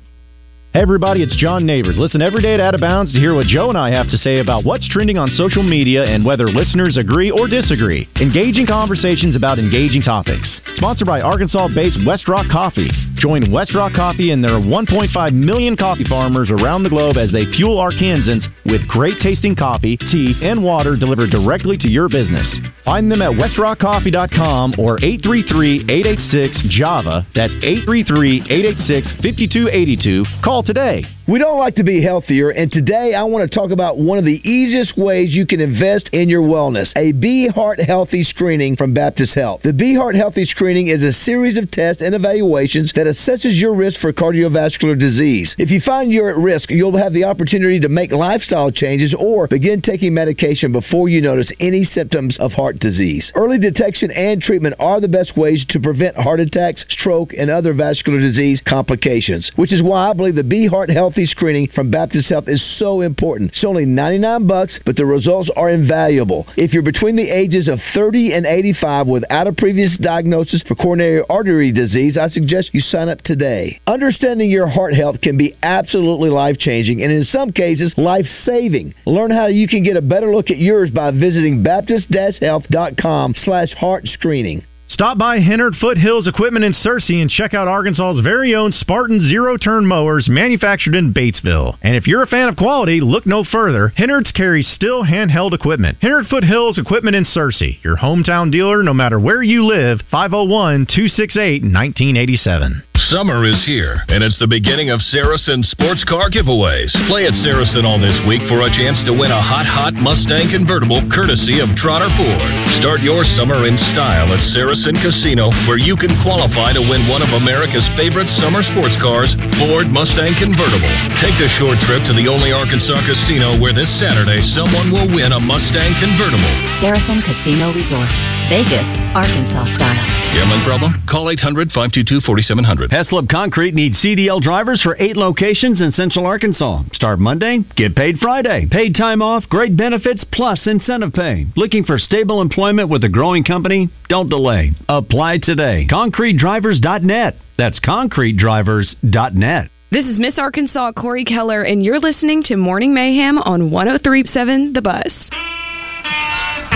Hey 0.73 0.79
everybody, 0.79 1.21
it's 1.21 1.35
John 1.35 1.65
Neighbors. 1.65 1.97
Listen 1.99 2.21
every 2.21 2.41
day 2.41 2.53
at 2.53 2.61
Out 2.61 2.73
of 2.73 2.79
Bounds 2.79 3.11
to 3.11 3.19
hear 3.19 3.35
what 3.35 3.47
Joe 3.47 3.67
and 3.67 3.77
I 3.77 3.91
have 3.91 4.07
to 4.07 4.17
say 4.17 4.39
about 4.39 4.63
what's 4.63 4.87
trending 4.87 5.17
on 5.17 5.27
social 5.31 5.63
media 5.63 6.05
and 6.05 6.23
whether 6.23 6.47
listeners 6.47 6.95
agree 6.95 7.29
or 7.29 7.49
disagree. 7.49 8.07
Engaging 8.21 8.65
conversations 8.65 9.35
about 9.35 9.59
engaging 9.59 10.01
topics. 10.01 10.61
Sponsored 10.75 11.07
by 11.07 11.19
Arkansas-based 11.19 11.99
West 12.07 12.29
Rock 12.29 12.45
Coffee. 12.49 12.89
Join 13.17 13.51
West 13.51 13.75
Rock 13.75 13.91
Coffee 13.91 14.31
and 14.31 14.41
their 14.41 14.61
1.5 14.63 15.33
million 15.33 15.75
coffee 15.75 16.05
farmers 16.07 16.49
around 16.49 16.83
the 16.83 16.89
globe 16.89 17.17
as 17.17 17.33
they 17.33 17.43
fuel 17.57 17.75
Arkansans 17.75 18.47
with 18.63 18.87
great 18.87 19.19
tasting 19.19 19.57
coffee, 19.57 19.97
tea, 19.97 20.39
and 20.41 20.63
water 20.63 20.95
delivered 20.95 21.31
directly 21.31 21.75
to 21.79 21.89
your 21.89 22.07
business. 22.07 22.47
Find 22.85 23.11
them 23.11 23.21
at 23.21 23.31
westrockcoffee.com 23.31 24.75
or 24.79 24.97
833-886-JAVA. 24.99 27.25
That's 27.35 27.51
833-886-5282. 27.59 30.41
Call 30.41 30.60
today. 30.63 31.03
We 31.27 31.39
don't 31.39 31.57
like 31.57 31.75
to 31.75 31.83
be 31.83 32.03
healthier, 32.03 32.49
and 32.49 32.71
today 32.71 33.13
I 33.13 33.23
want 33.23 33.49
to 33.49 33.55
talk 33.55 33.71
about 33.71 33.97
one 33.97 34.17
of 34.17 34.25
the 34.25 34.41
easiest 34.47 34.97
ways 34.97 35.33
you 35.33 35.45
can 35.45 35.61
invest 35.61 36.09
in 36.11 36.29
your 36.29 36.41
wellness 36.41 36.91
a 36.95 37.13
Be 37.13 37.47
Heart 37.47 37.79
Healthy 37.79 38.23
screening 38.23 38.75
from 38.75 38.93
Baptist 38.93 39.33
Health. 39.33 39.61
The 39.63 39.71
Be 39.71 39.95
Heart 39.95 40.15
Healthy 40.15 40.45
screening 40.45 40.89
is 40.89 41.03
a 41.03 41.13
series 41.13 41.57
of 41.57 41.71
tests 41.71 42.01
and 42.01 42.13
evaluations 42.13 42.91
that 42.95 43.07
assesses 43.07 43.59
your 43.59 43.73
risk 43.73 44.01
for 44.01 44.11
cardiovascular 44.11 44.99
disease. 44.99 45.55
If 45.57 45.71
you 45.71 45.79
find 45.79 46.11
you're 46.11 46.31
at 46.31 46.37
risk, 46.37 46.69
you'll 46.69 46.97
have 46.97 47.13
the 47.13 47.23
opportunity 47.23 47.79
to 47.79 47.89
make 47.89 48.11
lifestyle 48.11 48.71
changes 48.71 49.15
or 49.17 49.47
begin 49.47 49.81
taking 49.81 50.13
medication 50.13 50.71
before 50.71 51.07
you 51.07 51.21
notice 51.21 51.51
any 51.59 51.83
symptoms 51.83 52.37
of 52.39 52.51
heart 52.51 52.79
disease. 52.79 53.31
Early 53.35 53.57
detection 53.57 54.11
and 54.11 54.41
treatment 54.41 54.75
are 54.79 54.99
the 54.99 55.07
best 55.07 55.37
ways 55.37 55.65
to 55.69 55.79
prevent 55.79 56.17
heart 56.17 56.39
attacks, 56.39 56.85
stroke, 56.89 57.33
and 57.37 57.49
other 57.49 57.73
vascular 57.73 58.19
disease 58.19 58.61
complications, 58.67 59.51
which 59.55 59.71
is 59.71 59.81
why 59.81 60.09
I 60.09 60.13
believe 60.13 60.35
the 60.35 60.43
Be 60.51 60.67
Heart 60.67 60.89
Healthy 60.89 61.27
screening 61.27 61.69
from 61.73 61.91
Baptist 61.91 62.27
Health 62.27 62.49
is 62.49 62.61
so 62.77 62.99
important. 62.99 63.51
It's 63.51 63.63
only 63.63 63.85
99 63.85 64.47
bucks, 64.47 64.81
but 64.85 64.97
the 64.97 65.05
results 65.05 65.49
are 65.55 65.69
invaluable. 65.69 66.45
If 66.57 66.73
you're 66.73 66.83
between 66.83 67.15
the 67.15 67.29
ages 67.29 67.69
of 67.69 67.79
30 67.93 68.33
and 68.33 68.45
85 68.45 69.07
without 69.07 69.47
a 69.47 69.53
previous 69.53 69.97
diagnosis 69.97 70.61
for 70.67 70.75
coronary 70.75 71.23
artery 71.29 71.71
disease, 71.71 72.17
I 72.17 72.27
suggest 72.27 72.71
you 72.73 72.81
sign 72.81 73.07
up 73.07 73.21
today. 73.21 73.79
Understanding 73.87 74.51
your 74.51 74.67
heart 74.67 74.93
health 74.93 75.21
can 75.21 75.37
be 75.37 75.55
absolutely 75.63 76.29
life-changing 76.29 77.01
and 77.01 77.13
in 77.13 77.23
some 77.23 77.53
cases 77.53 77.93
life-saving. 77.95 78.93
Learn 79.05 79.31
how 79.31 79.47
you 79.47 79.69
can 79.69 79.85
get 79.85 79.95
a 79.95 80.01
better 80.01 80.35
look 80.35 80.51
at 80.51 80.57
yours 80.57 80.91
by 80.91 81.11
visiting 81.11 81.63
baptist-health.com 81.63 83.35
slash 83.37 83.71
heart 83.75 84.05
screening. 84.05 84.65
Stop 84.91 85.17
by 85.17 85.39
Hennard 85.39 85.75
Foothills 85.79 86.27
Equipment 86.27 86.65
in 86.65 86.73
Searcy 86.73 87.21
and 87.21 87.29
check 87.29 87.53
out 87.53 87.69
Arkansas's 87.69 88.19
very 88.19 88.53
own 88.53 88.73
Spartan 88.73 89.21
zero 89.21 89.55
turn 89.55 89.85
mowers 89.85 90.27
manufactured 90.29 90.95
in 90.95 91.13
Batesville. 91.13 91.77
And 91.81 91.95
if 91.95 92.07
you're 92.07 92.23
a 92.23 92.27
fan 92.27 92.49
of 92.49 92.57
quality, 92.57 92.99
look 92.99 93.25
no 93.25 93.45
further. 93.45 93.93
Hennard's 93.95 94.33
carries 94.33 94.67
Stihl 94.67 95.09
handheld 95.09 95.53
equipment. 95.53 95.97
Hennard 96.01 96.27
Foothills 96.27 96.77
Equipment 96.77 97.15
in 97.15 97.23
Searcy, 97.23 97.81
your 97.81 97.95
hometown 97.95 98.51
dealer 98.51 98.83
no 98.83 98.93
matter 98.93 99.17
where 99.17 99.41
you 99.41 99.65
live, 99.65 100.01
501 100.11 100.87
268 100.87 101.63
1987. 101.63 102.83
Summer 103.09 103.47
is 103.47 103.63
here, 103.65 104.03
and 104.11 104.23
it's 104.23 104.37
the 104.37 104.47
beginning 104.47 104.91
of 104.91 105.01
Saracen 105.01 105.63
sports 105.63 106.03
car 106.03 106.29
giveaways. 106.29 106.91
Play 107.07 107.25
at 107.25 107.33
Saracen 107.43 107.83
all 107.83 107.99
this 107.99 108.19
week 108.27 108.43
for 108.47 108.61
a 108.61 108.71
chance 108.71 108.99
to 109.07 109.15
win 109.15 109.31
a 109.31 109.41
hot, 109.41 109.65
hot 109.65 109.95
Mustang 109.95 110.51
convertible 110.51 111.01
courtesy 111.11 111.59
of 111.63 111.71
Trotter 111.79 112.11
Ford. 112.19 112.51
Start 112.79 113.01
your 113.01 113.23
summer 113.39 113.65
in 113.65 113.75
style 113.95 114.31
at 114.31 114.43
Saracen 114.53 114.80
Casino, 114.81 115.53
where 115.69 115.77
you 115.77 115.93
can 115.93 116.09
qualify 116.25 116.73
to 116.73 116.81
win 116.81 117.05
one 117.05 117.21
of 117.21 117.29
America's 117.37 117.85
favorite 117.93 118.25
summer 118.41 118.65
sports 118.65 118.97
cars, 118.97 119.29
Ford 119.61 119.85
Mustang 119.93 120.33
convertible. 120.41 120.89
Take 121.21 121.37
the 121.37 121.45
short 121.61 121.77
trip 121.85 122.01
to 122.09 122.17
the 122.17 122.25
only 122.25 122.49
Arkansas 122.49 123.05
casino 123.05 123.61
where 123.61 123.77
this 123.77 123.89
Saturday 124.01 124.41
someone 124.57 124.89
will 124.89 125.05
win 125.05 125.37
a 125.37 125.39
Mustang 125.39 125.93
convertible. 126.01 126.49
Saracen 126.81 127.21
Casino 127.21 127.69
Resort, 127.69 128.09
Vegas, 128.49 128.89
Arkansas 129.13 129.69
style. 129.77 130.21
Gambling 130.33 130.65
problem? 130.65 130.97
Call 131.05 131.29
800 131.29 131.69
522 131.69 132.25
4700. 132.25 132.89
Heslop 132.89 133.29
Concrete 133.29 133.75
needs 133.75 134.01
CDL 134.01 134.41
drivers 134.41 134.81
for 134.81 134.97
eight 134.97 135.17
locations 135.17 135.81
in 135.81 135.91
Central 135.91 136.25
Arkansas. 136.25 136.83
Start 136.93 137.19
Monday, 137.19 137.59
get 137.75 137.95
paid 137.95 138.17
Friday. 138.17 138.65
Paid 138.71 138.95
time 138.95 139.21
off, 139.21 139.43
great 139.49 139.77
benefits, 139.77 140.25
plus 140.31 140.65
incentive 140.65 141.13
pay. 141.13 141.45
Looking 141.55 141.83
for 141.83 141.99
stable 141.99 142.41
employment 142.41 142.89
with 142.89 143.03
a 143.03 143.09
growing 143.09 143.43
company? 143.43 143.89
Don't 144.09 144.29
delay. 144.29 144.70
Apply 144.89 145.39
today. 145.41 145.87
ConcreteDrivers.net. 145.89 147.35
That's 147.57 147.79
ConcreteDrivers.net. 147.79 149.69
This 149.91 150.05
is 150.05 150.17
Miss 150.19 150.37
Arkansas 150.37 150.93
Cori 150.93 151.25
Keller, 151.25 151.63
and 151.63 151.83
you're 151.83 151.99
listening 151.99 152.43
to 152.43 152.55
Morning 152.55 152.93
Mayhem 152.93 153.37
on 153.39 153.71
1037 153.71 154.73
The 154.73 154.81
Buzz. 154.81 155.13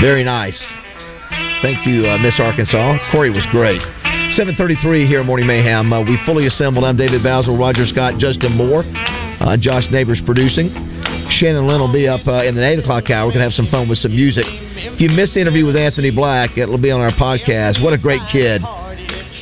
Very 0.02 0.24
nice. 0.24 0.60
Thank 1.62 1.88
you, 1.88 2.06
uh, 2.06 2.18
Miss 2.18 2.40
Arkansas. 2.40 2.98
Cori 3.12 3.30
was 3.30 3.46
great. 3.52 3.82
733 4.36 5.08
here 5.08 5.24
Morning 5.24 5.48
Mayhem. 5.48 5.94
Uh, 5.94 6.02
we 6.02 6.20
fully 6.26 6.48
assembled. 6.48 6.84
I'm 6.84 6.98
David 6.98 7.22
Bazzel, 7.22 7.58
Roger 7.58 7.88
Scott, 7.88 8.20
Justin 8.20 8.52
Moore, 8.52 8.84
uh, 8.86 9.56
Josh 9.56 9.86
Neighbors 9.92 10.20
producing. 10.26 10.95
Shannon 11.30 11.68
Lynn 11.68 11.80
will 11.80 11.92
be 11.92 12.08
up 12.08 12.26
uh, 12.28 12.44
in 12.44 12.56
the 12.56 12.66
8 12.66 12.80
o'clock 12.80 13.10
hour. 13.10 13.26
We're 13.26 13.34
going 13.34 13.44
to 13.44 13.50
have 13.50 13.58
some 13.58 13.68
fun 13.70 13.90
with 13.90 14.00
some 14.00 14.16
music. 14.16 14.46
If 14.48 15.02
you 15.02 15.10
missed 15.10 15.34
the 15.34 15.42
interview 15.42 15.66
with 15.66 15.76
Anthony 15.76 16.12
Black, 16.12 16.58
it'll 16.58 16.78
be 16.78 16.92
on 16.92 17.02
our 17.02 17.12
podcast. 17.12 17.84
What 17.84 17.94
a 17.94 17.98
great 17.98 18.22
kid. 18.32 18.62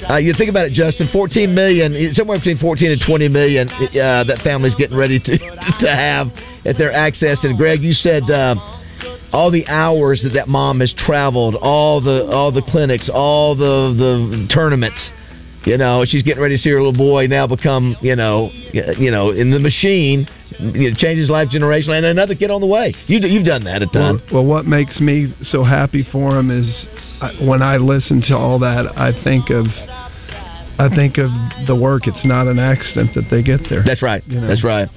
Uh, 0.09 0.17
you 0.17 0.33
think 0.37 0.49
about 0.49 0.65
it, 0.65 0.73
Justin. 0.73 1.09
14 1.11 1.53
million, 1.53 2.13
somewhere 2.13 2.37
between 2.37 2.57
14 2.57 2.91
and 2.91 3.01
20 3.05 3.27
million. 3.29 3.69
Uh, 3.69 4.23
that 4.23 4.41
family's 4.43 4.75
getting 4.75 4.97
ready 4.97 5.19
to 5.19 5.37
to 5.79 5.87
have 5.87 6.27
at 6.65 6.77
their 6.77 6.91
access. 6.91 7.37
And 7.43 7.57
Greg, 7.57 7.81
you 7.81 7.93
said 7.93 8.29
uh, 8.29 8.55
all 9.31 9.49
the 9.51 9.65
hours 9.67 10.21
that 10.23 10.33
that 10.33 10.47
mom 10.47 10.79
has 10.81 10.93
traveled, 10.97 11.55
all 11.55 12.01
the 12.01 12.25
all 12.27 12.51
the 12.51 12.61
clinics, 12.63 13.09
all 13.13 13.55
the 13.55 13.95
the 13.97 14.53
tournaments. 14.53 14.99
You 15.65 15.77
know, 15.77 16.03
she's 16.05 16.23
getting 16.23 16.41
ready 16.41 16.57
to 16.57 16.61
see 16.61 16.71
her 16.71 16.83
little 16.83 16.91
boy 16.91 17.27
now 17.27 17.47
become, 17.47 17.95
you 18.01 18.17
know, 18.17 18.51
you 18.73 19.09
know, 19.09 19.31
in 19.31 19.49
the 19.49 19.59
machine, 19.59 20.27
you 20.59 20.89
know, 20.89 20.95
change 20.97 21.19
his 21.19 21.29
life 21.29 21.49
generationally, 21.49 21.97
and 21.97 22.05
another 22.05 22.35
kid 22.35 22.51
on 22.51 22.61
the 22.61 22.67
way. 22.67 22.93
You, 23.07 23.19
you've 23.19 23.45
done 23.45 23.63
that 23.65 23.81
a 23.81 23.87
ton. 23.87 24.21
Well, 24.31 24.43
well, 24.43 24.45
what 24.45 24.65
makes 24.65 24.99
me 24.99 25.33
so 25.41 25.63
happy 25.63 26.05
for 26.11 26.37
him 26.37 26.51
is 26.51 26.85
I, 27.21 27.33
when 27.45 27.61
I 27.61 27.77
listen 27.77 28.21
to 28.27 28.35
all 28.35 28.59
that, 28.59 28.85
I 28.97 29.11
think 29.23 29.49
of 29.49 29.65
I 30.79 30.89
think 30.95 31.17
of 31.17 31.29
the 31.67 31.75
work. 31.75 32.07
It's 32.07 32.25
not 32.25 32.47
an 32.47 32.59
accident 32.59 33.11
that 33.15 33.29
they 33.29 33.43
get 33.43 33.61
there. 33.69 33.83
That's 33.85 34.01
right. 34.01 34.23
You 34.27 34.41
know? 34.41 34.47
That's 34.47 34.63
right. 34.63 34.89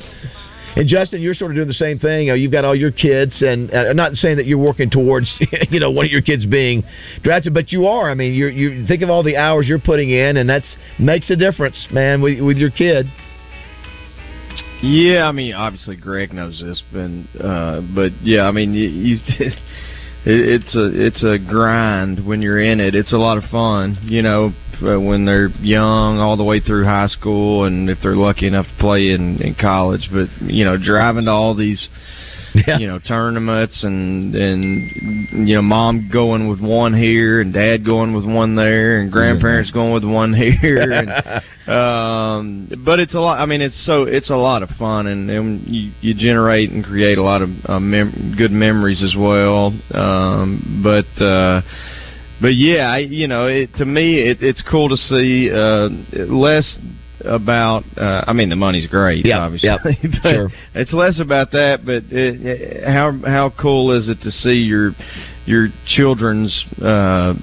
And 0.76 0.86
Justin, 0.86 1.22
you're 1.22 1.34
sort 1.34 1.52
of 1.52 1.54
doing 1.56 1.68
the 1.68 1.74
same 1.74 1.98
thing. 1.98 2.30
Uh, 2.30 2.34
you've 2.34 2.52
got 2.52 2.66
all 2.66 2.76
your 2.76 2.90
kids, 2.90 3.40
and 3.40 3.72
uh, 3.72 3.86
I'm 3.88 3.96
not 3.96 4.12
saying 4.12 4.36
that 4.36 4.46
you're 4.46 4.58
working 4.58 4.90
towards, 4.90 5.26
you 5.70 5.80
know, 5.80 5.90
one 5.90 6.04
of 6.04 6.12
your 6.12 6.20
kids 6.20 6.44
being 6.44 6.84
drafted, 7.22 7.54
but 7.54 7.72
you 7.72 7.86
are. 7.86 8.10
I 8.10 8.14
mean, 8.14 8.34
you 8.34 8.48
you 8.48 8.86
think 8.86 9.00
of 9.00 9.08
all 9.08 9.22
the 9.22 9.38
hours 9.38 9.66
you're 9.66 9.78
putting 9.78 10.10
in, 10.10 10.36
and 10.36 10.48
that's 10.48 10.66
makes 10.98 11.30
a 11.30 11.36
difference, 11.36 11.86
man, 11.90 12.20
with, 12.20 12.40
with 12.40 12.58
your 12.58 12.70
kid. 12.70 13.06
Yeah, 14.82 15.26
I 15.28 15.32
mean, 15.32 15.54
obviously 15.54 15.96
Greg 15.96 16.32
knows 16.32 16.60
this, 16.60 16.82
but 16.92 17.44
uh, 17.44 17.80
but 17.94 18.12
yeah, 18.22 18.42
I 18.42 18.52
mean, 18.52 18.74
you, 18.74 18.88
you 19.38 19.50
it's 20.28 20.74
a 20.74 20.90
it's 20.92 21.22
a 21.22 21.38
grind 21.38 22.26
when 22.26 22.42
you're 22.42 22.60
in 22.60 22.80
it. 22.80 22.94
It's 22.94 23.12
a 23.12 23.16
lot 23.16 23.38
of 23.38 23.44
fun, 23.50 23.98
you 24.02 24.22
know, 24.22 24.52
uh, 24.82 25.00
when 25.00 25.24
they're 25.24 25.48
young, 25.60 26.18
all 26.18 26.36
the 26.36 26.44
way 26.44 26.60
through 26.60 26.84
high 26.84 27.06
school, 27.06 27.64
and 27.64 27.88
if 27.88 27.98
they're 28.02 28.16
lucky 28.16 28.48
enough 28.48 28.66
to 28.66 28.82
play 28.82 29.10
in 29.10 29.40
in 29.40 29.54
college. 29.54 30.08
But 30.12 30.28
you 30.42 30.64
know, 30.64 30.76
driving 30.76 31.26
to 31.26 31.30
all 31.30 31.54
these. 31.54 31.88
Yeah. 32.66 32.78
You 32.78 32.86
know 32.86 32.98
tournaments 32.98 33.82
and 33.84 34.34
and 34.34 35.48
you 35.48 35.54
know 35.54 35.62
mom 35.62 36.08
going 36.12 36.48
with 36.48 36.60
one 36.60 36.94
here 36.94 37.40
and 37.40 37.52
dad 37.52 37.84
going 37.84 38.14
with 38.14 38.24
one 38.24 38.54
there 38.54 39.00
and 39.00 39.10
grandparents 39.10 39.70
going 39.70 39.92
with 39.92 40.04
one 40.04 40.32
here 40.32 40.90
and 40.92 41.10
um 41.70 42.82
but 42.84 43.00
it's 43.00 43.14
a 43.14 43.18
lot 43.18 43.40
i 43.40 43.46
mean 43.46 43.60
it's 43.60 43.84
so 43.84 44.04
it's 44.04 44.30
a 44.30 44.36
lot 44.36 44.62
of 44.62 44.70
fun 44.78 45.06
and, 45.08 45.28
and 45.28 45.66
you 45.66 45.92
you 46.00 46.14
generate 46.14 46.70
and 46.70 46.84
create 46.84 47.18
a 47.18 47.22
lot 47.22 47.42
of 47.42 47.50
uh, 47.66 47.80
mem- 47.80 48.34
good 48.38 48.52
memories 48.52 49.02
as 49.02 49.14
well 49.18 49.66
um 49.94 50.80
but 50.82 51.22
uh 51.22 51.60
but 52.40 52.54
yeah 52.54 52.90
I, 52.92 52.98
you 52.98 53.26
know 53.26 53.46
it 53.46 53.74
to 53.76 53.84
me 53.84 54.20
it, 54.20 54.42
it's 54.42 54.62
cool 54.70 54.88
to 54.88 54.96
see 54.96 55.50
uh 55.52 55.88
less 56.32 56.78
about. 57.26 57.84
Uh, 57.96 58.24
I 58.26 58.32
mean, 58.32 58.48
the 58.48 58.56
money's 58.56 58.86
great, 58.86 59.26
Yep, 59.26 59.38
obviously. 59.38 59.68
yep, 59.68 59.80
but 60.22 60.30
sure. 60.30 60.48
It's 60.74 60.92
less 60.92 61.20
about 61.20 61.50
that, 61.52 61.84
but 61.84 62.04
it, 62.10 62.84
how 62.86 63.12
how 63.26 63.52
cool 63.60 63.92
is 63.96 64.08
it 64.08 64.20
to 64.22 64.30
see 64.30 64.54
your 64.54 64.92
your 65.46 65.68
children's 65.86 66.52
uh, 66.82 67.34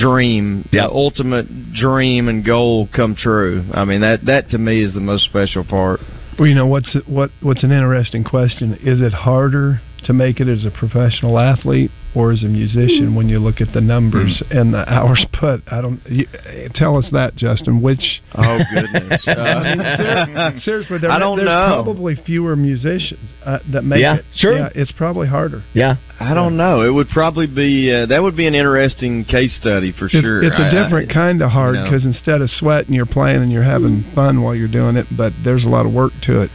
dream, 0.00 0.68
the 0.72 0.84
ultimate 0.84 1.72
dream 1.72 2.28
and 2.28 2.44
goal 2.44 2.88
come 2.94 3.14
true? 3.14 3.64
I 3.72 3.84
mean, 3.84 4.00
that 4.02 4.26
that 4.26 4.50
to 4.50 4.58
me 4.58 4.82
is 4.82 4.94
the 4.94 5.00
most 5.00 5.24
special 5.24 5.64
part. 5.64 6.00
Well, 6.38 6.48
you 6.48 6.54
know 6.54 6.66
what's 6.66 6.96
what 7.06 7.30
what's 7.42 7.64
an 7.64 7.72
interesting 7.72 8.24
question? 8.24 8.74
Is 8.82 9.00
it 9.00 9.12
harder 9.12 9.80
to 10.04 10.12
make 10.12 10.38
it 10.40 10.48
as 10.48 10.64
a 10.64 10.70
professional 10.70 11.38
athlete 11.38 11.90
or 12.14 12.32
as 12.32 12.42
a 12.42 12.46
musician 12.46 13.14
when 13.14 13.28
you 13.28 13.38
look 13.38 13.60
at 13.60 13.72
the 13.74 13.80
numbers 13.80 14.42
and 14.50 14.72
the 14.74 14.88
hours 14.92 15.24
put? 15.38 15.62
I 15.70 15.80
don't. 15.80 16.00
You, 16.08 16.26
tell 16.74 16.96
us 16.96 17.06
that, 17.12 17.36
Justin. 17.36 17.80
Which? 17.82 18.22
Oh 18.34 18.58
goodness! 18.74 19.24
Uh, 19.28 19.32
I 19.40 19.74
mean, 19.76 19.96
ser- 19.96 20.58
seriously, 20.60 20.98
there, 20.98 21.10
I 21.10 21.18
don't 21.18 21.36
there's 21.36 21.46
know. 21.46 21.82
probably 21.84 22.16
fewer 22.16 22.56
musicians 22.56 23.20
uh, 23.44 23.58
that 23.72 23.84
make 23.84 24.00
Yeah, 24.00 24.16
it. 24.16 24.24
sure. 24.36 24.56
Yeah, 24.58 24.68
it's 24.74 24.92
probably 24.92 25.28
harder. 25.28 25.62
Yeah, 25.74 25.96
I 26.18 26.34
don't 26.34 26.56
know. 26.56 26.82
It 26.82 26.90
would 26.90 27.08
probably 27.08 27.46
be 27.46 27.92
uh, 27.92 28.06
that 28.06 28.22
would 28.22 28.36
be 28.36 28.46
an 28.46 28.54
interesting 28.54 29.24
case 29.24 29.54
study 29.60 29.92
for 29.92 30.06
It's, 30.06 30.12
sure. 30.14 30.42
it's 30.42 30.58
a 30.58 30.62
I- 30.62 30.68
I- 30.68 30.82
different 30.84 31.12
kind 31.12 31.42
of 31.42 31.50
hard 31.50 31.74
you 31.76 31.82
know. 31.82 31.90
because 31.90 32.04
instead 32.06 32.40
of 32.40 32.50
sweating, 32.50 32.94
you're 32.94 33.06
playing 33.06 33.42
and 33.42 33.52
you're 33.52 33.62
having 33.64 34.10
fun 34.14 34.42
while 34.42 34.54
you're 34.54 34.66
doing 34.68 34.96
it. 34.96 35.06
But 35.16 35.32
there's 35.44 35.64
a 35.64 35.68
lot 35.68 35.86
of 35.86 35.92
work 35.92 36.12
to 36.22 36.40
it. 36.42 36.50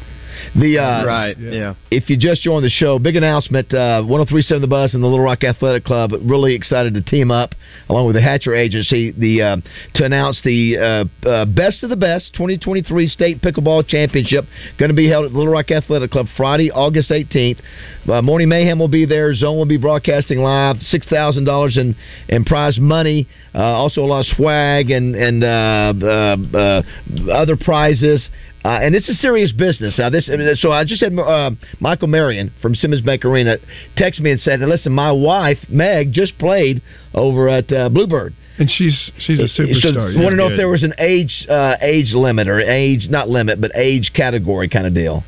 The 0.55 0.79
uh, 0.79 1.05
right, 1.05 1.37
yeah. 1.39 1.75
If 1.91 2.09
you 2.09 2.17
just 2.17 2.41
joined 2.41 2.65
the 2.65 2.69
show, 2.69 2.99
big 2.99 3.15
announcement: 3.15 3.73
uh, 3.73 4.03
103.7 4.03 4.61
The 4.61 4.67
Buzz 4.67 4.93
and 4.93 5.03
the 5.03 5.07
Little 5.07 5.23
Rock 5.23 5.43
Athletic 5.43 5.83
Club 5.83 6.11
really 6.21 6.53
excited 6.55 6.93
to 6.93 7.01
team 7.01 7.31
up 7.31 7.55
along 7.89 8.05
with 8.05 8.15
the 8.15 8.21
Hatcher 8.21 8.55
Agency 8.55 9.11
the 9.11 9.41
uh, 9.41 9.57
to 9.95 10.05
announce 10.05 10.41
the 10.43 10.77
uh, 11.25 11.27
uh, 11.27 11.45
Best 11.45 11.83
of 11.83 11.89
the 11.89 11.95
Best 11.95 12.33
2023 12.33 13.07
State 13.07 13.41
Pickleball 13.41 13.87
Championship. 13.87 14.45
Going 14.77 14.89
to 14.89 14.95
be 14.95 15.09
held 15.09 15.25
at 15.25 15.31
the 15.31 15.37
Little 15.37 15.53
Rock 15.53 15.71
Athletic 15.71 16.11
Club 16.11 16.27
Friday, 16.37 16.71
August 16.71 17.09
18th. 17.09 17.59
Uh, 18.07 18.21
Morning 18.21 18.49
Mayhem 18.49 18.79
will 18.79 18.87
be 18.87 19.05
there. 19.05 19.33
Zone 19.33 19.57
will 19.57 19.65
be 19.65 19.77
broadcasting 19.77 20.39
live. 20.39 20.77
Six 20.81 21.07
thousand 21.07 21.45
dollars 21.45 21.77
in 21.77 21.95
in 22.29 22.45
prize 22.45 22.77
money. 22.79 23.27
Uh, 23.55 23.59
also 23.59 24.01
a 24.01 24.05
lot 24.05 24.21
of 24.21 24.35
swag 24.35 24.89
and 24.89 25.15
and 25.15 25.43
uh, 25.43 25.93
uh, 26.01 26.37
uh, 26.57 27.31
other 27.31 27.55
prizes. 27.55 28.27
Uh, 28.63 28.79
and 28.81 28.95
it's 28.95 29.09
a 29.09 29.13
serious 29.13 29.51
business. 29.51 29.95
Now, 29.97 30.09
this. 30.09 30.29
So 30.61 30.71
I 30.71 30.85
just 30.85 31.03
had 31.03 31.17
uh, 31.17 31.51
Michael 31.79 32.07
Marion 32.07 32.51
from 32.61 32.75
Simmons 32.75 33.01
Bank 33.01 33.25
Arena 33.25 33.57
text 33.97 34.21
me 34.21 34.31
and 34.31 34.39
said, 34.39 34.61
"Listen, 34.61 34.93
my 34.93 35.11
wife 35.11 35.57
Meg 35.67 36.13
just 36.13 36.37
played 36.37 36.81
over 37.13 37.49
at 37.49 37.71
uh, 37.71 37.89
Bluebird." 37.89 38.33
And 38.57 38.69
she's 38.69 39.11
she's 39.17 39.39
a 39.39 39.47
So, 39.47 39.63
superstar. 39.63 40.17
I 40.17 40.23
want 40.23 40.31
to 40.31 40.35
know 40.35 40.47
if 40.47 40.57
there 40.57 40.69
was 40.69 40.83
an 40.83 40.93
age 40.97 41.45
uh, 41.49 41.75
age 41.81 42.13
limit 42.13 42.47
or 42.47 42.61
age 42.61 43.07
not 43.09 43.27
limit 43.27 43.59
but 43.59 43.71
age 43.75 44.11
category 44.15 44.69
kind 44.69 44.87
of 44.87 44.93
deal. 44.93 45.23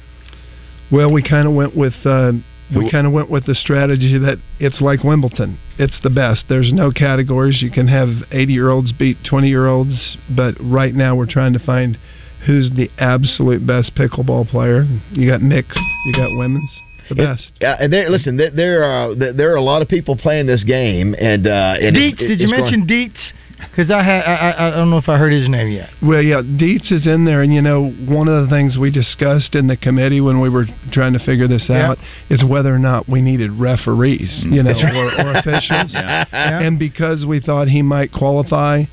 Well, 0.91 1.12
we 1.12 1.24
kind 1.24 1.48
of 1.48 1.54
went 1.54 1.76
with 1.76 1.95
uh, 2.06 2.34
we 2.76 2.89
kind 2.89 3.06
of 3.06 3.13
went 3.13 3.30
with 3.30 3.45
the 3.45 3.56
strategy 3.56 4.17
that 4.17 4.38
it's 4.60 4.80
like 4.80 5.04
Wimbledon. 5.04 5.60
It's 5.78 6.00
the 6.04 6.10
best. 6.10 6.45
There's 6.50 6.71
no 6.71 6.91
categories. 6.91 7.62
You 7.62 7.69
can 7.69 7.88
have 7.88 8.10
80 8.32 8.54
year 8.54 8.69
olds 8.69 8.91
beat 8.91 9.17
20 9.30 9.48
year 9.48 9.67
olds, 9.67 10.17
but 10.36 10.56
right 10.62 10.93
now 10.93 11.15
we're 11.15 11.30
trying 11.30 11.54
to 11.54 11.60
find 11.60 11.98
who's 12.45 12.69
the 12.75 12.89
absolute 12.97 13.65
best 13.65 13.95
pickleball 13.95 14.49
player. 14.49 14.86
You 15.12 15.29
got 15.29 15.41
mixed. 15.41 15.79
You 16.05 16.13
got 16.13 16.29
women's. 16.38 16.69
The 17.10 17.15
best. 17.15 17.51
Yeah, 17.62 17.77
and 17.79 17.93
there, 17.93 18.10
listen, 18.10 18.36
there, 18.36 18.49
there 18.49 18.84
are 18.84 19.13
there 19.13 19.51
are 19.53 19.58
a 19.58 19.62
lot 19.62 19.84
of 19.84 19.88
people 19.88 20.15
playing 20.17 20.47
this 20.47 20.63
game, 20.63 21.13
and 21.19 21.45
uh, 21.45 21.75
and 21.79 21.95
it- 21.95 22.13
it- 22.13 22.17
did 22.17 22.39
you 22.39 22.45
it's 22.47 22.51
growing- 22.51 22.62
mention 22.63 22.88
Dietz? 22.88 23.34
Because 23.58 23.89
I, 23.89 24.03
ha- 24.03 24.12
I 24.25 24.34
I 24.51 24.67
I 24.67 24.69
don't 24.71 24.89
know 24.89 24.97
if 24.97 25.08
I 25.08 25.17
heard 25.17 25.31
his 25.31 25.47
name 25.47 25.71
yet. 25.71 25.89
Well, 26.03 26.21
yeah, 26.21 26.41
Dietz 26.41 26.91
is 26.91 27.05
in 27.08 27.23
there, 27.25 27.41
and 27.41 27.53
you 27.53 27.62
know, 27.62 27.89
one 28.08 28.27
of 28.27 28.43
the 28.43 28.49
things 28.49 28.75
we 28.77 28.89
discussed 28.91 29.53
in 29.55 29.67
the 29.67 29.77
committee 29.77 30.19
when 30.19 30.41
we 30.41 30.49
were 30.49 30.65
trying 30.91 31.13
to 31.13 31.19
figure 31.19 31.47
this 31.47 31.65
Yeah. 31.69 31.91
out 31.91 31.97
is 32.29 32.43
whether 32.43 32.73
or 32.73 32.79
not 32.79 33.08
we 33.08 33.21
needed 33.21 33.51
referees, 33.53 34.43
you 34.43 34.62
know, 34.63 34.71
right. 34.71 34.95
or, 34.95 35.05
or 35.27 35.31
officials. 35.38 35.91
Yeah. 35.93 36.25
Yeah. 36.34 36.60
And 36.60 36.77
because 36.79 37.23
we 37.25 37.39
thought 37.39 37.67
he 37.69 37.81
might 37.81 38.12
qualify, 38.12 38.84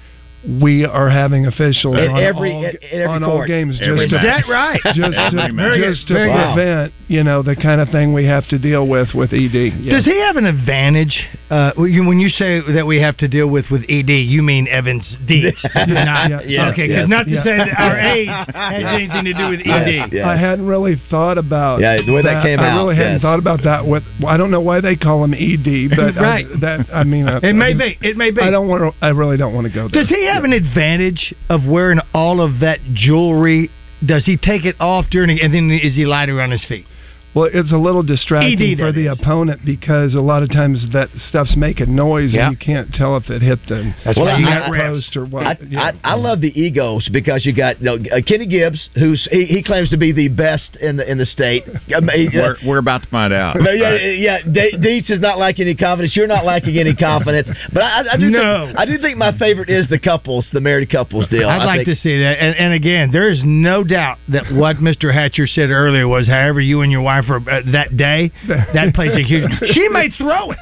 we 0.45 0.85
are 0.85 1.09
having 1.09 1.47
officials 1.47 1.95
In 1.97 2.11
on 2.11 2.21
every- 2.23 2.53
all, 2.53 2.65
in- 2.65 2.71
in 2.71 2.77
every 2.93 3.05
on 3.07 3.23
all 3.23 3.47
games 3.47 3.79
Every 3.81 4.09
just 4.09 4.21
to, 4.23 4.27
match. 4.27 4.41
Is 4.41 4.47
that 4.47 4.53
right? 4.53 4.81
Just 4.85 4.97
to, 4.97 5.53
match. 5.53 5.79
just 5.81 6.07
to 6.09 6.15
Very 6.15 6.33
good. 6.33 6.55
prevent, 6.55 6.93
you 7.09 7.23
know, 7.25 7.43
the 7.43 7.55
kind 7.55 7.81
of 7.81 7.89
thing 7.91 8.13
we 8.13 8.25
have 8.27 8.47
to 8.49 8.59
deal 8.59 8.87
with 8.87 9.15
with 9.15 9.33
ED. 9.33 9.55
Yeah. 9.55 9.93
Does 9.93 10.05
he 10.05 10.19
have 10.21 10.37
an 10.37 10.47
advantage? 10.47 11.17
Uh, 11.51 11.73
when 11.77 12.19
you- 12.19 12.29
say 12.33 12.61
that 12.73 12.87
we 12.87 12.99
have 13.01 13.17
to 13.19 13.29
deal 13.29 13.47
with 13.47 13.71
with 13.71 13.83
ED, 13.89 14.09
you 14.11 14.43
mean 14.43 14.67
Evans 14.69 15.07
Dietz? 15.27 15.63
Yeah, 15.75 15.85
not, 16.05 16.31
yeah, 16.31 16.41
yeah, 16.47 16.69
okay, 16.71 16.87
yeah, 16.89 16.95
because 17.05 17.09
not 17.11 17.27
to 17.27 17.33
yeah. 17.33 17.45
say 17.45 17.57
that 17.59 17.79
our 17.79 17.97
Yeah. 17.99 18.15
age 18.15 18.29
has 18.55 18.85
anything 18.95 19.25
to 19.27 19.35
do 19.35 19.49
with 19.51 19.61
I, 19.67 19.83
ED. 19.83 20.21
I 20.23 20.37
hadn't 20.37 20.67
really 20.67 21.01
thought 21.11 21.37
about 21.39 21.81
Yeah, 21.81 21.99
the 22.05 22.13
way 22.13 22.23
that 22.23 22.43
came 22.43 22.59
I 22.59 22.71
out, 22.71 22.77
really 22.85 22.97
hadn't 22.97 23.21
thought 23.21 23.39
about 23.39 23.63
that. 23.65 23.87
With 23.87 24.03
I 24.27 24.37
don't 24.39 24.51
know 24.51 24.61
why 24.63 24.81
they 24.81 24.97
call 24.97 25.23
him 25.25 25.35
ED, 25.35 25.91
but 25.95 26.17
Right. 26.21 26.47
I, 26.47 26.61
that 26.61 26.87
I 26.93 27.05
mean, 27.05 27.29
uh, 27.29 27.41
It 27.43 27.53
may 27.55 27.75
be. 27.75 27.99
It 28.01 28.17
may 28.17 28.31
be. 28.31 28.41
I 28.41 28.51
don't 28.51 28.67
want 28.69 28.83
to. 28.83 29.05
I 29.05 29.11
really 29.11 29.37
don't 29.37 29.53
want 29.55 29.67
to 29.67 29.73
go 29.73 29.89
there. 29.89 30.03
Does 30.03 30.09
he 30.09 30.25
have 30.33 30.45
an 30.45 30.53
advantage 30.53 31.35
of 31.49 31.65
wearing 31.67 32.01
all 32.15 32.41
of 32.41 32.61
that 32.61 32.79
jewelry? 32.95 33.71
Does 34.05 34.25
he 34.25 34.37
take 34.37 34.65
it 34.65 34.77
off 34.81 35.07
during, 35.11 35.41
and 35.41 35.55
then 35.55 35.71
is 35.71 35.95
he 35.95 36.05
lighter 36.05 36.41
on 36.41 36.51
his 36.51 36.65
feet? 36.65 36.87
Well, 37.35 37.49
it's 37.53 37.73
a 37.73 37.77
little 37.79 38.03
distracting 38.03 38.61
ED, 38.61 38.79
for 38.79 38.87
that 38.87 38.95
the 38.95 39.07
opponent 39.07 39.61
because 39.65 40.15
a 40.15 40.21
lot 40.21 40.43
of 40.43 40.51
times 40.51 40.85
that 40.93 41.09
stuff's 41.29 41.57
making 41.57 41.95
noise 41.95 42.35
Yeah. 42.35 42.49
and 42.49 42.53
you 42.53 42.59
can't 42.59 42.93
tell 42.93 43.17
if 43.17 43.31
it 43.31 43.41
hit 43.41 43.59
the 43.69 43.95
Well, 44.17 44.29
I- 44.29 44.39
you 44.39 44.47
I- 44.47 44.59
got 44.69 44.79
post 44.79 45.17
or 45.17 45.25
what. 45.25 45.47
I, 45.47 45.57
yeah. 45.69 45.93
I, 46.05 46.13
I 46.13 46.15
love 46.15 46.41
the 46.41 46.53
egos 46.61 47.09
because 47.09 47.47
you 47.47 47.53
got 47.53 47.81
you 47.81 47.85
know, 47.87 47.95
uh, 48.15 48.21
Kenny 48.27 48.47
Gibbs, 48.47 48.89
who's 48.95 49.27
he, 49.31 49.47
he 49.47 49.63
claims 49.63 49.89
to 49.91 49.97
be 49.97 50.13
the 50.13 50.29
best 50.29 50.77
in 50.77 50.97
the 50.97 51.11
in 51.11 51.17
the 51.19 51.27
state. 51.27 51.65
We're, 51.89 52.57
we're 52.67 52.79
about 52.79 53.03
to 53.05 53.09
find 53.09 53.33
out. 53.33 53.57
No, 53.59 53.71
yeah, 53.71 53.89
Right. 53.91 54.19
yeah. 54.19 54.39
De- 54.43 54.77
Dietz 54.79 55.11
is 55.11 55.21
not 55.21 55.39
lacking 55.39 55.67
any 55.67 55.75
confidence. 55.75 56.15
You're 56.17 56.27
not 56.27 56.45
lacking 56.45 56.77
any 56.79 56.95
confidence. 56.95 57.49
But 57.73 57.83
I, 57.83 58.13
I 58.13 58.17
do 58.17 58.29
No. 58.31 58.67
think 58.67 58.79
I 58.79 58.85
do 58.87 58.99
think 58.99 59.17
my 59.19 59.37
favorite 59.39 59.71
is 59.71 59.89
the 59.89 59.99
couples, 59.99 60.47
the 60.53 60.61
married 60.61 60.91
couples 60.91 61.29
deal. 61.29 61.49
I'd 61.49 61.63
I 61.63 61.65
like 61.65 61.87
think- 61.87 61.97
to 61.99 62.03
see 62.03 62.19
that. 62.21 62.43
And, 62.43 62.57
and 62.57 62.73
again, 62.75 63.11
there 63.13 63.31
is 63.31 63.41
no 63.45 63.85
doubt 63.85 64.19
that 64.29 64.53
what 64.53 64.77
Mr. 64.77 65.13
Hatcher 65.13 65.47
said 65.47 65.71
earlier 65.71 66.07
was, 66.09 66.27
however 66.27 66.61
you 66.61 66.81
and 66.83 66.91
your 66.93 67.01
wife 67.03 67.22
are 67.31 67.37
uh, 67.39 67.61
that 67.73 67.97
day, 67.97 68.31
that 68.49 68.95
plays 68.95 69.13
a 69.15 69.23
huge. 69.23 69.51
She 69.73 69.89
may 69.89 70.11
throw 70.11 70.51
it. 70.53 70.59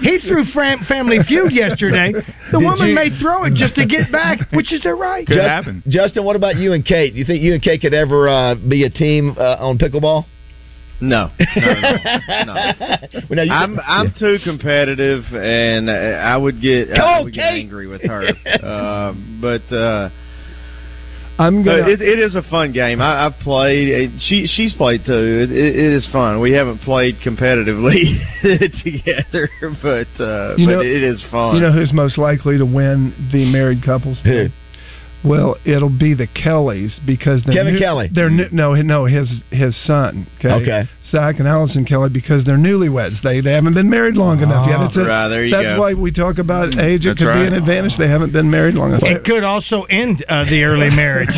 He 0.00 0.18
threw 0.28 0.44
fam- 0.52 0.84
Family 0.88 1.18
Feud 1.26 1.52
yesterday. 1.52 2.12
The 2.52 2.58
Did 2.58 2.64
woman 2.64 2.88
you- 2.88 2.94
may 2.94 3.10
throw 3.20 3.44
it 3.44 3.54
just 3.54 3.76
to 3.76 3.86
get 3.86 4.10
back, 4.10 4.38
which 4.52 4.72
is 4.72 4.82
their 4.82 4.96
right. 4.96 5.24
Could 5.26 5.36
Just- 5.36 5.88
Justin, 5.88 6.24
what 6.24 6.34
about 6.36 6.56
you 6.56 6.72
and 6.72 6.84
Kate? 6.84 7.12
Do 7.12 7.18
you 7.20 7.24
think 7.24 7.42
you 7.42 7.54
and 7.54 7.62
Kate 7.62 7.80
could 7.80 7.94
ever 7.94 8.28
uh, 8.28 8.54
be 8.56 8.82
a 8.84 8.90
team 8.90 9.36
uh, 9.38 9.56
on 9.60 9.78
pickleball? 9.78 10.24
No, 11.02 11.30
Well, 11.38 11.46
now 13.30 13.42
you- 13.42 13.52
I'm 13.52 13.78
I'm 13.80 14.12
too 14.18 14.36
competitive, 14.44 15.24
and 15.32 15.88
uh, 15.88 15.92
I 15.92 16.36
would 16.36 16.60
get 16.60 16.90
I 16.92 17.20
would 17.22 17.32
get 17.32 17.44
angry 17.54 17.86
with 17.86 18.02
her. 18.02 18.24
uh, 18.46 19.14
but 19.40 19.72
uh, 19.74 20.10
I'm 21.40 21.64
gonna. 21.64 21.88
it, 21.88 22.02
it 22.02 22.18
is 22.18 22.34
a 22.34 22.42
fun 22.42 22.72
game. 22.72 23.00
I, 23.00 23.24
I've 23.26 23.38
played. 23.40 24.20
She 24.20 24.46
she's 24.46 24.74
played 24.74 25.06
too. 25.06 25.12
It, 25.12 25.50
it, 25.50 25.76
it 25.76 25.92
is 25.94 26.06
fun. 26.12 26.38
We 26.40 26.52
haven't 26.52 26.82
played 26.82 27.16
competitively 27.24 28.20
together, 28.84 29.48
but 29.82 30.22
uh, 30.22 30.56
You 30.56 30.66
but 30.66 30.84
it 30.84 31.02
is 31.02 31.24
fun. 31.30 31.56
You 31.56 31.62
know 31.62 31.72
who's 31.72 31.92
most 31.94 32.18
likely 32.18 32.58
to 32.58 32.66
win 32.66 33.30
the 33.32 33.50
married 33.50 33.82
couples? 33.82 34.18
Who? 34.22 34.48
Well, 35.24 35.56
it'll 35.66 35.90
be 35.90 36.14
the 36.14 36.26
Kellys 36.26 36.98
because 37.06 37.42
they're 37.44 37.54
Kevin 37.54 37.74
new- 37.74 37.80
Kelly. 37.80 38.10
They're 38.14 38.30
new, 38.30 38.48
no, 38.52 38.74
no, 38.74 39.04
his 39.06 39.28
his 39.50 39.74
son. 39.86 40.26
Okay, 40.38 40.50
Okay. 40.50 40.88
Zach 41.10 41.38
and 41.38 41.48
Allison 41.48 41.84
Kelly 41.84 42.08
because 42.10 42.44
they're 42.44 42.56
newlyweds. 42.56 43.20
They 43.22 43.40
they 43.40 43.52
haven't 43.52 43.74
been 43.74 43.90
married 43.90 44.14
long 44.16 44.40
enough 44.42 44.66
yet. 44.68 44.80
It's 44.82 44.96
a, 44.96 45.00
Right, 45.04 45.28
there 45.28 45.44
you 45.44 45.50
that's 45.54 45.74
go. 45.74 45.80
why 45.80 45.94
we 45.94 46.10
talk 46.12 46.38
about 46.38 46.78
age. 46.78 47.04
It 47.04 47.08
That's 47.10 47.18
could 47.18 47.32
be 47.34 47.46
an 47.46 47.54
advantage. 47.54 47.92
They 47.98 48.08
haven't 48.08 48.32
been 48.32 48.50
married 48.50 48.74
long 48.74 48.90
enough. 48.90 49.02
It 49.04 49.24
could 49.24 49.42
also 49.44 49.82
end 49.84 50.24
uh, 50.28 50.44
the 50.44 50.62
early 50.64 50.90
marriage. 50.94 51.28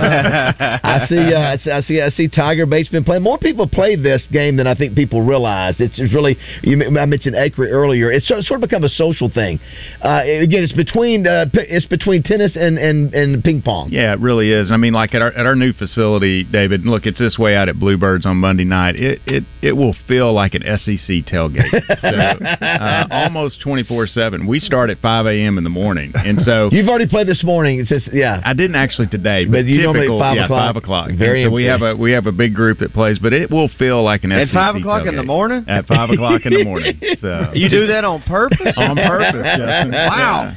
I 0.00 1.06
see. 1.08 1.16
Uh, 1.34 1.40
I 1.40 1.56
see- 1.58 1.70
I 1.70 1.80
see. 1.82 2.00
I 2.00 2.10
see. 2.10 2.28
Tiger 2.28 2.66
Bates 2.66 2.88
been 2.88 3.04
playing. 3.04 3.22
More 3.22 3.38
people 3.38 3.66
play 3.68 3.96
this 3.96 4.22
game 4.32 4.56
than 4.56 4.66
I 4.66 4.74
think 4.74 4.94
people 4.94 5.22
realize. 5.22 5.74
It's, 5.78 5.98
it's 5.98 6.12
really. 6.14 6.36
You, 6.62 6.80
m- 6.80 6.96
I 6.96 7.06
mentioned 7.06 7.34
Acree 7.36 7.70
earlier. 7.70 8.10
It's 8.12 8.26
sort 8.28 8.42
sort 8.44 8.62
of 8.62 8.68
become 8.68 8.84
a 8.84 8.88
social 8.88 9.30
thing. 9.30 9.60
Uh, 10.02 10.20
again, 10.24 10.62
it's 10.62 10.72
between 10.72 11.26
uh, 11.26 11.46
it's 11.54 11.86
between 11.86 12.22
tennis 12.22 12.52
and, 12.56 12.78
and, 12.78 13.14
and 13.14 13.42
ping 13.44 13.62
pong. 13.62 13.90
Yeah, 13.90 14.12
it 14.12 14.20
really 14.20 14.50
is. 14.52 14.70
I 14.72 14.76
mean, 14.76 14.92
like 14.92 15.14
at 15.14 15.22
our 15.22 15.32
at 15.32 15.46
our 15.46 15.56
new 15.56 15.72
facility, 15.72 16.44
David. 16.44 16.84
Look, 16.84 17.06
it's 17.06 17.18
this 17.18 17.38
way 17.38 17.56
out 17.56 17.68
at 17.68 17.78
Bluebirds 17.78 18.26
on 18.26 18.36
Monday 18.38 18.64
night. 18.64 18.89
It 18.96 19.20
it 19.26 19.44
it 19.62 19.72
will 19.72 19.94
feel 20.08 20.32
like 20.32 20.54
an 20.54 20.62
SEC 20.62 21.26
tailgate. 21.26 21.70
So, 22.00 22.08
uh, 22.08 23.06
almost 23.10 23.60
twenty 23.60 23.82
four 23.82 24.06
seven. 24.06 24.46
We 24.46 24.58
start 24.58 24.90
at 24.90 25.00
five 25.00 25.26
a.m. 25.26 25.58
in 25.58 25.64
the 25.64 25.70
morning, 25.70 26.12
and 26.14 26.40
so 26.40 26.70
You've 26.72 26.88
already 26.88 27.06
played 27.08 27.26
this 27.26 27.44
morning. 27.44 27.80
It's 27.80 27.88
just 27.88 28.08
yeah. 28.12 28.40
I 28.44 28.54
didn't 28.54 28.76
actually 28.76 29.08
today, 29.08 29.44
but, 29.44 29.52
But 29.52 29.64
you 29.66 29.82
normally 29.82 30.00
at 30.00 30.02
typical, 30.04 30.20
five 30.20 30.36
yeah, 30.36 30.44
o'clock? 30.44 30.68
five 30.68 30.76
o'clock. 30.76 31.08
And 31.10 31.18
Very 31.18 31.44
so 31.44 31.50
we 31.50 31.64
have 31.64 31.82
a 31.82 31.94
we 31.94 32.12
have 32.12 32.26
a 32.26 32.32
big 32.32 32.54
group 32.54 32.78
that 32.78 32.92
plays, 32.92 33.18
but 33.18 33.32
it 33.32 33.50
will 33.50 33.68
feel 33.78 34.02
like 34.02 34.24
an 34.24 34.32
At 34.32 34.48
SEC 34.48 34.54
five 34.54 34.76
o'clock 34.76 35.06
in 35.06 35.16
the 35.16 35.22
morning? 35.22 35.64
At 35.68 35.86
five 35.86 36.10
o'clock 36.10 36.46
in 36.46 36.54
the 36.54 36.64
morning. 36.64 37.00
So 37.20 37.52
you 37.54 37.68
do 37.68 37.88
that 37.88 38.04
on 38.04 38.22
purpose? 38.22 38.74
on 38.76 38.96
purpose, 38.96 39.44
Justin. 39.44 39.90
Wow. 39.90 40.54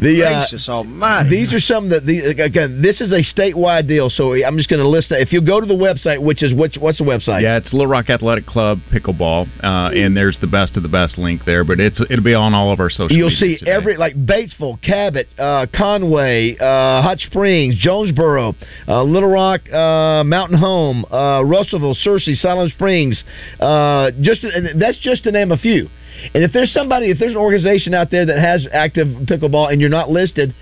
The, 0.00 0.24
uh, 0.24 0.46
Gracious 0.48 0.68
almighty. 0.68 1.30
These 1.30 1.52
are 1.52 1.60
some 1.60 1.88
that 1.90 2.06
the 2.06 2.42
again 2.42 2.82
this 2.82 3.00
is 3.00 3.12
a 3.12 3.22
statewide 3.22 3.86
deal. 3.86 4.10
So 4.10 4.32
I'm 4.34 4.56
just 4.56 4.68
going 4.68 4.82
to 4.82 4.88
list 4.88 5.10
that. 5.10 5.20
If 5.20 5.32
you 5.32 5.40
go 5.40 5.60
to 5.60 5.66
the 5.66 5.74
website, 5.74 6.20
which 6.20 6.42
is 6.42 6.52
which 6.54 6.76
what's 6.78 6.98
the 6.98 7.04
website? 7.04 7.42
Yeah, 7.42 7.58
it's 7.58 7.69
Little 7.72 7.86
Rock 7.86 8.10
Athletic 8.10 8.46
Club 8.46 8.78
pickleball, 8.92 9.46
uh, 9.62 9.90
and 9.94 10.16
there's 10.16 10.38
the 10.40 10.46
best 10.46 10.76
of 10.76 10.82
the 10.82 10.88
best 10.88 11.18
link 11.18 11.44
there. 11.44 11.64
But 11.64 11.80
it's 11.80 12.00
it'll 12.10 12.24
be 12.24 12.34
on 12.34 12.54
all 12.54 12.72
of 12.72 12.80
our 12.80 12.90
social. 12.90 13.16
You'll 13.16 13.30
see 13.30 13.58
today. 13.58 13.70
every 13.70 13.96
like 13.96 14.14
Batesville, 14.16 14.80
Cabot, 14.82 15.28
uh, 15.38 15.66
Conway, 15.74 16.56
uh, 16.58 17.02
Hot 17.02 17.18
Springs, 17.20 17.76
Jonesboro, 17.78 18.54
uh, 18.88 19.02
Little 19.02 19.30
Rock, 19.30 19.60
uh, 19.72 20.22
Mountain 20.24 20.58
Home, 20.58 21.04
uh, 21.10 21.42
Russellville, 21.44 21.96
Searcy, 21.96 22.36
Siloam 22.36 22.68
Springs. 22.70 23.22
Uh, 23.58 24.10
just 24.20 24.44
that's 24.76 24.98
just 24.98 25.24
to 25.24 25.32
name 25.32 25.52
a 25.52 25.56
few. 25.58 25.88
And 26.34 26.44
if 26.44 26.52
there's 26.52 26.72
somebody, 26.72 27.10
if 27.10 27.18
there's 27.18 27.32
an 27.32 27.38
organization 27.38 27.94
out 27.94 28.10
there 28.10 28.26
that 28.26 28.38
has 28.38 28.66
active 28.72 29.08
pickleball 29.26 29.72
and 29.72 29.80
you're 29.80 29.88
not 29.90 30.10
listed, 30.10 30.54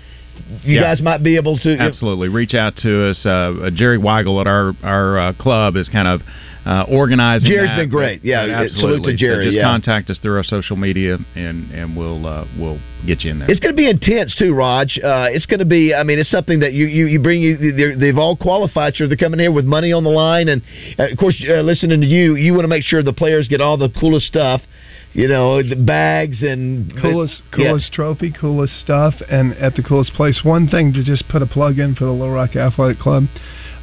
you 0.63 0.75
Yeah. 0.75 0.83
guys 0.83 1.01
might 1.01 1.21
be 1.21 1.35
able 1.35 1.57
to. 1.59 1.77
Absolutely, 1.77 2.29
reach 2.29 2.53
out 2.53 2.77
to 2.77 3.09
us. 3.09 3.25
Uh, 3.25 3.29
uh, 3.63 3.69
Jerry 3.71 3.97
Weigel 3.99 4.39
at 4.39 4.47
our 4.47 4.73
our 4.83 5.19
uh, 5.19 5.33
club 5.33 5.75
is 5.75 5.89
kind 5.89 6.07
of 6.07 6.21
uh, 6.69 6.83
organizing. 6.87 7.49
Jerry's 7.49 7.69
that, 7.71 7.77
been 7.77 7.89
great. 7.89 8.21
but- 8.21 8.27
Yeah, 8.27 8.45
but 8.45 8.69
salute 8.71 9.01
absolutely. 9.01 9.11
to 9.13 9.17
Jerry, 9.17 9.43
So 9.45 9.47
just 9.47 9.57
yeah. 9.57 9.63
contact 9.63 10.09
us 10.11 10.19
through 10.19 10.37
our 10.37 10.43
social 10.43 10.75
media, 10.75 11.17
and 11.35 11.71
and 11.71 11.97
we'll 11.97 12.25
uh, 12.27 12.45
we'll 12.59 12.79
get 13.07 13.23
you 13.23 13.31
in 13.31 13.39
there. 13.39 13.49
It's 13.49 13.59
going 13.59 13.73
to 13.73 13.77
be 13.77 13.89
intense 13.89 14.35
too, 14.35 14.53
Raj. 14.53 14.99
Uh, 14.99 15.27
it's 15.31 15.45
going 15.47 15.59
to 15.59 15.65
be. 15.65 15.93
I 15.95 16.03
mean, 16.03 16.19
it's 16.19 16.29
something 16.29 16.59
that 16.59 16.73
you 16.73 16.85
you, 16.85 17.05
you 17.07 17.19
bring. 17.19 17.41
You, 17.41 17.71
they're- 17.75 17.95
they've 17.97 18.17
all 18.17 18.35
qualified. 18.37 18.95
So 18.95 19.07
they're 19.07 19.17
coming 19.17 19.39
here 19.39 19.51
with 19.51 19.65
money 19.65 19.91
on 19.91 20.03
the 20.03 20.09
line, 20.11 20.47
and 20.47 20.61
uh, 20.99 21.07
of 21.11 21.17
course, 21.17 21.35
uh, 21.49 21.61
listening 21.61 22.01
to 22.01 22.07
you, 22.07 22.35
you 22.35 22.53
want 22.53 22.63
to 22.65 22.67
make 22.69 22.83
sure 22.83 23.01
the 23.01 23.13
players 23.13 23.47
get 23.47 23.61
all 23.61 23.77
the 23.77 23.89
coolest 23.99 24.27
stuff. 24.27 24.61
You 25.13 25.27
know, 25.27 25.63
the 25.63 25.75
bags 25.75 26.43
and 26.43 26.93
coolest 27.01 27.41
Yeah. 27.57 27.69
coolest 27.69 27.91
trophy, 27.93 28.29
coolest 28.31 28.79
stuff, 28.81 29.15
and 29.27 29.55
at 29.57 29.75
the 29.75 29.81
coolest 29.81 30.13
place. 30.13 30.41
One 30.43 30.67
thing 30.67 30.93
to 30.93 31.03
just 31.03 31.27
put 31.29 31.41
a 31.41 31.47
plug 31.47 31.79
in 31.79 31.95
for 31.95 32.05
the 32.05 32.11
Little 32.11 32.29
Rock 32.35 32.55
Athletic 32.55 32.99
Club. 32.99 33.23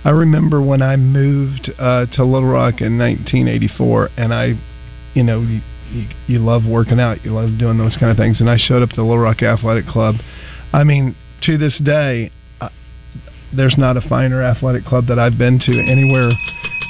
I 0.04 0.10
remember 0.10 0.62
when 0.62 0.82
I 0.82 0.96
moved 0.96 1.70
uh, 1.78 2.06
to 2.06 2.24
Little 2.24 2.48
Rock 2.48 2.80
in 2.80 2.98
1984, 2.98 4.10
and 4.16 4.32
I, 4.32 4.52
you 5.14 5.22
know, 5.22 5.40
you, 5.40 5.60
you, 5.90 6.08
you 6.26 6.38
love 6.38 6.64
working 6.64 7.00
out, 7.00 7.24
you 7.24 7.32
love 7.32 7.58
doing 7.58 7.78
those 7.78 7.96
kind 7.96 8.10
of 8.10 8.16
things, 8.16 8.40
and 8.40 8.48
I 8.48 8.56
showed 8.56 8.82
up 8.82 8.90
to 8.90 8.96
the 8.96 9.02
Little 9.02 9.18
Rock 9.18 9.42
Athletic 9.42 9.86
Club. 9.86 10.16
I 10.72 10.84
mean, 10.84 11.16
to 11.42 11.58
this 11.58 11.80
day, 11.84 12.30
uh, 12.60 12.68
there's 13.54 13.76
not 13.78 13.96
a 13.96 14.00
finer 14.00 14.42
athletic 14.42 14.84
club 14.84 15.06
that 15.08 15.18
I've 15.18 15.38
been 15.38 15.58
to 15.60 15.72
anywhere 15.72 16.30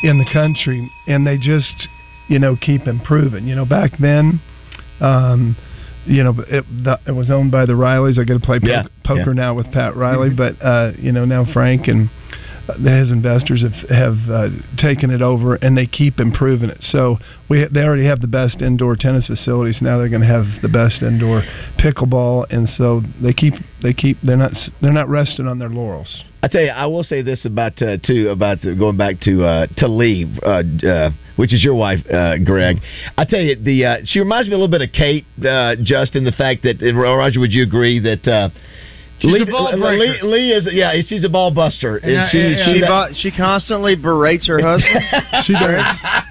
in 0.03 0.19
the 0.19 0.29
country, 0.31 0.91
and 1.07 1.27
they 1.27 1.39
just, 1.39 1.89
you 2.29 2.39
know, 2.39 2.57
keep 2.57 2.87
improving. 2.87 3.47
You 3.47 3.55
know, 3.55 3.65
back 3.65 3.93
then, 3.99 4.41
um, 5.01 5.57
you 6.05 6.23
know, 6.23 6.35
it, 6.49 6.65
the, 6.85 7.01
it 7.07 7.13
was 7.13 7.31
owned 7.31 7.51
by 7.51 7.67
the 7.67 7.73
Rileys. 7.73 8.19
I 8.19 8.25
get 8.25 8.35
to 8.35 8.41
play 8.41 8.61
po- 8.61 8.69
Yeah, 8.69 8.83
poker 9.05 9.33
yeah. 9.33 9.33
now 9.33 9.55
with 9.55 9.73
Pat 9.73 9.97
Riley, 9.97 10.31
but 10.31 10.61
uh, 10.63 10.93
you 10.99 11.13
know 11.13 11.25
now 11.25 11.45
Frank 11.53 11.89
and 11.89 12.11
his 12.75 13.11
investors 13.11 13.63
have 13.63 13.89
have 13.91 14.31
uh, 14.31 14.49
taken 14.79 15.11
it 15.11 15.23
over, 15.23 15.57
and 15.57 15.77
they 15.77 15.87
keep 15.87 16.19
improving 16.21 16.71
it. 16.71 16.79
So 16.81 17.19
we 17.49 17.65
they 17.73 17.83
already 17.83 18.07
have 18.07 18.21
the 18.21 18.27
best 18.27 18.63
indoor 18.63 18.97
tennis 18.97 19.27
facilities. 19.27 19.79
Now 19.81 19.99
they're 19.99 20.09
going 20.09 20.23
to 20.23 20.29
have 20.29 20.47
the 20.63 20.69
best 20.69 21.03
indoor 21.03 21.43
pickleball, 21.79 22.47
and 22.51 22.69
so 22.77 23.03
they 23.23 23.33
keep 23.33 23.55
they 23.83 23.93
keep 23.93 24.19
they're 24.23 24.37
not 24.37 24.53
they're 24.83 24.93
not 24.93 25.09
resting 25.09 25.47
on 25.47 25.59
their 25.59 25.69
laurels. 25.69 26.25
I 26.43 26.49
tell 26.49 26.63
you, 26.63 26.71
I 26.71 26.87
will 26.87 27.03
say 27.03 27.23
this 27.23 27.45
about 27.45 27.81
uh, 27.83 27.97
too 28.05 28.29
about 28.31 28.63
the, 28.63 28.75
going 28.75 28.97
back 28.97 29.21
to 29.23 29.45
uh, 29.45 29.67
to 29.79 29.89
leave, 29.89 30.39
uh, 30.43 30.63
uh, 30.87 31.11
which 31.37 31.53
is 31.55 31.65
your 31.65 31.75
wife, 31.75 32.05
uh, 32.13 32.37
Greg. 32.39 32.77
I 33.17 33.25
tell 33.25 33.41
you, 33.41 33.57
the 33.57 33.85
uh, 33.85 33.97
she 34.05 34.19
reminds 34.19 34.49
me 34.49 34.55
a 34.55 34.59
little 34.59 34.71
bit 34.71 34.83
of 34.83 34.93
Kate, 34.93 35.25
uh, 35.45 35.77
just 35.83 36.15
in 36.15 36.25
the 36.25 36.33
fact 36.33 36.63
that 36.65 36.83
Roger, 36.95 37.41
would 37.41 37.53
you 37.53 37.63
agree 37.63 37.99
that? 38.01 38.27
Uh, 38.27 38.51
Lee, 39.23 39.45
Lee. 39.45 40.21
Lee 40.23 40.53
is 40.53 40.69
yeah, 40.73 40.93
she's 41.07 41.25
a 41.25 41.29
ball 41.29 41.51
buster. 41.51 41.97
And, 41.99 42.31
she, 42.31 42.39
yeah, 42.39 43.13
she, 43.13 43.21
she, 43.23 43.31
she 43.31 43.37
constantly 43.37 43.97
berates 43.97 44.47
her 44.47 44.61
husband. 44.61 44.95
she 45.47 45.53
does. 45.55 45.81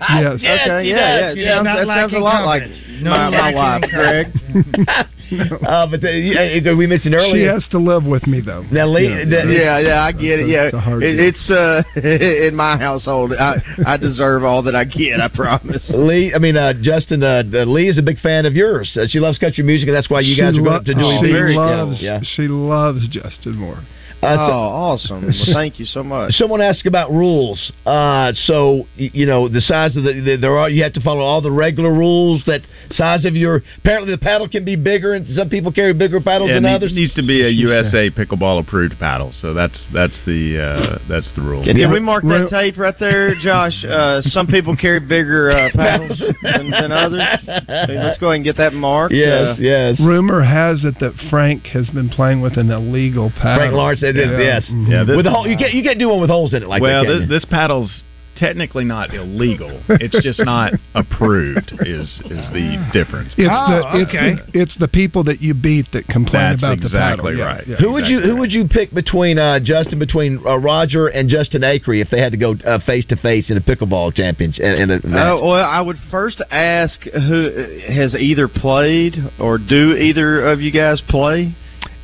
Yes. 0.09 0.39
Yes. 0.41 0.59
Okay. 0.67 0.83
she 0.83 0.89
yeah. 0.89 0.95
does. 0.95 0.95
Yeah. 0.95 1.29
It 1.31 1.37
Yeah, 1.37 1.55
sounds, 1.55 1.65
that 1.65 1.87
sounds 1.87 2.13
a 2.13 2.17
lacking 2.17 2.21
lot 2.21 2.45
like 2.45 2.61
confidence. 2.61 3.01
my, 3.01 3.03
No 3.03 3.31
my 3.31 3.51
lacking 3.51 3.55
wife, 3.55 3.83
Greg. 3.91 5.07
uh, 5.67 5.87
but 5.87 6.01
the, 6.01 6.11
yeah, 6.11 6.73
we 6.73 6.87
mentioned 6.87 7.15
earlier. 7.15 7.47
She 7.49 7.53
has 7.53 7.67
to 7.71 7.77
live 7.79 8.05
with 8.05 8.27
me 8.27 8.41
though. 8.41 8.63
Now, 8.71 8.87
Lee, 8.87 9.03
You 9.07 9.25
the- 9.25 9.53
yeah, 9.57 9.79
yeah, 9.79 10.01
I 10.03 10.11
get 10.11 10.39
it. 10.41 10.47
Yeah, 10.47 10.69
It's 10.73 11.03
it, 11.03 11.19
it's 11.19 11.49
uh, 11.51 11.83
in 12.47 12.55
my 12.55 12.77
household. 12.77 13.33
I 13.33 13.55
I 13.85 13.97
deserve 13.97 14.43
all 14.43 14.63
that 14.63 14.75
I 14.75 14.83
get. 14.85 15.19
I 15.19 15.27
promise. 15.27 15.89
Lee, 15.95 16.33
I 16.33 16.37
mean 16.39 16.57
uh, 16.57 16.73
Justin. 16.81 17.23
Uh, 17.23 17.43
uh, 17.53 17.65
Lee 17.65 17.87
is 17.89 17.97
a 17.97 18.01
big 18.03 18.19
fan 18.19 18.45
of 18.45 18.53
yours. 18.53 18.95
Uh, 18.99 19.05
she 19.07 19.19
loves 19.19 19.37
country 19.37 19.63
music, 19.63 19.87
and 19.87 19.95
that's 19.95 20.09
why 20.09 20.19
you 20.21 20.35
She 20.35 20.41
guys 20.41 20.49
are 20.49 20.61
going 20.61 20.65
lo- 20.65 20.75
up 20.77 20.85
to 20.85 20.93
Dewey 20.93 21.17
she 21.21 21.31
Beach. 21.31 21.55
loves 21.57 22.01
Yeah. 22.01 22.19
she 22.35 22.47
loves 22.47 23.07
Justin 23.07 23.55
Moore. 23.55 23.79
Uh, 24.35 24.47
so- 24.47 24.51
oh, 24.53 24.55
awesome! 24.57 25.21
Well, 25.25 25.33
thank 25.53 25.79
you 25.79 25.85
so 25.85 26.03
much. 26.03 26.33
Someone 26.33 26.61
asked 26.61 26.85
about 26.85 27.11
rules. 27.11 27.71
Uh, 27.85 28.33
so 28.45 28.85
you 28.95 29.25
know 29.25 29.47
the 29.47 29.61
size 29.61 29.95
of 29.95 30.03
the, 30.03 30.13
the 30.13 30.37
there 30.39 30.57
are 30.57 30.69
you 30.69 30.83
have 30.83 30.93
to 30.93 31.01
follow 31.01 31.21
all 31.21 31.41
the 31.41 31.51
regular 31.51 31.91
rules. 31.93 32.43
That 32.45 32.61
size 32.91 33.25
of 33.25 33.35
your 33.35 33.61
apparently 33.79 34.11
the 34.11 34.17
paddle 34.17 34.49
can 34.49 34.65
be 34.65 34.75
bigger, 34.75 35.13
and 35.13 35.25
some 35.35 35.49
people 35.49 35.71
carry 35.71 35.93
bigger 35.93 36.19
paddles 36.21 36.49
Yeah, 36.49 36.55
than 36.55 36.65
it 36.65 36.75
others. 36.75 36.93
needs 36.93 37.13
to 37.15 37.21
be 37.25 37.43
a 37.45 37.49
USA 37.49 38.09
pickleball 38.09 38.59
approved 38.61 38.97
paddle. 38.99 39.31
So 39.33 39.53
that's 39.53 39.79
that's 39.93 40.19
the 40.25 40.59
uh, 40.61 40.99
that's 41.07 41.31
the 41.35 41.41
rule. 41.41 41.63
Can 41.63 41.91
we 41.91 41.99
mark 41.99 42.23
that 42.23 42.47
tape 42.49 42.77
right 42.77 42.95
there, 42.99 43.35
Josh? 43.41 43.83
Uh, 43.85 44.21
some 44.23 44.47
people 44.47 44.75
carry 44.75 44.99
bigger 44.99 45.51
uh, 45.51 45.69
paddles 45.73 46.19
than, 46.41 46.71
than 46.71 46.91
others. 46.91 47.21
Hey, 47.45 47.97
let's 47.97 48.17
go 48.19 48.27
ahead 48.27 48.37
and 48.37 48.43
get 48.43 48.57
that 48.57 48.73
marked. 48.73 49.13
Uh, 49.13 49.55
yes. 49.59 49.99
Rumor 49.99 50.43
has 50.43 50.83
it 50.83 50.95
that 50.99 51.13
Frank 51.29 51.65
has 51.67 51.89
been 51.89 52.09
playing 52.09 52.41
with 52.41 52.57
an 52.57 52.71
illegal 52.71 53.29
paddle. 53.31 53.57
Frank 53.57 53.73
Lawrence 53.73 54.03
said 54.15 54.29
this, 54.39 54.39
yes. 54.39 54.63
Yeah, 54.69 55.03
this- 55.03 55.15
with 55.15 55.25
the 55.25 55.31
hole, 55.31 55.47
you 55.47 55.57
get 55.57 55.73
you 55.73 55.83
can't 55.83 55.99
do 55.99 56.09
one 56.09 56.21
with 56.21 56.29
holes 56.29 56.53
in 56.53 56.63
it 56.63 56.67
like 56.69 56.81
well, 56.81 57.03
that. 57.03 57.07
can 57.09 57.19
this, 57.21 57.29
you? 57.29 57.39
this 57.39 57.45
paddle's 57.45 58.03
technically 58.35 58.83
not 58.83 59.13
illegal. 59.13 59.81
It's 59.87 60.21
just 60.21 60.43
not 60.43 60.73
approved. 60.93 61.71
Is 61.85 62.21
is 62.25 62.45
the 62.51 62.89
difference? 62.93 63.33
It's 63.37 63.49
Oh, 63.49 63.79
the 63.93 64.01
it's, 64.01 64.11
the 64.51 64.59
it's 64.59 64.77
the 64.77 64.87
people 64.87 65.23
that 65.25 65.41
you 65.41 65.53
beat 65.53 65.87
that 65.93 66.07
complain 66.07 66.51
That's 66.51 66.63
about 66.63 66.77
the 66.79 66.83
exactly 66.85 67.31
paddle. 67.31 67.37
Yeah, 67.37 67.45
right. 67.45 67.67
yeah. 67.67 67.75
who 67.77 67.91
would 67.93 68.05
you 68.07 68.19
who 68.19 68.35
would 68.37 68.51
you 68.51 68.67
pick 68.67 68.93
between 68.93 69.39
uh, 69.39 69.59
Justin 69.59 69.99
between 69.99 70.45
uh, 70.45 70.57
Roger 70.57 71.07
and 71.07 71.29
Justin 71.29 71.61
Acree 71.61 72.01
if 72.01 72.09
they 72.09 72.19
had 72.19 72.33
to 72.33 72.37
go 72.37 72.55
face 72.85 73.05
to 73.07 73.15
face 73.15 73.49
in 73.49 73.57
a 73.57 73.61
pickleball 73.61 74.13
championship 74.13 74.63
in, 74.63 74.89
in 74.89 74.91
a? 74.91 74.95
Uh, 75.17 75.41
well, 75.41 75.53
I 75.63 75.79
would 75.79 75.97
first 76.11 76.41
ask 76.51 76.99
who 77.03 77.79
has 77.87 78.15
either 78.15 78.47
played 78.49 79.15
or 79.39 79.57
do 79.57 79.95
either 79.95 80.45
of 80.45 80.59
you 80.61 80.71
guys 80.71 81.01
play? 81.07 81.55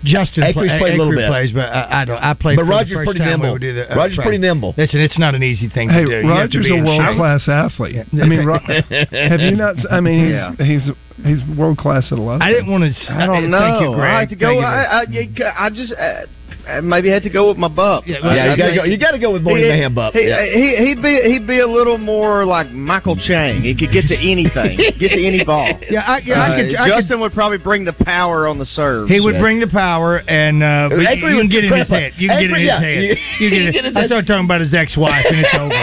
Justin 0.04 0.44
Acree's 0.44 0.70
play, 0.72 0.80
played 0.80 0.94
a 0.94 0.98
little 0.98 1.14
Acree 1.14 1.18
bit. 1.18 1.30
plays, 1.30 1.52
but 1.52 1.70
I, 1.70 2.02
I 2.02 2.06
don't. 2.06 2.18
I 2.18 2.34
played. 2.34 2.58
But 2.58 2.66
Roger's 2.66 3.06
pretty 3.06 3.20
time 3.20 3.40
we 3.42 3.48
nimble. 3.48 3.52
would 3.54 3.62
the, 3.62 3.92
uh, 3.92 3.96
Roger's 3.96 4.16
track. 4.16 4.26
pretty 4.26 4.38
nimble. 4.40 4.74
Listen, 4.78 5.00
it's 5.02 5.20
not 5.20 5.36
an 5.36 5.44
easy 5.44 5.70
thing 5.70 5.90
Hey, 5.90 6.02
to 6.02 6.06
do. 6.06 6.12
You 6.16 6.22
to 6.22 6.28
Roger's 6.30 6.72
a 6.72 6.82
world 6.84 7.18
class 7.18 7.48
athlete. 7.48 7.96
I 8.14 8.26
mean, 8.26 8.46
Ro- 8.46 8.60
have 8.60 9.40
you 9.42 9.52
not? 9.52 9.76
I 9.92 10.00
mean, 10.02 10.26
he's 10.26 10.34
Yeah. 10.34 10.56
he's 10.58 11.38
he's 11.42 11.58
world 11.58 11.78
class 11.78 12.12
at 12.12 12.18
a 12.18 12.22
lot. 12.22 12.42
I 12.42 12.50
didn't 12.50 12.72
want 12.72 12.84
to. 12.84 13.14
I 13.14 13.26
don't 13.26 13.50
know. 13.52 13.60
Thank 13.60 13.82
you, 13.82 13.96
Greg. 13.96 14.12
I 14.14 14.20
had 14.22 14.30
to 14.30 14.36
go. 14.36 14.60
I, 14.60 15.02
I, 15.02 15.06
I 15.58 15.70
just 15.70 15.94
uh, 15.94 16.26
I 16.68 16.82
maybe 16.82 17.10
had 17.10 17.24
to 17.24 17.30
go 17.30 17.50
with 17.50 17.58
my 17.58 17.68
buck. 17.68 18.06
Yeah, 18.08 18.18
yeah, 18.24 18.52
you 18.52 18.58
gotta 18.58 18.76
go. 18.76 18.84
You 18.84 18.98
gotta 18.98 19.20
go 19.20 19.32
with 19.34 19.42
Morning 19.42 19.66
He- 19.66 19.70
Mayhem 19.72 19.94
Bup. 19.96 20.14
He, 20.14 20.28
Yeah. 20.28 20.44
he, 20.46 20.76
he'd 20.86 21.02
be 21.02 21.22
he'd 21.32 21.48
be 21.48 21.60
a 21.60 21.68
little 21.68 21.98
more 21.98 22.46
like 22.46 22.72
Michael 22.72 23.16
Chang. 23.16 23.62
He 23.62 23.76
could 23.76 23.92
get 23.92 24.08
to 24.08 24.16
anything, 24.18 24.78
get 25.00 25.10
to 25.10 25.26
any 25.28 25.44
ball. 25.44 25.68
Yeah, 25.90 26.02
I, 26.02 26.18
yeah, 26.26 26.40
I 26.42 26.48
Uh, 26.48 26.56
could. 26.58 26.76
I 26.76 26.86
could 26.90 27.02
Justin 27.02 27.20
would 27.22 27.34
probably 27.34 27.58
bring 27.58 27.86
the 27.86 27.94
power 27.94 28.48
on 28.48 28.58
the 28.60 28.66
serve. 28.66 29.10
He 29.10 29.20
would 29.20 29.40
bring 29.40 29.60
the 29.60 29.68
power, 29.68 30.18
and 30.28 30.62
uh, 30.64 30.88
but 30.90 31.00
Acree 31.00 31.16
you 31.16 31.22
can 31.22 31.36
would 31.38 31.52
get 31.52 31.64
in 31.66 31.74
his 31.74 31.88
crap- 31.88 32.02
head. 32.02 32.14
You 32.18 32.30
can 32.30 32.42
get 32.42 32.50
in 32.50 32.56
his 32.56 32.66
yeah. 32.66 32.80
head. 32.80 33.04
You- 33.04 33.16
You 33.40 33.48
you 33.50 33.66
get 33.72 33.74
get 33.74 33.86
it. 33.86 33.96
his 33.96 34.04
I 34.04 34.06
start 34.08 34.28
talking 34.28 34.46
about 34.46 34.62
his 34.62 34.74
ex-wife, 34.74 35.26
and 35.30 35.40
it's 35.40 35.54
over. 35.56 35.74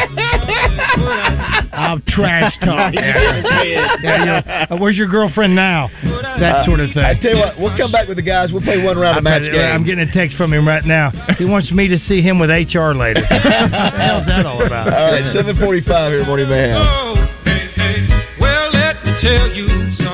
I'll 1.72 2.00
trash 2.08 2.54
talk. 2.64 2.92
You 2.94 3.00
get 3.00 3.16
in 3.16 3.34
his 3.42 3.50
head. 3.50 3.98
Yeah, 4.02 4.24
yeah. 4.24 4.66
Uh, 4.70 4.76
where's 4.76 4.96
your 4.96 5.08
girlfriend 5.08 5.54
now? 5.54 5.88
That 6.02 6.42
Uh, 6.62 6.64
sort 6.66 6.80
of 6.80 6.90
thing. 6.92 7.04
I 7.04 7.14
tell 7.20 7.32
you 7.32 7.38
what, 7.38 7.58
we'll 7.58 7.76
come 7.76 7.90
back 7.92 8.08
with 8.08 8.16
the 8.16 8.22
guys. 8.22 8.52
We'll 8.52 8.62
play 8.62 8.78
one 8.82 8.98
round 8.98 9.18
of 9.18 9.24
match 9.24 9.42
bet- 9.42 9.52
game. 9.52 9.60
I'm 9.72 9.84
getting 9.84 10.06
a 10.08 10.12
text 10.12 10.36
from 10.36 10.52
him 10.52 10.67
right 10.68 10.84
now. 10.84 11.10
He 11.38 11.46
wants 11.46 11.72
me 11.72 11.88
to 11.88 11.98
see 11.98 12.20
him 12.20 12.38
with 12.38 12.50
HR 12.50 12.92
later. 12.92 13.24
How's 13.28 14.26
that 14.26 14.44
all 14.44 14.64
about? 14.64 14.92
All 14.92 15.12
right, 15.12 15.34
7:45 15.34 16.10
here, 16.10 16.20
at 16.20 16.26
Morning 16.26 16.48
Mayhem. 16.48 16.76
Oh, 16.76 17.14
well, 18.38 18.70
let 18.72 19.02
me 19.04 19.12
tell 19.20 19.48
you 19.48 19.66
something. 19.96 20.07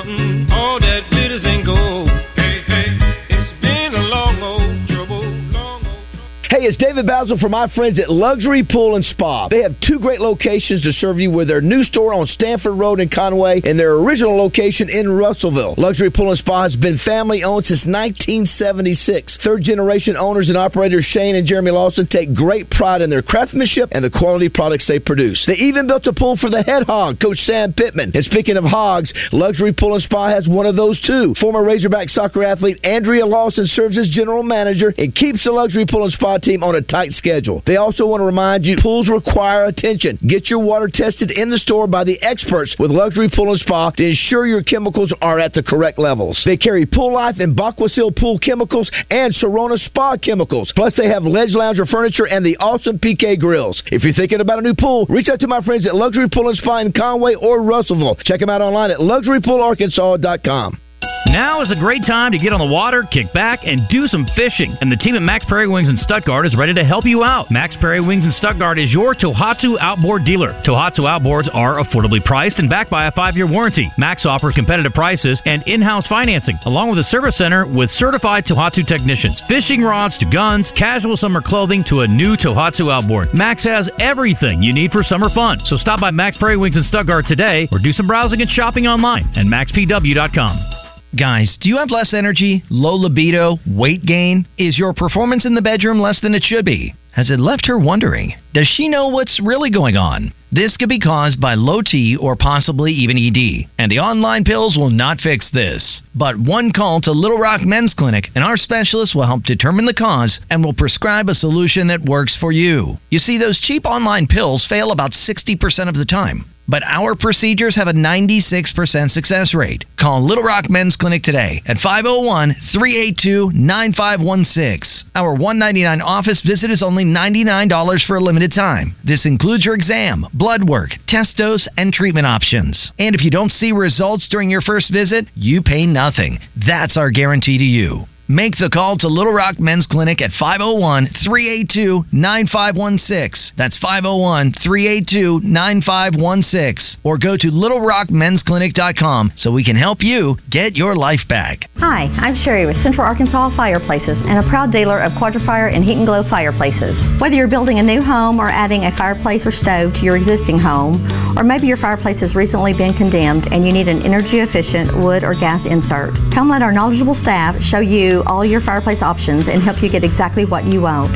Hey, 6.55 6.67
it's 6.67 6.77
David 6.77 7.05
Bazzel 7.05 7.41
from 7.41 7.51
my 7.51 7.67
friends 7.75 7.99
at 7.99 8.09
Luxury 8.09 8.63
Pool 8.63 8.95
and 8.95 9.05
Spa. 9.05 9.49
They 9.49 9.63
have 9.63 9.75
two 9.81 9.99
great 9.99 10.21
locations 10.21 10.83
to 10.85 10.93
serve 10.93 11.19
you 11.19 11.33
with 11.33 11.49
their 11.49 11.61
new 11.61 11.83
store 11.83 12.15
on 12.15 12.29
Stanford 12.29 12.79
Road 12.79 13.01
in 13.01 13.09
Conway 13.09 13.61
and 13.65 13.77
their 13.77 13.95
original 13.95 14.39
location 14.39 14.89
in 14.89 15.11
Russellville. 15.11 15.75
Luxury 15.77 16.13
Pool 16.13 16.31
and 16.31 16.39
Spa 16.39 16.63
has 16.63 16.77
been 16.77 16.97
family 17.05 17.43
owned 17.43 17.65
since 17.65 17.83
1976. 17.83 19.39
Third 19.43 19.65
generation 19.65 20.17
owners 20.17 20.49
and 20.49 20.57
operators 20.57 21.05
Shane 21.07 21.35
and 21.35 21.45
Jeremy 21.45 21.73
Lawson 21.73 22.07
take 22.07 22.33
great 22.33 22.71
pride 22.71 23.03
in 23.03 23.11
their 23.11 23.23
craftsmanship 23.23 23.89
and 23.91 24.05
the 24.05 24.11
quality 24.11 24.49
products 24.49 24.87
they 24.87 25.01
produce. 25.01 25.43
They 25.49 25.55
even 25.55 25.89
built 25.89 26.07
a 26.07 26.13
pool 26.13 26.37
for 26.37 26.51
the 26.51 26.63
head 26.63 26.85
hog, 26.87 27.19
Coach 27.19 27.39
Sam 27.39 27.73
Pittman. 27.73 28.13
And 28.15 28.23
speaking 28.23 28.57
of 28.57 28.63
hogs, 28.63 29.13
Luxury 29.33 29.75
Pool 29.77 29.95
and 29.95 30.05
Spa 30.05 30.29
has 30.29 30.47
one 30.47 30.67
of 30.67 30.77
those 30.77 31.03
too. 31.03 31.35
Former 31.41 31.65
Razorback 31.65 32.11
soccer 32.11 32.45
athlete 32.45 32.79
Andrea 32.85 33.27
Lawson 33.27 33.67
serves 33.67 33.99
as 33.99 34.09
general 34.09 34.45
manager 34.45 34.95
and 34.97 35.13
keeps 35.13 35.43
the 35.43 35.51
Luxury 35.51 35.85
Pool 35.91 36.05
and 36.05 36.13
Spa 36.13 36.39
team 36.45 36.63
on 36.63 36.75
a 36.75 36.83
tight 36.83 37.13
schedule. 37.13 37.63
They 37.67 37.77
also 37.77 38.07
want 38.07 38.21
to 38.21 38.25
remind 38.25 38.65
you 38.65 38.77
pools 38.81 39.09
require 39.09 39.65
attention. 39.65 40.19
Get 40.29 40.51
your 40.51 40.61
water 40.61 40.89
tested 40.93 41.31
in 41.31 41.51
the 41.51 41.59
store 41.59 41.87
by 41.87 42.05
the 42.05 42.21
experts 42.23 42.77
with 42.79 42.91
Luxury 42.91 43.31
Pool 43.35 43.51
and 43.51 43.61
Spa 43.61 43.91
to 43.91 44.05
ensure 44.07 44.47
your 44.47 44.63
chemicals 44.63 45.13
are 45.21 45.39
at 45.39 45.53
the 45.53 45.63
correct 45.63 45.99
levels. 45.99 46.41
They 46.45 46.57
carry 46.57 46.87
Pool 46.87 47.15
Life 47.15 47.37
and 47.39 47.57
Baquasil 47.57 48.13
Pool 48.17 48.39
Chemicals 48.39 48.91
and 49.11 49.35
Sorona 49.35 49.79
Spa 49.79 50.17
Chemicals. 50.17 50.73
Plus, 50.77 50.95
they 50.97 51.09
have 51.09 51.25
Ledge 51.25 51.55
Lounger 51.55 51.87
Furniture 51.87 52.27
and 52.27 52.45
the 52.45 52.57
awesome 52.59 52.99
PK 52.99 53.39
Grills. 53.39 53.83
If 53.87 54.05
you're 54.05 54.13
thinking 54.13 54.41
about 54.41 54.59
a 54.59 54.63
new 54.63 54.75
pool, 54.75 55.07
reach 55.09 55.29
out 55.29 55.41
to 55.41 55.47
my 55.47 55.63
friends 55.63 55.87
at 55.87 55.95
Luxury 55.95 56.29
Pool 56.29 56.49
and 56.49 56.59
Spa 56.59 56.79
in 56.79 56.93
Conway 56.93 57.35
or 57.35 57.63
Russellville. 57.63 58.17
Check 58.25 58.41
them 58.41 58.51
out 58.51 58.61
online 58.61 58.91
at 58.91 58.99
luxurypoolarkansas.com. 58.99 60.84
Now 61.27 61.63
is 61.63 61.71
a 61.71 61.75
great 61.75 62.03
time 62.07 62.33
to 62.33 62.39
get 62.39 62.53
on 62.53 62.61
the 62.61 62.67
water, 62.67 63.03
kick 63.03 63.33
back, 63.33 63.61
and 63.65 63.89
do 63.89 64.07
some 64.07 64.27
fishing. 64.37 64.77
And 64.81 64.93
the 64.93 64.97
team 64.97 65.17
at 65.17 65.23
Max 65.23 65.45
Prairie 65.47 65.67
Wings 65.67 65.89
in 65.89 65.97
Stuttgart 65.97 66.47
is 66.47 66.55
ready 66.55 66.75
to 66.75 66.85
help 66.85 67.07
you 67.07 67.25
out. 67.25 67.51
Max 67.51 67.77
Prairie 67.81 68.05
Wings 68.05 68.25
in 68.25 68.31
Stuttgart 68.33 68.79
is 68.79 68.93
your 68.93 69.15
Tohatsu 69.15 69.79
outboard 69.81 70.25
dealer. 70.25 70.53
Tohatsu 70.67 71.01
outboards 71.01 71.49
are 71.55 71.83
affordably 71.83 72.23
priced 72.23 72.59
and 72.59 72.69
backed 72.69 72.91
by 72.91 73.07
a 73.07 73.13
five-year 73.13 73.47
warranty. 73.49 73.91
Max 73.97 74.27
offers 74.27 74.55
competitive 74.55 74.93
prices 74.93 75.41
and 75.47 75.63
in-house 75.67 76.07
financing, 76.07 76.59
along 76.67 76.91
with 76.91 76.99
a 76.99 77.05
service 77.05 77.39
center 77.39 77.67
with 77.67 77.91
certified 77.91 78.45
Tohatsu 78.45 78.87
technicians. 78.87 79.43
Fishing 79.49 79.83
rods 79.83 80.19
to 80.19 80.27
guns, 80.27 80.71
casual 80.77 81.17
summer 81.17 81.41
clothing 81.41 81.85
to 81.89 82.01
a 82.01 82.09
new 82.09 82.37
Tohatsu 82.37 82.93
outboard. 82.93 83.29
Max 83.33 83.65
has 83.65 83.89
everything 83.99 84.63
you 84.63 84.75
need 84.75 84.93
for 84.93 85.03
summer 85.03 85.31
fun. 85.35 85.59
So 85.65 85.79
stop 85.79 86.01
by 86.01 86.11
Max 86.11 86.37
Prairie 86.37 86.59
Wings 86.59 86.77
in 86.77 86.83
Stuttgart 86.83 87.25
today 87.27 87.67
or 87.73 87.79
do 87.79 87.93
some 87.93 88.07
browsing 88.07 88.43
and 88.43 88.51
shopping 88.51 88.87
online 88.87 89.25
at 89.35 89.47
maxpw.com. 89.47 90.84
Guys, 91.17 91.57
do 91.61 91.69
you 91.69 91.77
have 91.77 91.93
less 91.93 92.13
energy, 92.13 92.65
low 92.71 92.95
libido, 92.97 93.59
weight 93.69 94.05
gain? 94.05 94.49
Is 94.59 94.77
your 94.77 94.93
performance 94.93 95.45
in 95.47 95.55
the 95.55 95.63
bedroom 95.63 96.01
less 96.01 96.21
than 96.21 96.35
it 96.35 96.43
should 96.43 96.65
be? 96.65 96.93
Has 97.13 97.31
it 97.31 97.39
left 97.39 97.67
her 97.67 97.79
wondering? 97.79 98.35
Does 98.53 98.67
she 98.67 98.89
know 98.89 99.07
what's 99.07 99.39
really 99.41 99.71
going 99.71 99.97
on? 99.97 100.33
This 100.55 100.77
could 100.77 100.89
be 100.89 101.01
caused 101.01 101.41
by 101.41 101.57
low 101.57 101.83
T 101.83 102.15
or 102.15 102.37
possibly 102.37 102.93
even 102.93 103.19
ED, 103.19 103.69
and 103.77 103.91
the 103.91 103.99
online 103.99 104.45
pills 104.45 104.77
will 104.77 104.89
not 104.89 105.19
fix 105.21 105.51
this. 105.51 106.01
But 106.15 106.39
one 106.39 106.71
call 106.71 107.01
to 107.01 107.11
Little 107.11 107.39
Rock 107.39 107.63
Men's 107.63 107.93
Clinic, 107.93 108.31
and 108.37 108.45
our 108.45 108.57
specialists 108.57 109.17
will 109.17 109.27
help 109.27 109.43
determine 109.43 109.85
the 109.85 109.93
cause 109.93 110.39
and 110.51 110.63
will 110.63 110.73
prescribe 110.73 111.29
a 111.29 111.35
solution 111.35 111.89
that 111.89 112.05
works 112.09 112.37
for 112.39 112.53
you. 112.53 112.99
You 113.11 113.19
see, 113.19 113.37
those 113.37 113.59
cheap 113.59 113.85
online 113.85 114.29
pills 114.29 114.65
fail 114.65 114.93
about 114.93 115.11
60% 115.11 115.89
of 115.89 115.97
the 115.97 116.05
time. 116.05 116.45
But 116.67 116.83
our 116.85 117.15
procedures 117.15 117.77
have 117.77 117.89
a 117.89 117.93
96% 117.93 119.11
success 119.11 119.53
rate. 119.55 119.85
Call 119.99 120.27
Little 120.27 120.45
Rock 120.45 120.71
Men's 120.71 120.97
Clinic 120.97 121.23
today 121.23 121.63
at 121.67 121.77
501 121.77 122.57
382 122.73 123.53
9516. 123.53 125.11
Our 125.15 125.35
199 125.35 126.01
office 126.01 126.43
visit 126.43 126.71
is 126.71 126.83
only 126.83 127.05
$99 127.05 128.07
for 128.07 128.17
a 128.17 128.21
limited 128.21 128.53
time. 128.53 128.97
This 129.05 129.27
includes 129.27 129.67
your 129.67 129.75
exam, 129.75 130.27
blood 130.33 130.44
work, 130.69 130.91
test 131.09 131.37
dose, 131.37 131.69
and 131.77 131.93
treatment 131.93 132.27
options. 132.27 132.93
And 132.99 133.15
if 133.15 133.23
you 133.23 133.31
don't 133.31 133.51
see 133.51 133.73
results 133.73 134.29
during 134.31 134.51
your 134.51 134.61
first 134.61 134.93
visit, 134.93 135.27
you 135.35 135.63
pay 135.63 135.87
nothing. 135.87 136.39
That's 136.67 136.97
our 136.97 137.11
guarantee 137.11 137.59
to 137.59 137.65
you. 137.65 138.05
Make 138.27 138.57
the 138.57 138.71
call 138.73 138.97
to 139.05 139.09
Little 139.09 139.35
Rock 139.35 139.61
Men's 139.61 139.87
Clinic 139.87 140.23
at 140.23 140.31
501 140.41 141.13
382 141.29 142.09
9516. 142.11 143.53
That's 143.59 143.77
501 143.77 144.55
382 144.65 145.45
9516. 145.45 147.05
Or 147.05 147.19
go 147.19 147.37
to 147.37 147.49
littlerockmensclinic.com 147.53 149.33
so 149.37 149.53
we 149.53 149.63
can 149.63 149.77
help 149.77 150.01
you 150.01 150.41
get 150.49 150.73
your 150.73 150.97
life 150.97 151.21
back. 151.29 151.69
Hi, 151.77 152.09
I'm 152.17 152.33
Sherry 152.41 152.65
with 152.65 152.81
Central 152.83 153.05
Arkansas 153.05 153.53
Fireplaces 153.61 154.17
and 154.25 154.41
a 154.41 154.49
proud 154.49 154.73
dealer 154.73 155.05
of 155.05 155.13
Quadra-Fire 155.21 155.69
and 155.69 155.85
Heat 155.85 156.01
and 156.01 156.07
Glow 156.07 156.25
fireplaces. 156.25 156.97
Whether 157.21 157.37
you're 157.37 157.53
building 157.53 157.79
a 157.79 157.85
new 157.85 158.01
home 158.01 158.41
or 158.41 158.49
adding 158.49 158.89
a 158.89 158.97
fireplace 158.97 159.45
or 159.45 159.53
stove 159.53 159.93
to 160.01 160.01
your 160.01 160.17
existing 160.17 160.59
home, 160.59 161.05
or 161.37 161.45
maybe 161.45 161.67
your 161.67 161.77
fireplace 161.77 162.21
has 162.25 162.35
recently 162.35 162.73
been 162.73 162.97
condemned 162.97 163.53
and 163.53 163.69
you 163.69 163.73
need 163.73 163.89
an 163.89 164.01
energy 164.01 164.41
efficient 164.41 164.97
wood 164.97 165.25
or 165.25 165.37
gas 165.37 165.61
insert, 165.69 166.17
come 166.33 166.49
let 166.49 166.63
our 166.63 166.73
knowledgeable 166.73 167.21
staff 167.21 167.61
show 167.69 167.85
you 167.85 168.14
all 168.23 168.45
your 168.45 168.61
fireplace 168.61 169.03
options 169.03 169.47
and 169.49 169.63
help 169.63 169.83
you 169.83 169.91
get 169.91 170.05
exactly 170.05 170.45
what 170.45 170.65
you 170.65 170.83
want. 170.83 171.13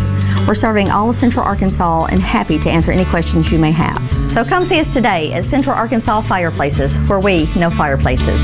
We're 0.48 0.54
serving 0.54 0.90
all 0.90 1.10
of 1.10 1.16
Central 1.16 1.44
Arkansas 1.44 2.06
and 2.06 2.22
happy 2.22 2.58
to 2.58 2.70
answer 2.70 2.90
any 2.90 3.08
questions 3.10 3.46
you 3.50 3.58
may 3.58 3.72
have. 3.72 4.02
So 4.34 4.48
come 4.48 4.68
see 4.68 4.80
us 4.80 4.92
today 4.94 5.32
at 5.32 5.48
Central 5.50 5.74
Arkansas 5.74 6.26
Fireplaces, 6.28 6.90
where 7.08 7.20
we 7.20 7.46
know 7.54 7.70
fireplaces. 7.76 8.40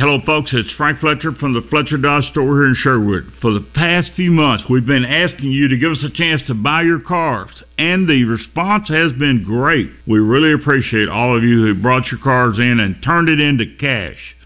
Hello, 0.00 0.18
folks. 0.24 0.52
It's 0.54 0.72
Frank 0.78 1.00
Fletcher 1.00 1.32
from 1.32 1.52
the 1.52 1.60
Fletcher 1.68 1.98
Dodge 1.98 2.24
store 2.30 2.56
here 2.56 2.68
in 2.68 2.74
Sherwood. 2.74 3.32
For 3.42 3.52
the 3.52 3.66
past 3.74 4.12
few 4.16 4.30
months, 4.30 4.64
we've 4.70 4.86
been 4.86 5.04
asking 5.04 5.52
you 5.52 5.68
to 5.68 5.76
give 5.76 5.92
us 5.92 6.02
a 6.02 6.10
chance 6.10 6.40
to 6.46 6.54
buy 6.54 6.82
your 6.82 7.00
cars, 7.00 7.50
and 7.76 8.08
the 8.08 8.24
response 8.24 8.88
has 8.88 9.12
been 9.12 9.44
great. 9.44 9.90
We 10.06 10.18
really 10.18 10.54
appreciate 10.54 11.10
all 11.10 11.36
of 11.36 11.42
you 11.42 11.66
who 11.66 11.74
brought 11.74 12.10
your 12.10 12.20
cars 12.22 12.58
in 12.58 12.80
and 12.80 13.02
turned 13.02 13.28
it 13.28 13.40
into 13.40 13.76
cash. 13.78 14.16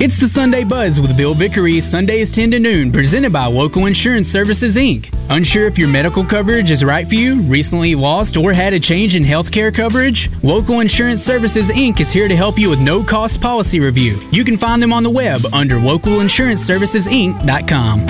It's 0.00 0.16
the 0.16 0.32
Sunday 0.32 0.64
Buzz 0.64 0.96
with 0.96 1.12
Bill 1.14 1.36
Vickery, 1.36 1.84
Sundays 1.92 2.32
10 2.34 2.52
to 2.52 2.58
noon, 2.58 2.90
presented 2.90 3.34
by 3.34 3.44
Local 3.44 3.84
Insurance 3.84 4.28
Services, 4.28 4.74
Inc. 4.74 5.04
Unsure 5.28 5.66
if 5.66 5.76
your 5.76 5.88
medical 5.88 6.26
coverage 6.26 6.70
is 6.70 6.82
right 6.82 7.06
for 7.06 7.12
you, 7.12 7.46
recently 7.46 7.94
lost, 7.94 8.34
or 8.34 8.54
had 8.54 8.72
a 8.72 8.80
change 8.80 9.12
in 9.12 9.22
health 9.22 9.52
care 9.52 9.70
coverage? 9.70 10.30
Local 10.42 10.80
Insurance 10.80 11.20
Services, 11.28 11.64
Inc. 11.76 12.00
is 12.00 12.10
here 12.14 12.28
to 12.28 12.34
help 12.34 12.56
you 12.56 12.70
with 12.70 12.78
no 12.78 13.04
cost 13.04 13.38
policy 13.42 13.78
review. 13.78 14.26
You 14.32 14.42
can 14.42 14.56
find 14.56 14.82
them 14.82 14.94
on 14.94 15.02
the 15.02 15.10
web 15.10 15.42
under 15.52 15.76
localinsuranceservicesinc.com. 15.76 18.06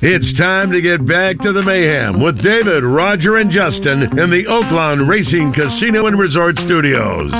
It's 0.00 0.38
time 0.38 0.72
to 0.72 0.80
get 0.80 1.06
back 1.06 1.38
to 1.40 1.52
the 1.52 1.62
mayhem 1.62 2.22
with 2.24 2.42
David, 2.42 2.82
Roger, 2.82 3.36
and 3.36 3.50
Justin 3.50 4.04
in 4.18 4.30
the 4.32 4.46
Oaklawn 4.48 5.06
Racing 5.06 5.52
Casino 5.52 6.06
and 6.06 6.18
Resort 6.18 6.56
Studios. 6.64 7.30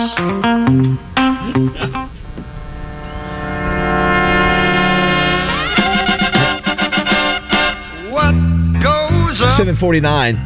Seven 9.64 9.80
forty 9.80 10.00
nine. 10.00 10.36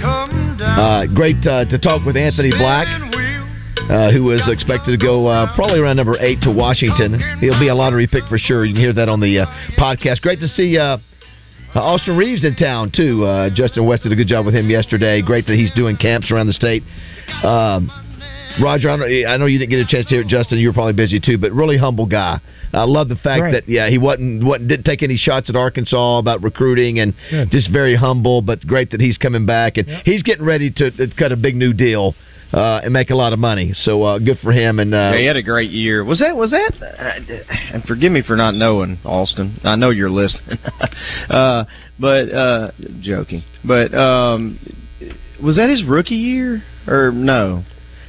Uh, 0.00 1.04
great 1.14 1.46
uh, 1.46 1.66
to 1.66 1.78
talk 1.78 2.06
with 2.06 2.16
Anthony 2.16 2.48
Black, 2.48 2.86
uh, 2.88 4.10
who 4.12 4.30
is 4.30 4.40
expected 4.48 4.92
to 4.92 4.96
go 4.96 5.26
uh, 5.26 5.54
probably 5.54 5.78
around 5.78 5.96
number 5.96 6.16
eight 6.20 6.40
to 6.40 6.50
Washington. 6.50 7.20
He'll 7.40 7.60
be 7.60 7.68
a 7.68 7.74
lottery 7.74 8.06
pick 8.06 8.24
for 8.30 8.38
sure. 8.38 8.64
You 8.64 8.72
can 8.72 8.80
hear 8.80 8.94
that 8.94 9.10
on 9.10 9.20
the 9.20 9.40
uh, 9.40 9.46
podcast. 9.76 10.22
Great 10.22 10.40
to 10.40 10.48
see 10.48 10.78
uh, 10.78 10.96
Austin 11.74 12.16
Reaves 12.16 12.42
in 12.42 12.56
town 12.56 12.90
too. 12.96 13.26
Uh, 13.26 13.50
Justin 13.50 13.84
West 13.84 14.04
did 14.04 14.12
a 14.12 14.16
good 14.16 14.28
job 14.28 14.46
with 14.46 14.54
him 14.54 14.70
yesterday. 14.70 15.20
Great 15.20 15.46
that 15.46 15.56
he's 15.56 15.72
doing 15.72 15.98
camps 15.98 16.30
around 16.30 16.46
the 16.46 16.54
state. 16.54 16.82
Um, 17.44 17.90
Roger, 18.62 18.90
I 18.90 18.96
know, 18.96 19.06
I 19.06 19.36
know 19.36 19.46
you 19.46 19.58
didn't 19.58 19.70
get 19.70 19.80
a 19.80 19.86
chance 19.86 20.06
to 20.06 20.14
hear 20.14 20.20
it, 20.22 20.28
Justin. 20.28 20.58
You 20.58 20.68
were 20.68 20.74
probably 20.74 20.94
busy 20.94 21.20
too, 21.20 21.38
but 21.38 21.52
really 21.52 21.76
humble 21.76 22.06
guy. 22.06 22.40
I 22.72 22.84
love 22.84 23.08
the 23.08 23.16
fact 23.16 23.40
Great. 23.40 23.52
that 23.52 23.68
yeah, 23.68 23.88
he 23.88 23.98
wasn't, 23.98 24.44
wasn't 24.44 24.68
didn't 24.68 24.84
take 24.84 25.02
any 25.02 25.16
shots 25.16 25.50
at 25.50 25.56
Arkansas 25.56 26.18
about 26.18 26.42
recruiting 26.42 27.00
and 27.00 27.14
Good. 27.30 27.50
just 27.50 27.70
very 27.70 27.96
humble. 27.96 28.42
But 28.42 28.66
great 28.66 28.90
that 28.92 29.00
he's 29.00 29.18
coming 29.18 29.46
back 29.46 29.76
and 29.76 29.88
he's 30.04 30.22
getting 30.22 30.44
ready 30.44 30.70
to, 30.72 30.90
to 30.90 31.08
cut 31.16 31.32
a 31.32 31.36
big 31.36 31.56
new 31.56 31.72
deal 31.72 32.14
uh, 32.52 32.80
and 32.82 32.92
make 32.92 33.10
a 33.10 33.14
lot 33.14 33.32
of 33.32 33.38
money. 33.38 33.72
So 33.74 34.02
uh, 34.02 34.18
good 34.18 34.38
for 34.42 34.52
him. 34.52 34.78
And 34.78 34.94
uh, 34.94 35.12
Yeah, 35.12 35.18
he 35.18 35.24
had 35.26 35.36
a 35.36 35.42
great 35.42 35.70
year. 35.70 36.04
Was 36.04 36.20
that 36.20 36.36
was 36.36 36.50
that? 36.50 36.72
Uh, 36.80 37.74
and 37.74 37.84
forgive 37.84 38.12
me 38.12 38.22
for 38.22 38.36
not 38.36 38.54
knowing 38.54 38.98
Austin. 39.04 39.58
I 39.64 39.76
know 39.76 39.90
you're 39.90 40.10
listening, 40.10 40.58
uh, 41.30 41.64
but 41.98 42.32
uh, 42.32 42.70
joking. 43.00 43.42
But 43.64 43.94
um, 43.94 44.58
was 45.42 45.56
that 45.56 45.68
his 45.68 45.84
rookie 45.84 46.14
year 46.14 46.62
or 46.86 47.12
no? 47.12 47.64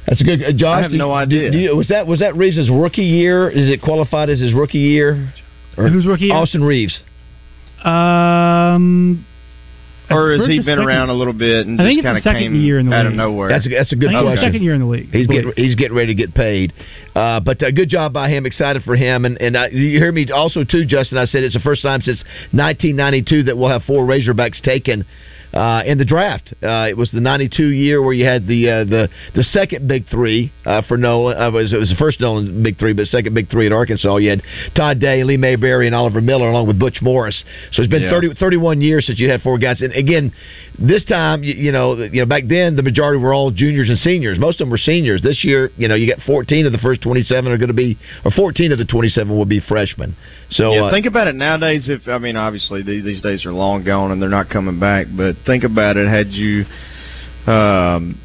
That's 0.06 0.20
a 0.20 0.24
good. 0.24 0.42
Uh, 0.42 0.52
Josh, 0.52 0.78
I 0.78 0.82
have 0.82 0.90
do- 0.90 0.96
no 0.98 1.12
idea. 1.12 1.50
do 1.50 1.58
you- 1.58 1.76
was 1.76 1.88
that 1.88 2.06
was 2.06 2.18
that 2.20 2.36
Reaves' 2.36 2.68
rookie 2.70 3.02
year? 3.04 3.48
Is 3.48 3.68
it 3.68 3.80
qualified 3.82 4.30
as 4.30 4.40
his 4.40 4.52
rookie 4.52 4.78
year? 4.78 5.32
Or 5.76 5.88
Who's 5.88 6.06
rookie 6.06 6.26
year? 6.26 6.34
Austin 6.34 6.62
Reaves. 6.64 6.98
Um, 7.84 9.26
or 10.10 10.32
has 10.32 10.46
he 10.46 10.58
been 10.58 10.64
second- 10.64 10.84
around 10.84 11.08
a 11.08 11.14
little 11.14 11.32
bit 11.32 11.66
and 11.66 11.80
I 11.80 11.84
think 11.84 11.98
just 12.00 12.04
kind 12.04 12.18
of 12.18 12.22
second 12.22 12.42
came 12.42 12.60
year 12.60 12.78
in 12.78 12.90
the 12.90 12.94
out 12.96 13.06
of 13.06 13.12
league. 13.12 13.16
nowhere? 13.16 13.48
That's 13.48 13.64
a, 13.66 13.68
that's 13.70 13.92
a 13.92 13.96
good 13.96 14.10
I 14.10 14.12
think 14.20 14.24
question. 14.26 14.44
second 14.44 14.62
year 14.62 14.74
in 14.74 14.80
the 14.80 14.86
league. 14.86 15.08
He's 15.12 15.26
getting 15.26 15.52
he's 15.56 15.74
getting 15.74 15.96
ready 15.96 16.08
to 16.08 16.14
get 16.14 16.34
paid, 16.34 16.72
uh, 17.16 17.40
but 17.40 17.62
uh, 17.62 17.70
good 17.70 17.88
job 17.88 18.12
by 18.12 18.28
him. 18.28 18.44
Excited 18.44 18.82
for 18.84 18.94
him, 18.96 19.24
and 19.24 19.40
and 19.40 19.56
uh, 19.56 19.68
you 19.72 19.98
hear 19.98 20.12
me 20.12 20.30
also 20.30 20.64
too, 20.64 20.84
Justin. 20.84 21.16
I 21.18 21.24
said 21.24 21.42
it's 21.44 21.54
the 21.54 21.60
first 21.60 21.82
time 21.82 22.02
since 22.02 22.18
1992 22.52 23.44
that 23.44 23.56
we'll 23.56 23.70
have 23.70 23.84
four 23.84 24.04
Razorbacks 24.06 24.60
taken. 24.60 25.04
Uh, 25.52 25.82
in 25.84 25.98
the 25.98 26.04
draft, 26.04 26.54
uh, 26.62 26.86
it 26.88 26.96
was 26.96 27.10
the 27.10 27.20
'92 27.20 27.68
year 27.68 28.00
where 28.00 28.14
you 28.14 28.24
had 28.24 28.46
the 28.46 28.70
uh, 28.70 28.84
the 28.84 29.08
the 29.34 29.42
second 29.42 29.86
big 29.86 30.08
three 30.08 30.50
uh, 30.64 30.80
for 30.88 30.96
Nolan. 30.96 31.36
Uh, 31.36 31.48
it, 31.48 31.52
was, 31.52 31.72
it 31.74 31.76
was 31.76 31.90
the 31.90 31.96
first 31.96 32.20
Nolan 32.20 32.62
big 32.62 32.78
three, 32.78 32.94
but 32.94 33.06
second 33.06 33.34
big 33.34 33.50
three 33.50 33.66
at 33.66 33.72
Arkansas. 33.72 34.16
You 34.16 34.30
had 34.30 34.42
Todd 34.74 34.98
Day, 34.98 35.22
Lee 35.24 35.36
Mayberry, 35.36 35.86
and 35.86 35.94
Oliver 35.94 36.22
Miller, 36.22 36.48
along 36.48 36.68
with 36.68 36.78
Butch 36.78 37.02
Morris. 37.02 37.44
So 37.72 37.82
it's 37.82 37.90
been 37.90 38.02
Yeah. 38.02 38.10
30, 38.10 38.34
31 38.34 38.80
years 38.80 39.06
since 39.06 39.18
you 39.18 39.30
had 39.30 39.42
four 39.42 39.58
guys. 39.58 39.82
And 39.82 39.92
again, 39.92 40.32
this 40.78 41.04
time, 41.04 41.42
you, 41.44 41.54
you 41.54 41.72
know, 41.72 41.96
you 41.96 42.20
know, 42.20 42.26
back 42.26 42.44
then 42.48 42.76
the 42.76 42.82
majority 42.82 43.18
were 43.20 43.34
all 43.34 43.50
juniors 43.50 43.88
and 43.88 43.98
seniors. 43.98 44.38
Most 44.38 44.54
of 44.60 44.66
them 44.66 44.70
were 44.70 44.78
seniors. 44.78 45.22
This 45.22 45.44
year, 45.44 45.70
you 45.76 45.86
know, 45.88 45.94
you 45.94 46.06
got 46.06 46.24
14 46.24 46.66
of 46.66 46.72
the 46.72 46.78
first 46.78 47.02
27 47.02 47.52
are 47.52 47.58
going 47.58 47.68
to 47.68 47.74
be, 47.74 47.98
or 48.24 48.30
14 48.30 48.72
of 48.72 48.78
the 48.78 48.84
27 48.84 49.36
will 49.36 49.44
be 49.44 49.60
freshmen. 49.60 50.16
So 50.50 50.72
yeah, 50.72 50.84
uh, 50.84 50.90
think 50.90 51.06
about 51.06 51.28
it 51.28 51.34
nowadays. 51.34 51.88
If 51.88 52.08
I 52.08 52.18
mean, 52.18 52.36
obviously 52.36 52.82
the- 52.82 53.00
these 53.00 53.20
days 53.20 53.44
are 53.46 53.52
long 53.52 53.84
gone 53.84 54.12
and 54.12 54.20
they're 54.20 54.28
not 54.28 54.48
coming 54.50 54.78
back. 54.80 55.06
But 55.14 55.36
think 55.46 55.64
about 55.64 55.96
it. 55.96 56.08
Had 56.08 56.28
you 56.32 56.64
um, 57.46 58.20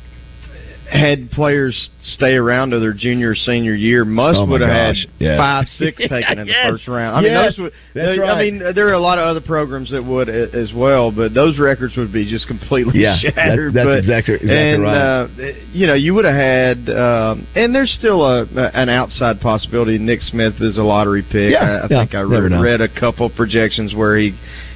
had 0.90 1.30
players 1.32 1.90
stay 2.04 2.36
around 2.36 2.70
to 2.72 2.80
their 2.80 2.94
junior 2.94 3.32
or 3.32 3.36
senior 3.36 3.74
year, 3.76 4.06
most 4.06 4.38
Oh, 4.38 4.46
would 4.46 4.62
have 4.62 4.70
had 4.70 4.96
five, 5.38 5.68
six 5.68 5.98
taken 6.08 6.40
in 6.40 6.48
the 6.48 6.54
Yes. 6.54 6.70
first 6.72 6.88
round. 6.88 7.18
I 7.18 7.22
mean, 7.22 7.34
Yes. 7.34 7.56
those 7.58 7.60
would. 7.64 7.74
That's 7.94 8.20
I 8.20 8.40
mean, 8.40 8.60
there 8.74 8.88
are 8.88 8.94
a 8.94 9.00
lot 9.00 9.20
of 9.20 9.26
other 9.28 9.42
programs 9.42 9.92
that 9.92 10.04
would 10.04 10.30
as 10.30 10.72
well, 10.74 11.12
but 11.12 11.34
those 11.34 11.60
records 11.60 11.98
would 11.98 12.14
be 12.14 12.24
just 12.30 12.48
completely 12.48 13.02
Yeah, 13.02 13.18
that- 13.24 13.34
shattered. 13.36 13.74
that's 13.74 13.86
but, 13.86 13.98
exactly- 14.00 14.36
exactly 14.36 14.58
and, 14.74 14.84
right. 14.84 14.98
Uh, 14.98 15.28
you 15.74 15.88
know, 15.88 15.94
you 15.94 16.14
would 16.14 16.26
have 16.26 16.36
had, 16.36 16.90
um, 16.90 17.46
and 17.56 17.76
there's 17.76 17.92
still 17.92 18.24
a 18.24 18.46
an 18.74 18.88
outside 18.90 19.42
possibility. 19.42 19.98
Nick 19.98 20.22
Smith 20.22 20.62
is 20.62 20.78
a 20.78 20.84
lottery 20.84 21.22
pick. 21.24 21.52
Yeah, 21.52 21.60
I, 21.64 21.68
I 21.70 21.82
yeah, 21.82 21.88
think 22.00 22.16
I 22.16 22.22
read, 22.22 22.52
read 22.62 22.82
a 22.82 22.88
couple 22.88 23.30
projections 23.30 23.94
where 23.94 24.18
he 24.18 24.34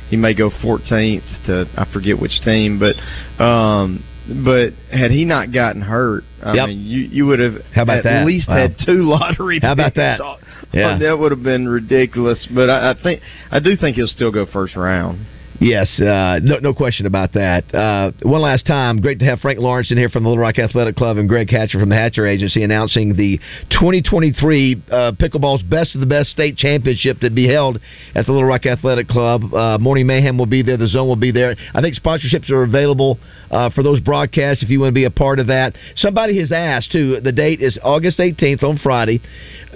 he 0.09 0.17
may 0.17 0.33
go 0.33 0.49
14th 0.49 1.23
to 1.45 1.65
I 1.77 1.85
forget 1.93 2.19
which 2.19 2.41
team, 2.43 2.79
but 2.79 2.97
um, 3.41 4.03
but 4.45 4.73
had 4.91 5.11
he 5.11 5.25
not 5.25 5.51
gotten 5.51 5.81
hurt, 5.81 6.23
I 6.43 6.53
Yep. 6.55 6.67
mean, 6.69 6.81
you 6.81 6.99
you 7.01 7.25
would 7.27 7.39
have 7.39 7.55
How 7.73 7.83
about 7.83 7.97
at 7.99 8.03
that? 8.05 8.25
least 8.25 8.47
Wow. 8.49 8.55
had 8.55 8.75
two 8.85 9.03
lottery. 9.13 9.59
How 9.61 9.73
about 9.73 9.95
that? 9.95 10.19
Oh, 10.21 10.37
Yeah. 10.73 10.97
that 10.97 11.19
would 11.19 11.31
have 11.31 11.43
been 11.43 11.67
ridiculous. 11.67 12.47
But 12.53 12.69
I, 12.69 12.91
I 12.91 12.93
think 13.01 13.21
I 13.51 13.59
do 13.59 13.75
think 13.75 13.95
he'll 13.97 14.07
still 14.07 14.31
go 14.31 14.45
first 14.45 14.75
round. 14.75 15.25
Yes, 15.61 15.87
uh, 15.99 16.39
no, 16.41 16.57
no 16.57 16.73
question 16.73 17.05
about 17.05 17.33
that. 17.33 17.71
Uh, 17.71 18.11
one 18.23 18.41
last 18.41 18.65
time, 18.65 18.99
great 18.99 19.19
to 19.19 19.25
have 19.25 19.41
Frank 19.41 19.59
Lawrence 19.59 19.91
in 19.91 19.97
here 19.99 20.09
from 20.09 20.23
the 20.23 20.29
Little 20.29 20.41
Rock 20.41 20.57
Athletic 20.57 20.95
Club 20.95 21.17
and 21.17 21.29
Greg 21.29 21.51
Hatcher 21.51 21.79
from 21.79 21.89
the 21.89 21.95
Hatcher 21.95 22.25
Agency 22.25 22.63
announcing 22.63 23.15
the 23.15 23.37
2023 23.69 24.81
uh, 24.89 25.11
Pickleball's 25.19 25.61
Best 25.61 25.93
of 25.93 26.01
the 26.01 26.07
Best 26.07 26.31
State 26.31 26.57
Championship 26.57 27.19
to 27.19 27.29
be 27.29 27.47
held 27.47 27.79
at 28.15 28.25
the 28.25 28.31
Little 28.31 28.47
Rock 28.47 28.65
Athletic 28.65 29.07
Club. 29.07 29.53
Uh, 29.53 29.77
Morning 29.77 30.07
Mayhem 30.07 30.35
will 30.35 30.47
be 30.47 30.63
there. 30.63 30.77
The 30.77 30.87
Zone 30.87 31.07
will 31.07 31.15
be 31.15 31.31
there. 31.31 31.55
I 31.75 31.81
think 31.81 31.95
sponsorships 31.95 32.49
are 32.49 32.63
available 32.63 33.19
uh, 33.51 33.69
for 33.69 33.83
those 33.83 33.99
broadcasts 33.99 34.63
if 34.63 34.69
you 34.71 34.79
want 34.79 34.89
to 34.89 34.95
be 34.95 35.05
a 35.05 35.11
part 35.11 35.37
of 35.37 35.45
that. 35.45 35.75
Somebody 35.95 36.39
has 36.39 36.51
asked 36.51 36.91
too. 36.91 37.19
The 37.19 37.31
date 37.31 37.61
is 37.61 37.77
August 37.83 38.17
18th 38.17 38.63
on 38.63 38.79
Friday. 38.79 39.21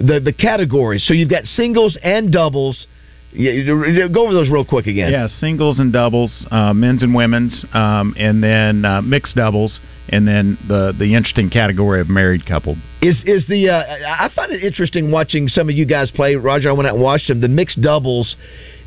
The 0.00 0.18
the 0.18 0.32
categories. 0.32 1.06
So 1.06 1.14
you've 1.14 1.30
got 1.30 1.44
singles 1.44 1.96
and 2.02 2.32
doubles. 2.32 2.88
Yeah, 3.32 4.08
go 4.08 4.24
over 4.24 4.32
those 4.32 4.48
real 4.48 4.64
quick 4.64 4.86
again. 4.86 5.12
Yeah, 5.12 5.26
singles 5.26 5.78
and 5.78 5.92
doubles, 5.92 6.46
uh, 6.50 6.72
men's 6.72 7.02
and 7.02 7.14
women's, 7.14 7.64
um, 7.74 8.14
and 8.18 8.42
then 8.42 8.84
uh, 8.84 9.02
mixed 9.02 9.36
doubles, 9.36 9.78
and 10.08 10.26
then 10.26 10.56
the 10.66 10.94
the 10.98 11.14
interesting 11.14 11.50
category 11.50 12.00
of 12.00 12.08
married 12.08 12.46
couple. 12.46 12.76
Is 13.02 13.16
is 13.26 13.46
the 13.46 13.68
uh, 13.70 13.82
I 14.06 14.30
find 14.34 14.52
it 14.52 14.62
interesting 14.62 15.10
watching 15.10 15.48
some 15.48 15.68
of 15.68 15.74
you 15.74 15.84
guys 15.84 16.10
play. 16.10 16.34
Roger, 16.36 16.70
I 16.70 16.72
went 16.72 16.88
out 16.88 16.94
and 16.94 17.02
watched 17.02 17.28
them. 17.28 17.40
The 17.40 17.48
mixed 17.48 17.80
doubles. 17.82 18.36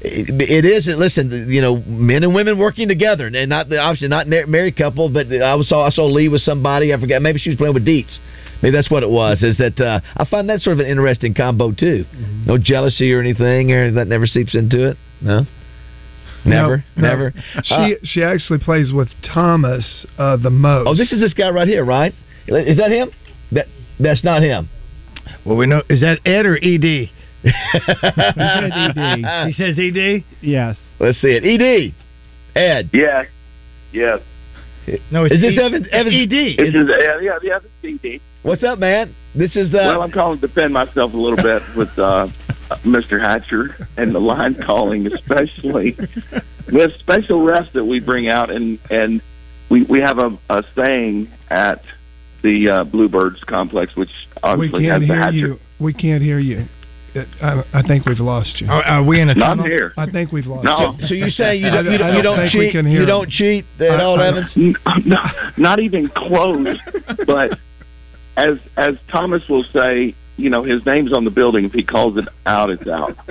It, 0.01 0.29
it 0.41 0.65
is. 0.65 0.87
Listen, 0.87 1.51
you 1.51 1.61
know, 1.61 1.77
men 1.85 2.23
and 2.23 2.33
women 2.33 2.57
working 2.57 2.87
together, 2.87 3.27
and 3.27 3.49
not 3.49 3.71
obviously 3.71 4.07
not 4.07 4.27
married 4.27 4.77
couple. 4.77 5.09
But 5.09 5.27
I 5.31 5.61
saw 5.63 5.85
I 5.85 5.89
saw 5.91 6.05
Lee 6.05 6.29
with 6.29 6.41
somebody. 6.41 6.93
I 6.93 6.99
forget. 6.99 7.21
Maybe 7.21 7.39
she 7.39 7.49
was 7.49 7.57
playing 7.57 7.73
with 7.73 7.85
Dietz. 7.85 8.17
Maybe 8.61 8.75
that's 8.75 8.89
what 8.91 9.03
it 9.03 9.09
was. 9.09 9.41
Is 9.41 9.57
that 9.57 9.79
uh, 9.79 10.01
I 10.17 10.25
find 10.25 10.49
that 10.49 10.61
sort 10.61 10.73
of 10.75 10.79
an 10.81 10.85
interesting 10.87 11.33
combo 11.33 11.71
too. 11.71 12.05
No 12.45 12.57
jealousy 12.57 13.13
or 13.13 13.19
anything, 13.19 13.71
or 13.71 13.91
that 13.93 14.07
never 14.07 14.27
seeps 14.27 14.53
into 14.55 14.89
it. 14.89 14.97
No, 15.21 15.45
never, 16.45 16.77
No, 16.95 17.01
no. 17.01 17.07
never. 17.07 17.33
She 17.63 17.73
Uh, 17.75 17.87
she 18.03 18.23
actually 18.23 18.59
plays 18.59 18.91
with 18.91 19.09
Thomas 19.33 20.05
uh, 20.17 20.37
the 20.37 20.49
most. 20.49 20.87
oh, 20.87 20.95
this 20.95 21.11
is 21.11 21.21
this 21.21 21.33
guy 21.33 21.49
right 21.49 21.67
here, 21.67 21.85
right? 21.85 22.13
Is 22.47 22.77
that 22.77 22.91
him? 22.91 23.11
That 23.51 23.67
that's 23.99 24.23
not 24.23 24.41
him. 24.41 24.69
Well, 25.45 25.55
we 25.57 25.65
know. 25.67 25.83
Is 25.89 26.01
that 26.01 26.19
Ed 26.25 26.45
or 26.45 26.57
Ed? 26.57 27.09
he 27.43 27.51
said 27.93 28.97
Ed. 28.97 29.47
He 29.47 29.53
says 29.53 29.77
Ed. 29.77 30.23
Yes. 30.41 30.77
Let's 30.99 31.21
see 31.21 31.29
it. 31.29 31.43
Ed, 31.45 31.93
Ed. 32.59 32.89
Yeah. 32.93 33.23
Yes. 33.91 34.19
No, 35.11 35.25
is 35.25 35.31
it's 35.33 35.41
this 35.41 35.53
E- 35.53 35.59
Evan? 35.61 35.87
Evan? 35.91 36.13
Ed. 36.13 36.29
This 36.29 36.69
is 36.69 36.89
yeah, 36.89 37.19
yeah, 37.21 37.39
yeah. 37.43 37.59
This 37.59 37.65
is 37.65 37.71
CD. 37.81 38.21
What's 38.43 38.63
up, 38.63 38.79
man? 38.79 39.15
This 39.35 39.55
is 39.55 39.71
the. 39.71 39.77
Well, 39.77 40.01
I'm 40.01 40.11
calling 40.11 40.39
to 40.39 40.47
defend 40.47 40.73
myself 40.73 41.13
a 41.13 41.17
little 41.17 41.37
bit 41.37 41.61
with 41.77 41.89
uh, 41.99 42.27
Mr. 42.85 43.19
Hatcher 43.19 43.87
and 43.97 44.15
the 44.15 44.19
line 44.19 44.55
calling, 44.65 45.07
especially. 45.07 45.97
we 46.71 46.79
have 46.81 46.91
special 46.99 47.41
refs 47.41 47.71
that 47.73 47.85
we 47.85 47.99
bring 47.99 48.29
out, 48.29 48.49
and 48.49 48.79
and 48.89 49.21
we 49.69 49.83
we 49.83 49.99
have 49.99 50.17
a, 50.17 50.37
a 50.49 50.63
saying 50.75 51.29
at 51.49 51.83
the 52.41 52.69
uh, 52.69 52.83
Bluebirds 52.85 53.43
complex, 53.43 53.95
which 53.95 54.11
obviously 54.43 54.85
has 54.85 54.99
can't 54.99 55.01
the 55.01 55.07
hear 55.07 55.21
Hatcher. 55.21 55.35
you. 55.35 55.59
We 55.79 55.93
can't 55.93 56.23
hear 56.23 56.39
you. 56.39 56.67
It, 57.15 57.27
I, 57.41 57.63
I 57.73 57.81
think 57.81 58.05
we've 58.05 58.19
lost 58.19 58.61
you. 58.61 58.67
Are, 58.67 58.83
are 58.83 59.03
we 59.03 59.19
in 59.21 59.29
a 59.29 59.35
Not 59.35 59.47
tunnel? 59.55 59.65
here. 59.65 59.93
I 59.97 60.09
think 60.09 60.31
we've 60.31 60.45
lost 60.45 60.63
No. 60.65 60.95
you. 60.99 61.07
So 61.07 61.13
you 61.13 61.29
say 61.29 61.55
you 61.55 61.69
don't, 61.69 61.85
you 61.85 61.97
don't- 61.97 62.07
don't, 62.07 62.15
you 62.17 62.21
don't 62.23 62.37
don't 62.37 62.49
cheat? 62.49 62.73
You 62.73 63.05
don't 63.05 63.29
cheat 63.29 63.65
at 63.79 63.99
I- 63.99 64.03
all, 64.03 64.21
Evans? 64.21 64.51
no, 65.05 65.17
not 65.57 65.79
even 65.79 66.09
close. 66.09 66.77
but 67.27 67.57
as 68.37 68.57
as 68.77 68.95
Thomas 69.11 69.41
will 69.49 69.65
say, 69.73 70.15
you 70.39 70.49
know, 70.49 70.63
his 70.63 70.85
name's 70.85 71.13
on 71.13 71.25
the 71.25 71.31
building. 71.31 71.65
If 71.65 71.73
he 71.73 71.83
calls 71.83 72.17
it 72.17 72.25
out, 72.45 72.69
it's 72.69 72.87
out. 72.87 73.15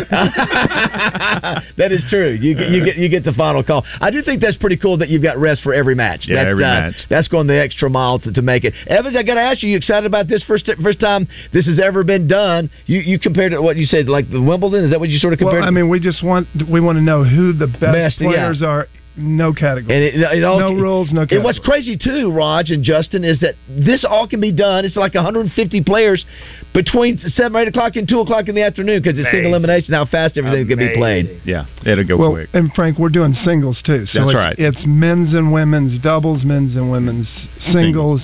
that 1.77 1.93
is 1.93 2.05
true. 2.09 2.31
You 2.33 2.55
get, 2.55 2.71
you 2.71 2.85
get 2.85 2.97
you 2.97 3.09
get 3.09 3.25
the 3.25 3.33
final 3.33 3.63
call. 3.63 3.85
I 4.01 4.11
do 4.11 4.23
think 4.23 4.41
that's 4.41 4.57
pretty 4.57 4.77
cool 4.77 4.99
that 4.99 5.09
you've 5.09 5.23
got 5.23 5.39
rest 5.39 5.63
for 5.63 5.73
every 5.75 5.95
match. 5.95 6.27
Yeah, 6.27 6.37
that's, 6.37 6.51
every 6.51 6.65
uh, 6.65 6.69
match. 6.69 6.95
That's 7.09 7.29
going 7.29 7.47
the 7.47 7.61
extra 7.61 7.89
mile 7.91 8.19
to, 8.21 8.33
to 8.33 8.43
make 8.43 8.65
it. 8.65 8.75
Evans, 8.87 9.17
I 9.17 9.23
got 9.23 9.35
to 9.35 9.41
ask 9.41 9.63
you, 9.63 9.71
you 9.71 9.77
excited 9.77 10.07
about 10.07 10.29
this 10.29 10.45
first 10.45 10.71
first 10.83 11.01
time 11.01 11.29
this 11.53 11.67
has 11.67 11.81
ever 11.81 12.05
been 12.05 12.29
done? 12.29 12.71
You 12.87 13.01
you 13.01 13.19
compared 13.19 13.53
it 13.53 13.57
to 13.57 13.63
what 13.63 13.77
you 13.77 13.87
said 13.87 14.09
like 14.09 14.31
the 14.31 14.41
Wimbledon? 14.41 14.85
Is 14.85 14.91
that 14.91 15.01
what 15.01 15.09
you 15.09 15.19
sort 15.19 15.33
of 15.33 15.39
compared? 15.39 15.61
Well, 15.61 15.69
I 15.69 15.71
mean, 15.71 15.89
we 15.89 16.01
just 16.01 16.23
want 16.23 16.49
we 16.71 16.81
want 16.81 16.97
to 16.97 17.03
know 17.03 17.25
who 17.25 17.53
the 17.53 17.67
best, 17.67 17.81
Best, 17.81 18.21
yeah. 18.21 18.29
players 18.29 18.63
are. 18.63 18.87
No 19.19 19.53
category. 19.53 19.95
And 19.95 20.05
it, 20.05 20.39
it 20.39 20.45
all, 20.45 20.61
no 20.61 20.73
rules, 20.73 21.11
no 21.11 21.23
category. 21.23 21.39
And 21.39 21.45
what's 21.45 21.59
crazy 21.59 21.97
too, 21.97 22.31
Raj 22.31 22.71
and 22.71 22.85
Justin, 22.85 23.25
is 23.25 23.41
that 23.41 23.57
this 23.69 24.05
all 24.09 24.29
can 24.29 24.41
be 24.41 24.53
done. 24.53 24.85
It's 24.85 24.97
like 24.97 25.14
150 25.14 25.83
players 25.83 26.25
between 26.73 27.19
seven 27.19 27.57
or 27.57 27.62
eight 27.62 27.69
o'clock 27.69 27.97
and 27.97 28.09
two 28.09 28.21
o'clock 28.21 28.49
in 28.49 28.55
the 28.55 28.62
afternoon 28.62 29.03
because 29.03 29.19
it's 29.19 29.29
single 29.31 29.51
elimination. 29.51 29.95
How 29.95 30.07
fast 30.07 30.39
everything 30.39 30.69
can 30.69 30.79
be 30.79 30.95
played. 30.95 31.43
Yeah, 31.45 31.66
it'll 31.85 32.05
go 32.05 32.16
well, 32.16 32.33
quick. 32.33 32.51
and 32.53 32.73
Frank, 32.75 32.99
we're 32.99 33.09
doing 33.09 33.33
singles 33.33 33.83
too. 33.85 34.07
So 34.07 34.21
That's 34.21 34.31
it's, 34.31 34.37
right. 34.37 34.57
it's 34.59 34.85
men's 34.87 35.35
and 35.35 35.53
women's 35.53 36.01
doubles, 36.01 36.45
men's 36.45 36.77
and 36.77 36.91
women's 36.91 37.29
singles, 37.73 38.23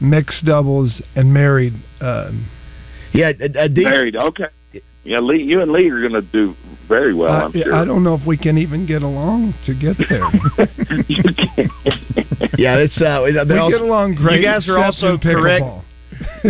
mixed 0.00 0.44
doubles, 0.44 1.00
and 1.14 1.32
married. 1.32 1.74
Um, 2.00 2.48
Yeah, 3.14 3.32
a, 3.38 3.64
a 3.64 3.68
deep, 3.68 3.84
Married, 3.84 4.16
okay. 4.16 4.48
Yeah, 5.04 5.18
Lee, 5.18 5.42
you 5.42 5.60
and 5.60 5.72
Lee 5.72 5.90
are 5.90 6.00
going 6.00 6.12
to 6.12 6.22
do 6.22 6.54
very 6.86 7.12
well. 7.12 7.32
I, 7.32 7.40
I'm 7.42 7.52
sure. 7.52 7.74
I 7.74 7.84
don't 7.84 8.04
know 8.04 8.14
if 8.14 8.24
we 8.26 8.36
can 8.36 8.56
even 8.56 8.86
get 8.86 9.02
along 9.02 9.54
to 9.66 9.74
get 9.74 9.96
there. 10.08 10.20
yeah, 12.56 12.76
it's 12.76 13.00
uh, 13.02 13.22
we 13.24 13.32
they're 13.32 13.58
also- 13.58 13.78
get 13.78 13.80
along 13.84 14.14
great. 14.14 14.40
You 14.40 14.46
guys 14.46 14.68
are 14.68 14.78
also 14.78 15.14
in 15.14 15.18
correct. 15.18 15.64
pickleball. 15.64 15.82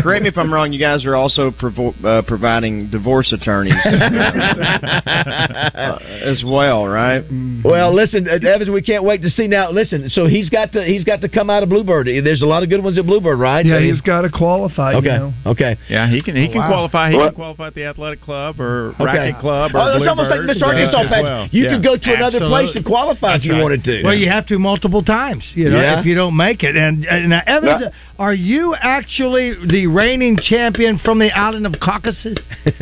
Correct 0.00 0.22
me 0.22 0.28
if 0.28 0.38
I'm 0.38 0.52
wrong. 0.52 0.72
You 0.72 0.78
guys 0.80 1.04
are 1.04 1.14
also 1.16 1.50
provo- 1.50 1.94
uh, 2.04 2.22
providing 2.22 2.90
divorce 2.90 3.32
attorneys 3.32 3.74
uh, 3.84 5.98
as 6.22 6.42
well, 6.44 6.86
right? 6.86 7.24
Well, 7.64 7.94
listen, 7.94 8.28
uh, 8.28 8.38
Evans, 8.46 8.70
we 8.70 8.82
can't 8.82 9.04
wait 9.04 9.22
to 9.22 9.30
see 9.30 9.46
now. 9.46 9.70
Listen, 9.70 10.08
so 10.10 10.26
he's 10.26 10.48
got 10.50 10.72
to 10.72 10.84
he's 10.84 11.04
got 11.04 11.20
to 11.22 11.28
come 11.28 11.50
out 11.50 11.62
of 11.62 11.68
Bluebird. 11.68 12.06
There's 12.06 12.42
a 12.42 12.46
lot 12.46 12.62
of 12.62 12.68
good 12.68 12.82
ones 12.82 12.98
at 12.98 13.06
Bluebird, 13.06 13.38
right? 13.38 13.64
Yeah, 13.64 13.80
he's 13.80 14.00
got 14.00 14.22
to 14.22 14.30
qualify. 14.30 14.94
Okay, 14.94 15.06
You 15.06 15.12
know. 15.18 15.32
okay. 15.46 15.76
Yeah, 15.88 16.08
he 16.10 16.22
can 16.22 16.36
he 16.36 16.48
Oh, 16.48 16.52
can 16.52 16.60
wow. 16.62 16.68
qualify. 16.68 17.10
He 17.10 17.16
Well- 17.16 17.28
can 17.28 17.34
qualify 17.36 17.66
at 17.68 17.74
the 17.74 17.84
athletic 17.84 18.20
club 18.20 18.60
or 18.60 18.94
Okay. 19.00 19.04
racket 19.04 19.38
club 19.40 19.72
or 19.74 19.78
Oh, 19.80 19.96
it's 19.96 20.08
almost 20.08 20.30
like 20.30 20.40
Bluebird, 20.40 20.56
Mr. 20.56 20.66
Arkansas 20.66 20.98
uh, 20.98 21.04
as 21.04 21.22
well. 21.22 21.48
You 21.50 21.64
Yeah. 21.64 21.70
could 21.74 21.84
go 21.84 21.96
to 21.96 22.14
another 22.14 22.38
place 22.40 22.68
Absolutely. 22.68 22.82
to 22.82 22.88
qualify 22.88 23.34
if 23.36 23.44
you 23.44 23.52
right. 23.52 23.62
wanted 23.62 23.84
to. 23.84 24.02
Well, 24.02 24.14
you 24.14 24.28
have 24.28 24.46
to 24.46 24.58
multiple 24.58 25.02
times. 25.02 25.44
You 25.54 25.70
know, 25.70 25.80
Yeah. 25.80 26.00
if 26.00 26.06
you 26.06 26.14
don't 26.14 26.36
make 26.36 26.62
it. 26.62 26.76
And, 26.76 27.04
and 27.06 27.30
now, 27.30 27.42
Evans, 27.46 27.82
Yeah. 27.82 27.88
Are 28.22 28.32
you 28.34 28.76
actually 28.80 29.52
the 29.66 29.88
reigning 29.88 30.36
champion 30.40 30.96
from 31.04 31.18
the 31.18 31.36
island 31.36 31.66
of 31.66 31.74
Caucasus? 31.82 32.38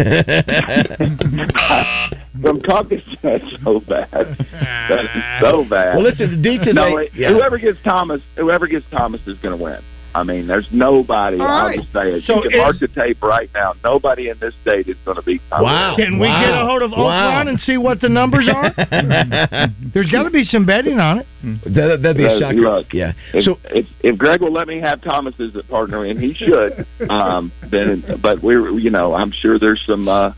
From 2.42 2.60
Caucasus, 2.62 3.16
that's 3.22 3.44
so 3.64 3.80
bad. 3.80 4.10
That 4.12 5.04
is 5.04 5.40
so 5.40 5.64
bad. 5.64 5.96
Well, 5.96 6.02
listen, 6.04 6.42
the 6.42 6.72
no, 6.72 6.98
it- 6.98 7.12
yeah. 7.14 7.32
whoever 7.32 7.58
gets 7.58 7.78
Thomas, 7.84 8.20
whoever 8.36 8.66
gets 8.66 8.84
Thomas 8.90 9.20
is 9.26 9.38
going 9.38 9.56
to 9.58 9.62
win. 9.62 9.80
I 10.14 10.22
mean, 10.24 10.46
there's 10.46 10.66
nobody. 10.72 11.38
All 11.38 11.46
I'll 11.46 11.66
right. 11.66 11.78
just 11.78 11.92
say 11.92 12.12
it. 12.12 12.24
So 12.26 12.36
you 12.36 12.42
can 12.42 12.52
is- 12.52 12.58
mark 12.58 12.78
the 12.80 12.88
tape 12.88 13.22
right 13.22 13.50
now. 13.54 13.74
Nobody 13.84 14.28
in 14.28 14.38
this 14.40 14.54
state 14.62 14.88
is 14.88 14.96
going 15.04 15.16
to 15.16 15.22
beat 15.22 15.40
Thomas. 15.50 15.96
Can 15.96 16.18
we 16.18 16.26
get 16.26 16.50
a 16.50 16.66
hold 16.66 16.82
of 16.82 16.90
Oaklawn 16.90 17.48
and 17.48 17.60
see 17.60 17.76
what 17.76 18.00
the 18.00 18.08
numbers 18.08 18.48
are? 18.52 18.72
There's 19.94 20.10
got 20.10 20.24
to 20.24 20.30
be 20.30 20.44
some 20.44 20.66
betting 20.66 20.98
on 20.98 21.18
it. 21.20 21.26
That, 21.64 22.00
that'd 22.02 22.16
be 22.16 22.24
a 22.24 22.38
shocker. 22.38 22.54
Look, 22.56 22.92
yeah. 22.92 23.12
If, 23.32 23.44
So 23.44 23.58
if 23.64 23.86
if 24.00 24.18
Greg 24.18 24.40
will 24.40 24.52
let 24.52 24.66
me 24.68 24.80
have 24.80 25.00
Thomas 25.02 25.34
as 25.40 25.54
a 25.54 25.62
partner, 25.64 26.04
and 26.04 26.20
he 26.20 26.34
should, 26.34 26.86
um, 27.10 27.52
then 27.70 28.04
but 28.22 28.42
we're 28.42 28.70
you 28.78 28.90
know 28.90 29.14
I'm 29.14 29.32
sure 29.32 29.58
there's 29.58 29.80
some 29.86 30.08
uh, 30.08 30.32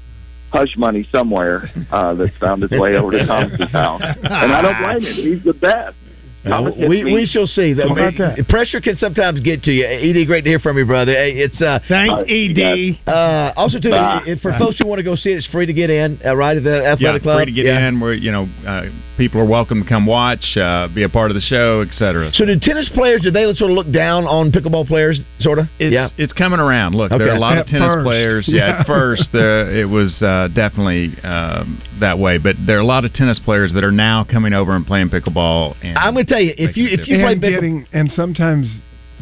hush 0.51 0.77
money 0.77 1.09
somewhere 1.11 1.71
uh, 1.91 2.15
that's 2.15 2.37
found 2.39 2.63
its 2.63 2.73
way 2.73 2.97
over 2.97 3.11
to 3.13 3.27
Thomas's 3.27 3.71
house, 3.71 4.03
and 4.03 4.53
I 4.53 4.63
don't 4.63 4.83
blame 4.83 5.01
him. 5.13 5.15
He's 5.37 5.45
the 5.45 5.55
best. 5.55 5.97
Thomas 6.45 6.75
we 6.89 7.05
we 7.05 7.27
shall 7.27 7.47
see. 7.47 7.73
That 7.75 7.87
How 7.89 7.93
about 7.95 8.37
that? 8.37 8.49
pressure 8.49 8.81
can 8.81 8.97
sometimes 8.97 9.41
get 9.41 9.63
to 9.65 9.73
you. 9.73 9.85
Ed, 9.87 10.25
great 10.27 10.43
to 10.43 10.51
hear 10.51 10.59
from 10.59 10.79
you, 10.79 10.85
brother. 10.85 11.13
Hey, 11.13 11.33
it's 11.37 11.61
uh, 11.61 11.79
Thanks, 11.89 12.15
Ed. 12.29 12.99
Uh, 13.11 13.53
also, 13.57 13.79
too, 13.79 13.91
Bye. 13.91 14.23
if- 14.27 14.41
for 14.41 14.53
folks 14.59 14.79
who 14.79 14.87
want 14.89 14.99
to 14.99 15.03
go 15.05 15.15
see 15.15 15.31
it, 15.31 15.37
it's 15.39 15.47
free 15.49 15.67
to 15.67 15.73
get 15.73 15.91
in. 15.91 16.19
Uh, 16.25 16.35
right 16.35 16.57
at 16.57 16.65
the 16.65 16.81
Yeah, 16.83 16.93
athletic 16.93 17.23
club. 17.23 17.39
free 17.39 17.47
to 17.47 17.53
get 17.53 17.67
Yeah. 17.67 17.89
in. 17.89 18.01
Where 18.01 18.13
you 18.13 18.33
know 18.33 18.49
uh, 18.67 18.87
people 19.17 19.41
are 19.41 19.45
welcome 19.45 19.83
to 19.85 19.89
come 19.89 20.07
watch, 20.07 20.57
uh, 20.57 20.89
be 20.89 21.03
a 21.05 21.09
part 21.09 21.31
of 21.31 21.35
the 21.37 21.41
show, 21.43 21.83
etc. 21.83 22.33
So, 22.33 22.45
do 22.45 22.59
tennis 22.61 22.89
players 22.95 23.21
do 23.23 23.31
they 23.31 23.45
sort 23.55 23.71
of 23.71 23.77
look 23.77 23.91
down 23.93 24.25
on 24.27 24.51
pickleball 24.51 24.87
players? 24.89 25.21
Sort 25.41 25.59
of. 25.59 25.67
It's, 25.79 25.93
yeah. 25.93 26.09
it's 26.19 26.33
coming 26.33 26.59
around. 26.61 26.95
Look, 26.95 27.11
there 27.11 27.29
are 27.31 27.37
a 27.37 27.39
lot 27.39 27.55
At 27.59 27.61
of 27.61 27.67
tennis 27.69 27.93
first. 27.93 28.05
players. 28.05 28.45
Yeah, 28.49 28.67
Yeah. 28.69 28.81
at 28.81 28.87
first 28.87 29.29
there, 29.33 29.71
it 29.71 29.89
was 29.89 30.21
uh, 30.23 30.49
definitely 30.55 31.15
um, 31.23 31.81
that 32.01 32.19
way, 32.19 32.39
but 32.39 32.57
there 32.67 32.79
are 32.79 32.81
a 32.81 32.87
lot 32.87 33.05
of 33.05 33.13
tennis 33.13 33.39
players 33.39 33.73
that 33.75 33.85
are 33.85 33.93
now 33.93 34.25
coming 34.25 34.53
over 34.53 34.75
and 34.75 34.87
playing 34.87 35.11
pickleball. 35.11 35.77
And 35.83 35.97
I'm 35.99 36.15
going 36.15 36.27
to 36.27 36.32
tell 36.33 36.41
you, 36.43 36.55
if 36.57 36.77
you 36.77 36.87
if 36.89 37.07
you 37.09 37.19
play 37.19 37.33
and 37.33 37.43
pickleball. 37.43 37.51
getting 37.51 37.87
and 37.93 38.11
sometimes 38.13 38.67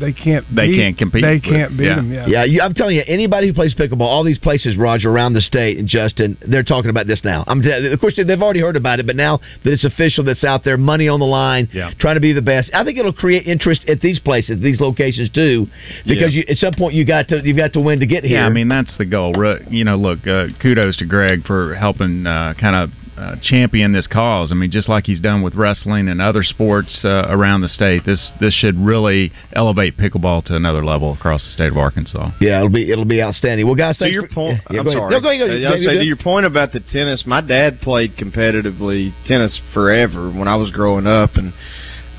they 0.00 0.12
can't. 0.12 0.44
They 0.54 0.68
beat, 0.68 0.76
can't 0.80 0.98
compete 0.98 1.22
They 1.22 1.38
can't 1.40 1.76
beat 1.76 1.84
yeah. 1.84 1.96
them. 1.96 2.12
Yeah. 2.12 2.26
Yeah, 2.26 2.44
you, 2.44 2.62
I'm 2.62 2.72
telling 2.74 2.96
you, 2.96 3.02
anybody 3.06 3.48
who 3.48 3.52
plays 3.52 3.74
pickleball, 3.74 4.00
all 4.00 4.24
these 4.24 4.38
places, 4.38 4.76
Roger, 4.76 5.10
around 5.10 5.34
the 5.34 5.42
state, 5.42 5.76
and 5.78 5.86
Justin, 5.86 6.38
they're 6.48 6.62
talking 6.62 6.88
about 6.90 7.06
this 7.06 7.20
now. 7.22 7.44
I'm, 7.46 7.60
of 7.60 8.00
course, 8.00 8.14
they've 8.16 8.42
already 8.42 8.60
heard 8.60 8.76
about 8.76 8.98
it, 8.98 9.06
but 9.06 9.14
now 9.14 9.40
that 9.62 9.72
it's 9.72 9.84
official, 9.84 10.24
that's 10.24 10.42
out 10.42 10.64
there, 10.64 10.78
money 10.78 11.06
on 11.06 11.20
the 11.20 11.26
line, 11.26 11.68
Yeah. 11.72 11.90
trying 11.98 12.14
to 12.14 12.20
be 12.20 12.32
the 12.32 12.40
best. 12.40 12.70
I 12.72 12.82
think 12.82 12.98
it'll 12.98 13.12
create 13.12 13.46
interest 13.46 13.84
at 13.88 14.00
these 14.00 14.18
places, 14.18 14.60
these 14.62 14.80
locations 14.80 15.28
too, 15.30 15.66
because 16.06 16.32
Yeah. 16.32 16.40
you, 16.40 16.44
at 16.48 16.56
some 16.56 16.72
point 16.74 16.94
you 16.94 17.04
got 17.04 17.28
to 17.28 17.42
you've 17.44 17.58
got 17.58 17.74
to 17.74 17.80
win 17.80 18.00
to 18.00 18.06
get 18.06 18.24
here. 18.24 18.38
Yeah, 18.38 18.46
I 18.46 18.48
mean 18.50 18.68
that's 18.68 18.96
the 18.96 19.04
goal. 19.04 19.34
You 19.68 19.84
know, 19.84 19.96
look, 19.96 20.26
uh, 20.26 20.46
kudos 20.62 20.96
to 20.98 21.04
Greg 21.04 21.46
for 21.46 21.74
helping 21.74 22.26
uh, 22.26 22.54
kind 22.58 22.74
of 22.76 22.90
uh, 23.20 23.36
champion 23.42 23.92
this 23.92 24.06
cause. 24.06 24.50
I 24.50 24.54
mean, 24.54 24.70
just 24.70 24.88
like 24.88 25.04
he's 25.06 25.20
done 25.20 25.42
with 25.42 25.54
wrestling 25.54 26.08
and 26.08 26.22
other 26.22 26.42
sports 26.42 27.00
uh, 27.04 27.26
around 27.28 27.60
the 27.60 27.68
state, 27.68 28.04
this 28.06 28.30
this 28.40 28.54
should 28.54 28.78
really 28.78 29.30
elevate 29.52 29.96
pickleball 29.98 30.44
to 30.46 30.56
another 30.56 30.82
level 30.84 31.12
across 31.12 31.42
the 31.44 31.50
state 31.50 31.70
of 31.70 31.76
Arkansas. 31.76 32.30
Yeah, 32.40 32.56
it'll 32.58 32.70
be 32.70 32.90
it'll 32.90 33.04
be 33.04 33.22
outstanding. 33.22 33.66
Well, 33.66 33.74
guys, 33.76 33.98
To 33.98 34.08
your 34.10 34.26
for- 34.28 34.34
point, 34.34 34.60
Yeah, 34.70 34.78
I'm 34.80 34.84
go 34.86 34.92
sorry. 34.92 35.10
No, 35.10 35.20
go 35.20 35.28
ahead. 35.28 35.40
Go 35.40 35.52
Uh, 35.52 35.56
ahead. 35.56 35.66
I 35.66 35.70
was 35.72 35.80
You 35.80 35.86
saying, 35.86 35.96
good? 35.98 36.00
to 36.02 36.06
your 36.06 36.16
point 36.16 36.46
about 36.46 36.72
the 36.72 36.80
tennis, 36.80 37.24
my 37.26 37.40
dad 37.42 37.80
played 37.82 38.16
competitively 38.16 39.12
tennis 39.26 39.60
forever 39.74 40.30
when 40.30 40.48
I 40.48 40.56
was 40.56 40.70
growing 40.70 41.06
up, 41.06 41.36
and 41.36 41.52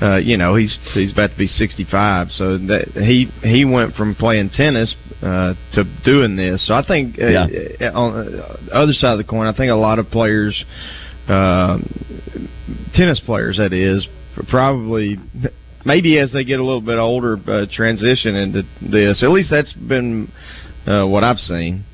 uh, 0.02 0.16
you 0.16 0.36
know 0.36 0.56
he's 0.56 0.76
he's 0.94 1.12
about 1.12 1.30
to 1.30 1.36
be 1.38 1.46
65, 1.46 2.30
so 2.32 2.58
that 2.58 2.88
he 2.94 3.30
he 3.42 3.64
went 3.64 3.94
from 3.94 4.14
playing 4.16 4.50
tennis 4.50 4.94
uh, 5.22 5.54
to 5.74 5.84
doing 6.04 6.34
this. 6.36 6.66
So 6.66 6.74
I 6.74 6.84
think 6.84 7.18
uh, 7.18 7.26
Yeah. 7.28 7.46
uh, 7.88 7.98
on 7.98 8.26
the 8.26 8.72
other 8.74 8.92
side 8.92 9.12
of 9.12 9.18
the 9.18 9.24
coin, 9.24 9.46
I 9.46 9.56
think 9.56 9.70
a 9.70 9.74
lot 9.76 9.98
of 9.98 10.10
players, 10.10 10.64
um 11.28 11.88
tennis 12.94 13.20
players, 13.24 13.56
that 13.58 13.72
is, 13.72 14.06
probably 14.48 15.18
maybe 15.84 16.18
as 16.18 16.32
they 16.32 16.44
get 16.44 16.60
a 16.60 16.64
little 16.64 16.80
bit 16.80 16.98
older, 16.98 17.38
uh, 17.46 17.66
transition 17.72 18.34
into 18.34 18.62
this. 18.80 19.22
At 19.22 19.30
least 19.30 19.50
that's 19.50 19.72
been 19.72 20.30
uh, 20.86 21.06
what 21.06 21.24
I've 21.24 21.38
seen. 21.38 21.84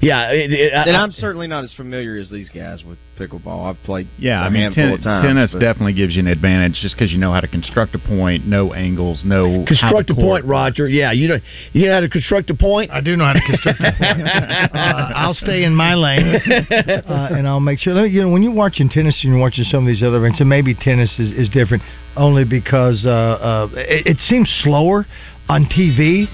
Yeah, 0.00 0.30
it, 0.30 0.52
it, 0.52 0.72
I, 0.74 0.84
And 0.84 0.96
I'm 0.96 1.12
certainly 1.12 1.46
not 1.46 1.64
as 1.64 1.72
familiar 1.74 2.16
as 2.16 2.30
these 2.30 2.48
guys 2.50 2.84
with 2.84 2.98
pickleball. 3.18 3.68
I've 3.68 3.82
played 3.82 4.08
Yeah, 4.18 4.42
a 4.42 4.46
I 4.46 4.48
mean, 4.48 4.72
ten- 4.72 4.90
of 4.92 5.02
times. 5.02 5.26
tennis 5.26 5.50
but- 5.52 5.60
definitely 5.60 5.94
gives 5.94 6.14
you 6.14 6.20
an 6.20 6.28
advantage 6.28 6.78
just 6.80 6.94
because 6.94 7.10
you 7.12 7.18
know 7.18 7.32
how 7.32 7.40
to 7.40 7.48
construct 7.48 7.94
a 7.94 7.98
point, 7.98 8.46
no 8.46 8.72
angles, 8.74 9.22
no 9.24 9.64
construct 9.66 10.10
a 10.10 10.14
point, 10.14 10.44
Roger. 10.44 10.86
Yeah, 10.86 11.12
you 11.12 11.28
know 11.28 11.38
you 11.72 11.86
know 11.86 11.94
how 11.94 12.00
to 12.00 12.08
construct 12.08 12.50
a 12.50 12.54
point. 12.54 12.90
I 12.90 13.00
do 13.00 13.16
know 13.16 13.24
how 13.24 13.32
to 13.32 13.40
construct 13.40 13.80
a 13.80 13.92
point. 13.92 14.28
uh, 14.74 15.12
I'll 15.16 15.34
stay 15.34 15.64
in 15.64 15.74
my 15.74 15.94
lane, 15.94 16.26
uh, 16.26 17.28
and 17.36 17.46
I'll 17.48 17.60
make 17.60 17.78
sure. 17.80 18.06
You 18.06 18.22
know, 18.22 18.28
when 18.28 18.42
you're 18.42 18.52
watching 18.52 18.88
tennis 18.88 19.18
and 19.22 19.32
you're 19.32 19.40
watching 19.42 19.64
some 19.64 19.80
of 19.84 19.86
these 19.86 20.02
other 20.02 20.18
events, 20.18 20.40
and 20.40 20.48
maybe 20.48 20.74
tennis 20.74 21.12
is, 21.18 21.30
is 21.32 21.48
different 21.48 21.82
only 22.16 22.44
because 22.44 23.04
uh, 23.04 23.10
uh, 23.10 23.68
it, 23.74 24.06
it 24.06 24.16
seems 24.28 24.48
slower 24.62 25.06
on 25.48 25.64
TV, 25.66 26.26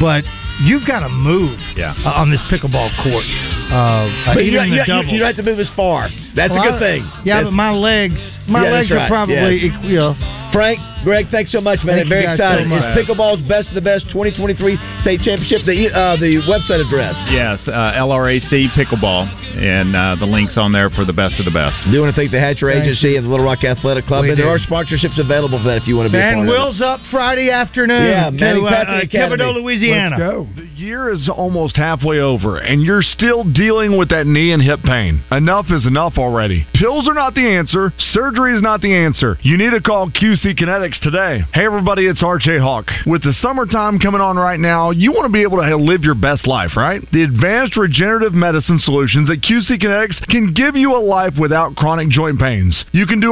but 0.00 0.24
you've 0.64 0.86
got 0.86 1.00
to 1.00 1.08
move 1.08 1.58
yeah. 1.76 1.94
uh, 2.04 2.20
on 2.22 2.30
this 2.30 2.40
pickleball 2.50 2.90
court. 3.02 3.24
Uh, 3.72 4.34
But 4.34 4.44
you 4.44 4.52
don't, 4.52 4.68
you, 4.68 4.82
you, 4.86 5.02
you 5.12 5.18
don't 5.18 5.34
have 5.34 5.36
to 5.36 5.42
move 5.42 5.58
as 5.58 5.70
far. 5.76 6.08
That's 6.34 6.52
Well, 6.52 6.62
a 6.62 6.66
good 6.70 6.76
I- 6.76 6.78
thing. 6.80 7.02
Yeah, 7.24 7.42
That's- 7.42 7.44
but 7.46 7.52
my 7.52 7.70
legs, 7.72 8.20
my 8.48 8.62
Yeah, 8.64 8.70
that's 8.70 8.90
legs 8.90 8.92
are 8.92 9.08
probably, 9.08 9.56
yes. 9.68 9.76
you 9.84 9.96
know. 9.96 10.14
Frank, 10.52 10.78
Greg, 11.02 11.28
thanks 11.32 11.50
so 11.50 11.62
much, 11.62 11.80
man. 11.82 11.96
Thank 12.04 12.08
Very 12.12 12.28
excited. 12.28 12.68
so. 12.68 12.76
It's 12.76 12.92
Pickleball's 12.92 13.40
Best 13.48 13.68
of 13.72 13.74
the 13.74 13.80
Best 13.80 14.04
2023 14.12 14.76
State 15.00 15.24
Championship. 15.24 15.64
The 15.64 15.88
uh, 15.88 16.20
the 16.20 16.44
website 16.44 16.84
address. 16.84 17.16
Yes, 17.32 17.64
uh, 17.66 17.72
LRAC 17.96 18.68
pickleball, 18.76 19.24
and 19.56 19.96
uh, 19.96 20.16
the 20.20 20.26
links 20.28 20.58
on 20.60 20.70
there 20.70 20.90
for 20.90 21.06
the 21.08 21.12
best 21.16 21.40
of 21.40 21.46
the 21.48 21.56
best. 21.56 21.80
Do 21.88 21.96
you 21.96 22.04
want 22.04 22.14
to 22.14 22.20
thank 22.20 22.30
the 22.36 22.38
Hatcher 22.38 22.68
Thank 22.70 22.84
Agency 22.84 23.16
and 23.16 23.24
the 23.24 23.30
Little 23.32 23.46
Rock 23.48 23.64
Athletic 23.64 24.04
Club. 24.04 24.24
We 24.28 24.30
and 24.32 24.38
there 24.38 24.52
are 24.52 24.60
sponsorships 24.60 25.16
available 25.18 25.56
for 25.56 25.72
that 25.72 25.80
if 25.80 25.88
you 25.88 25.96
want 25.96 26.12
to 26.12 26.12
be 26.12 26.20
a 26.20 26.36
part 26.36 26.44
of 26.44 26.44
it. 26.44 26.48
Will's 26.52 26.82
up 26.84 27.00
Friday 27.10 27.48
afternoon 27.48 28.12
Yeah, 28.12 28.28
to 28.28 28.60
uh, 28.60 28.68
Patrick 28.68 29.08
uh, 29.14 29.24
Academy. 29.24 29.56
Louisiana. 29.56 30.16
Let's 30.20 30.20
go. 30.20 30.46
The 30.54 30.68
year 30.76 31.10
is 31.10 31.30
almost 31.32 31.78
halfway 31.78 32.18
over, 32.18 32.58
and 32.58 32.82
you're 32.82 33.00
still 33.00 33.42
dealing 33.42 33.96
with 33.96 34.10
that 34.10 34.26
knee 34.26 34.52
and 34.52 34.62
hip 34.62 34.80
pain. 34.84 35.24
Enough 35.30 35.66
is 35.70 35.86
enough 35.86 36.18
already. 36.18 36.66
Pills 36.74 37.08
are 37.08 37.14
not 37.14 37.34
the 37.34 37.56
answer. 37.56 37.90
Surgery 38.12 38.54
is 38.54 38.60
not 38.60 38.82
the 38.82 38.92
answer. 38.92 39.38
You 39.40 39.56
need 39.56 39.70
to 39.70 39.80
call 39.80 40.10
QC 40.10 40.60
Kinetics 40.60 41.00
today. 41.00 41.40
Hey, 41.54 41.64
everybody, 41.64 42.04
it's 42.04 42.22
RJ 42.22 42.60
Hawk. 42.60 42.84
With 43.06 43.22
the 43.22 43.32
summertime 43.40 43.98
coming 43.98 44.20
on 44.20 44.36
right 44.36 44.60
now, 44.60 44.90
you 44.90 45.12
want 45.12 45.24
to 45.24 45.32
be 45.32 45.40
able 45.40 45.56
to 45.56 45.76
live 45.76 46.02
your 46.02 46.14
best 46.14 46.46
life, 46.46 46.76
right? 46.76 47.00
The 47.12 47.22
advanced 47.22 47.78
regenerative 47.78 48.34
medicine 48.34 48.78
solutions 48.78 49.30
at 49.30 49.40
QC 49.40 49.80
Kinetics 49.80 50.20
can 50.28 50.52
give 50.52 50.76
you 50.76 50.94
a 50.94 51.00
life 51.00 51.32
without 51.40 51.76
chronic 51.76 52.10
joint 52.10 52.38
pains. 52.38 52.84
You 52.92 53.06
can 53.06 53.20
do 53.20 53.30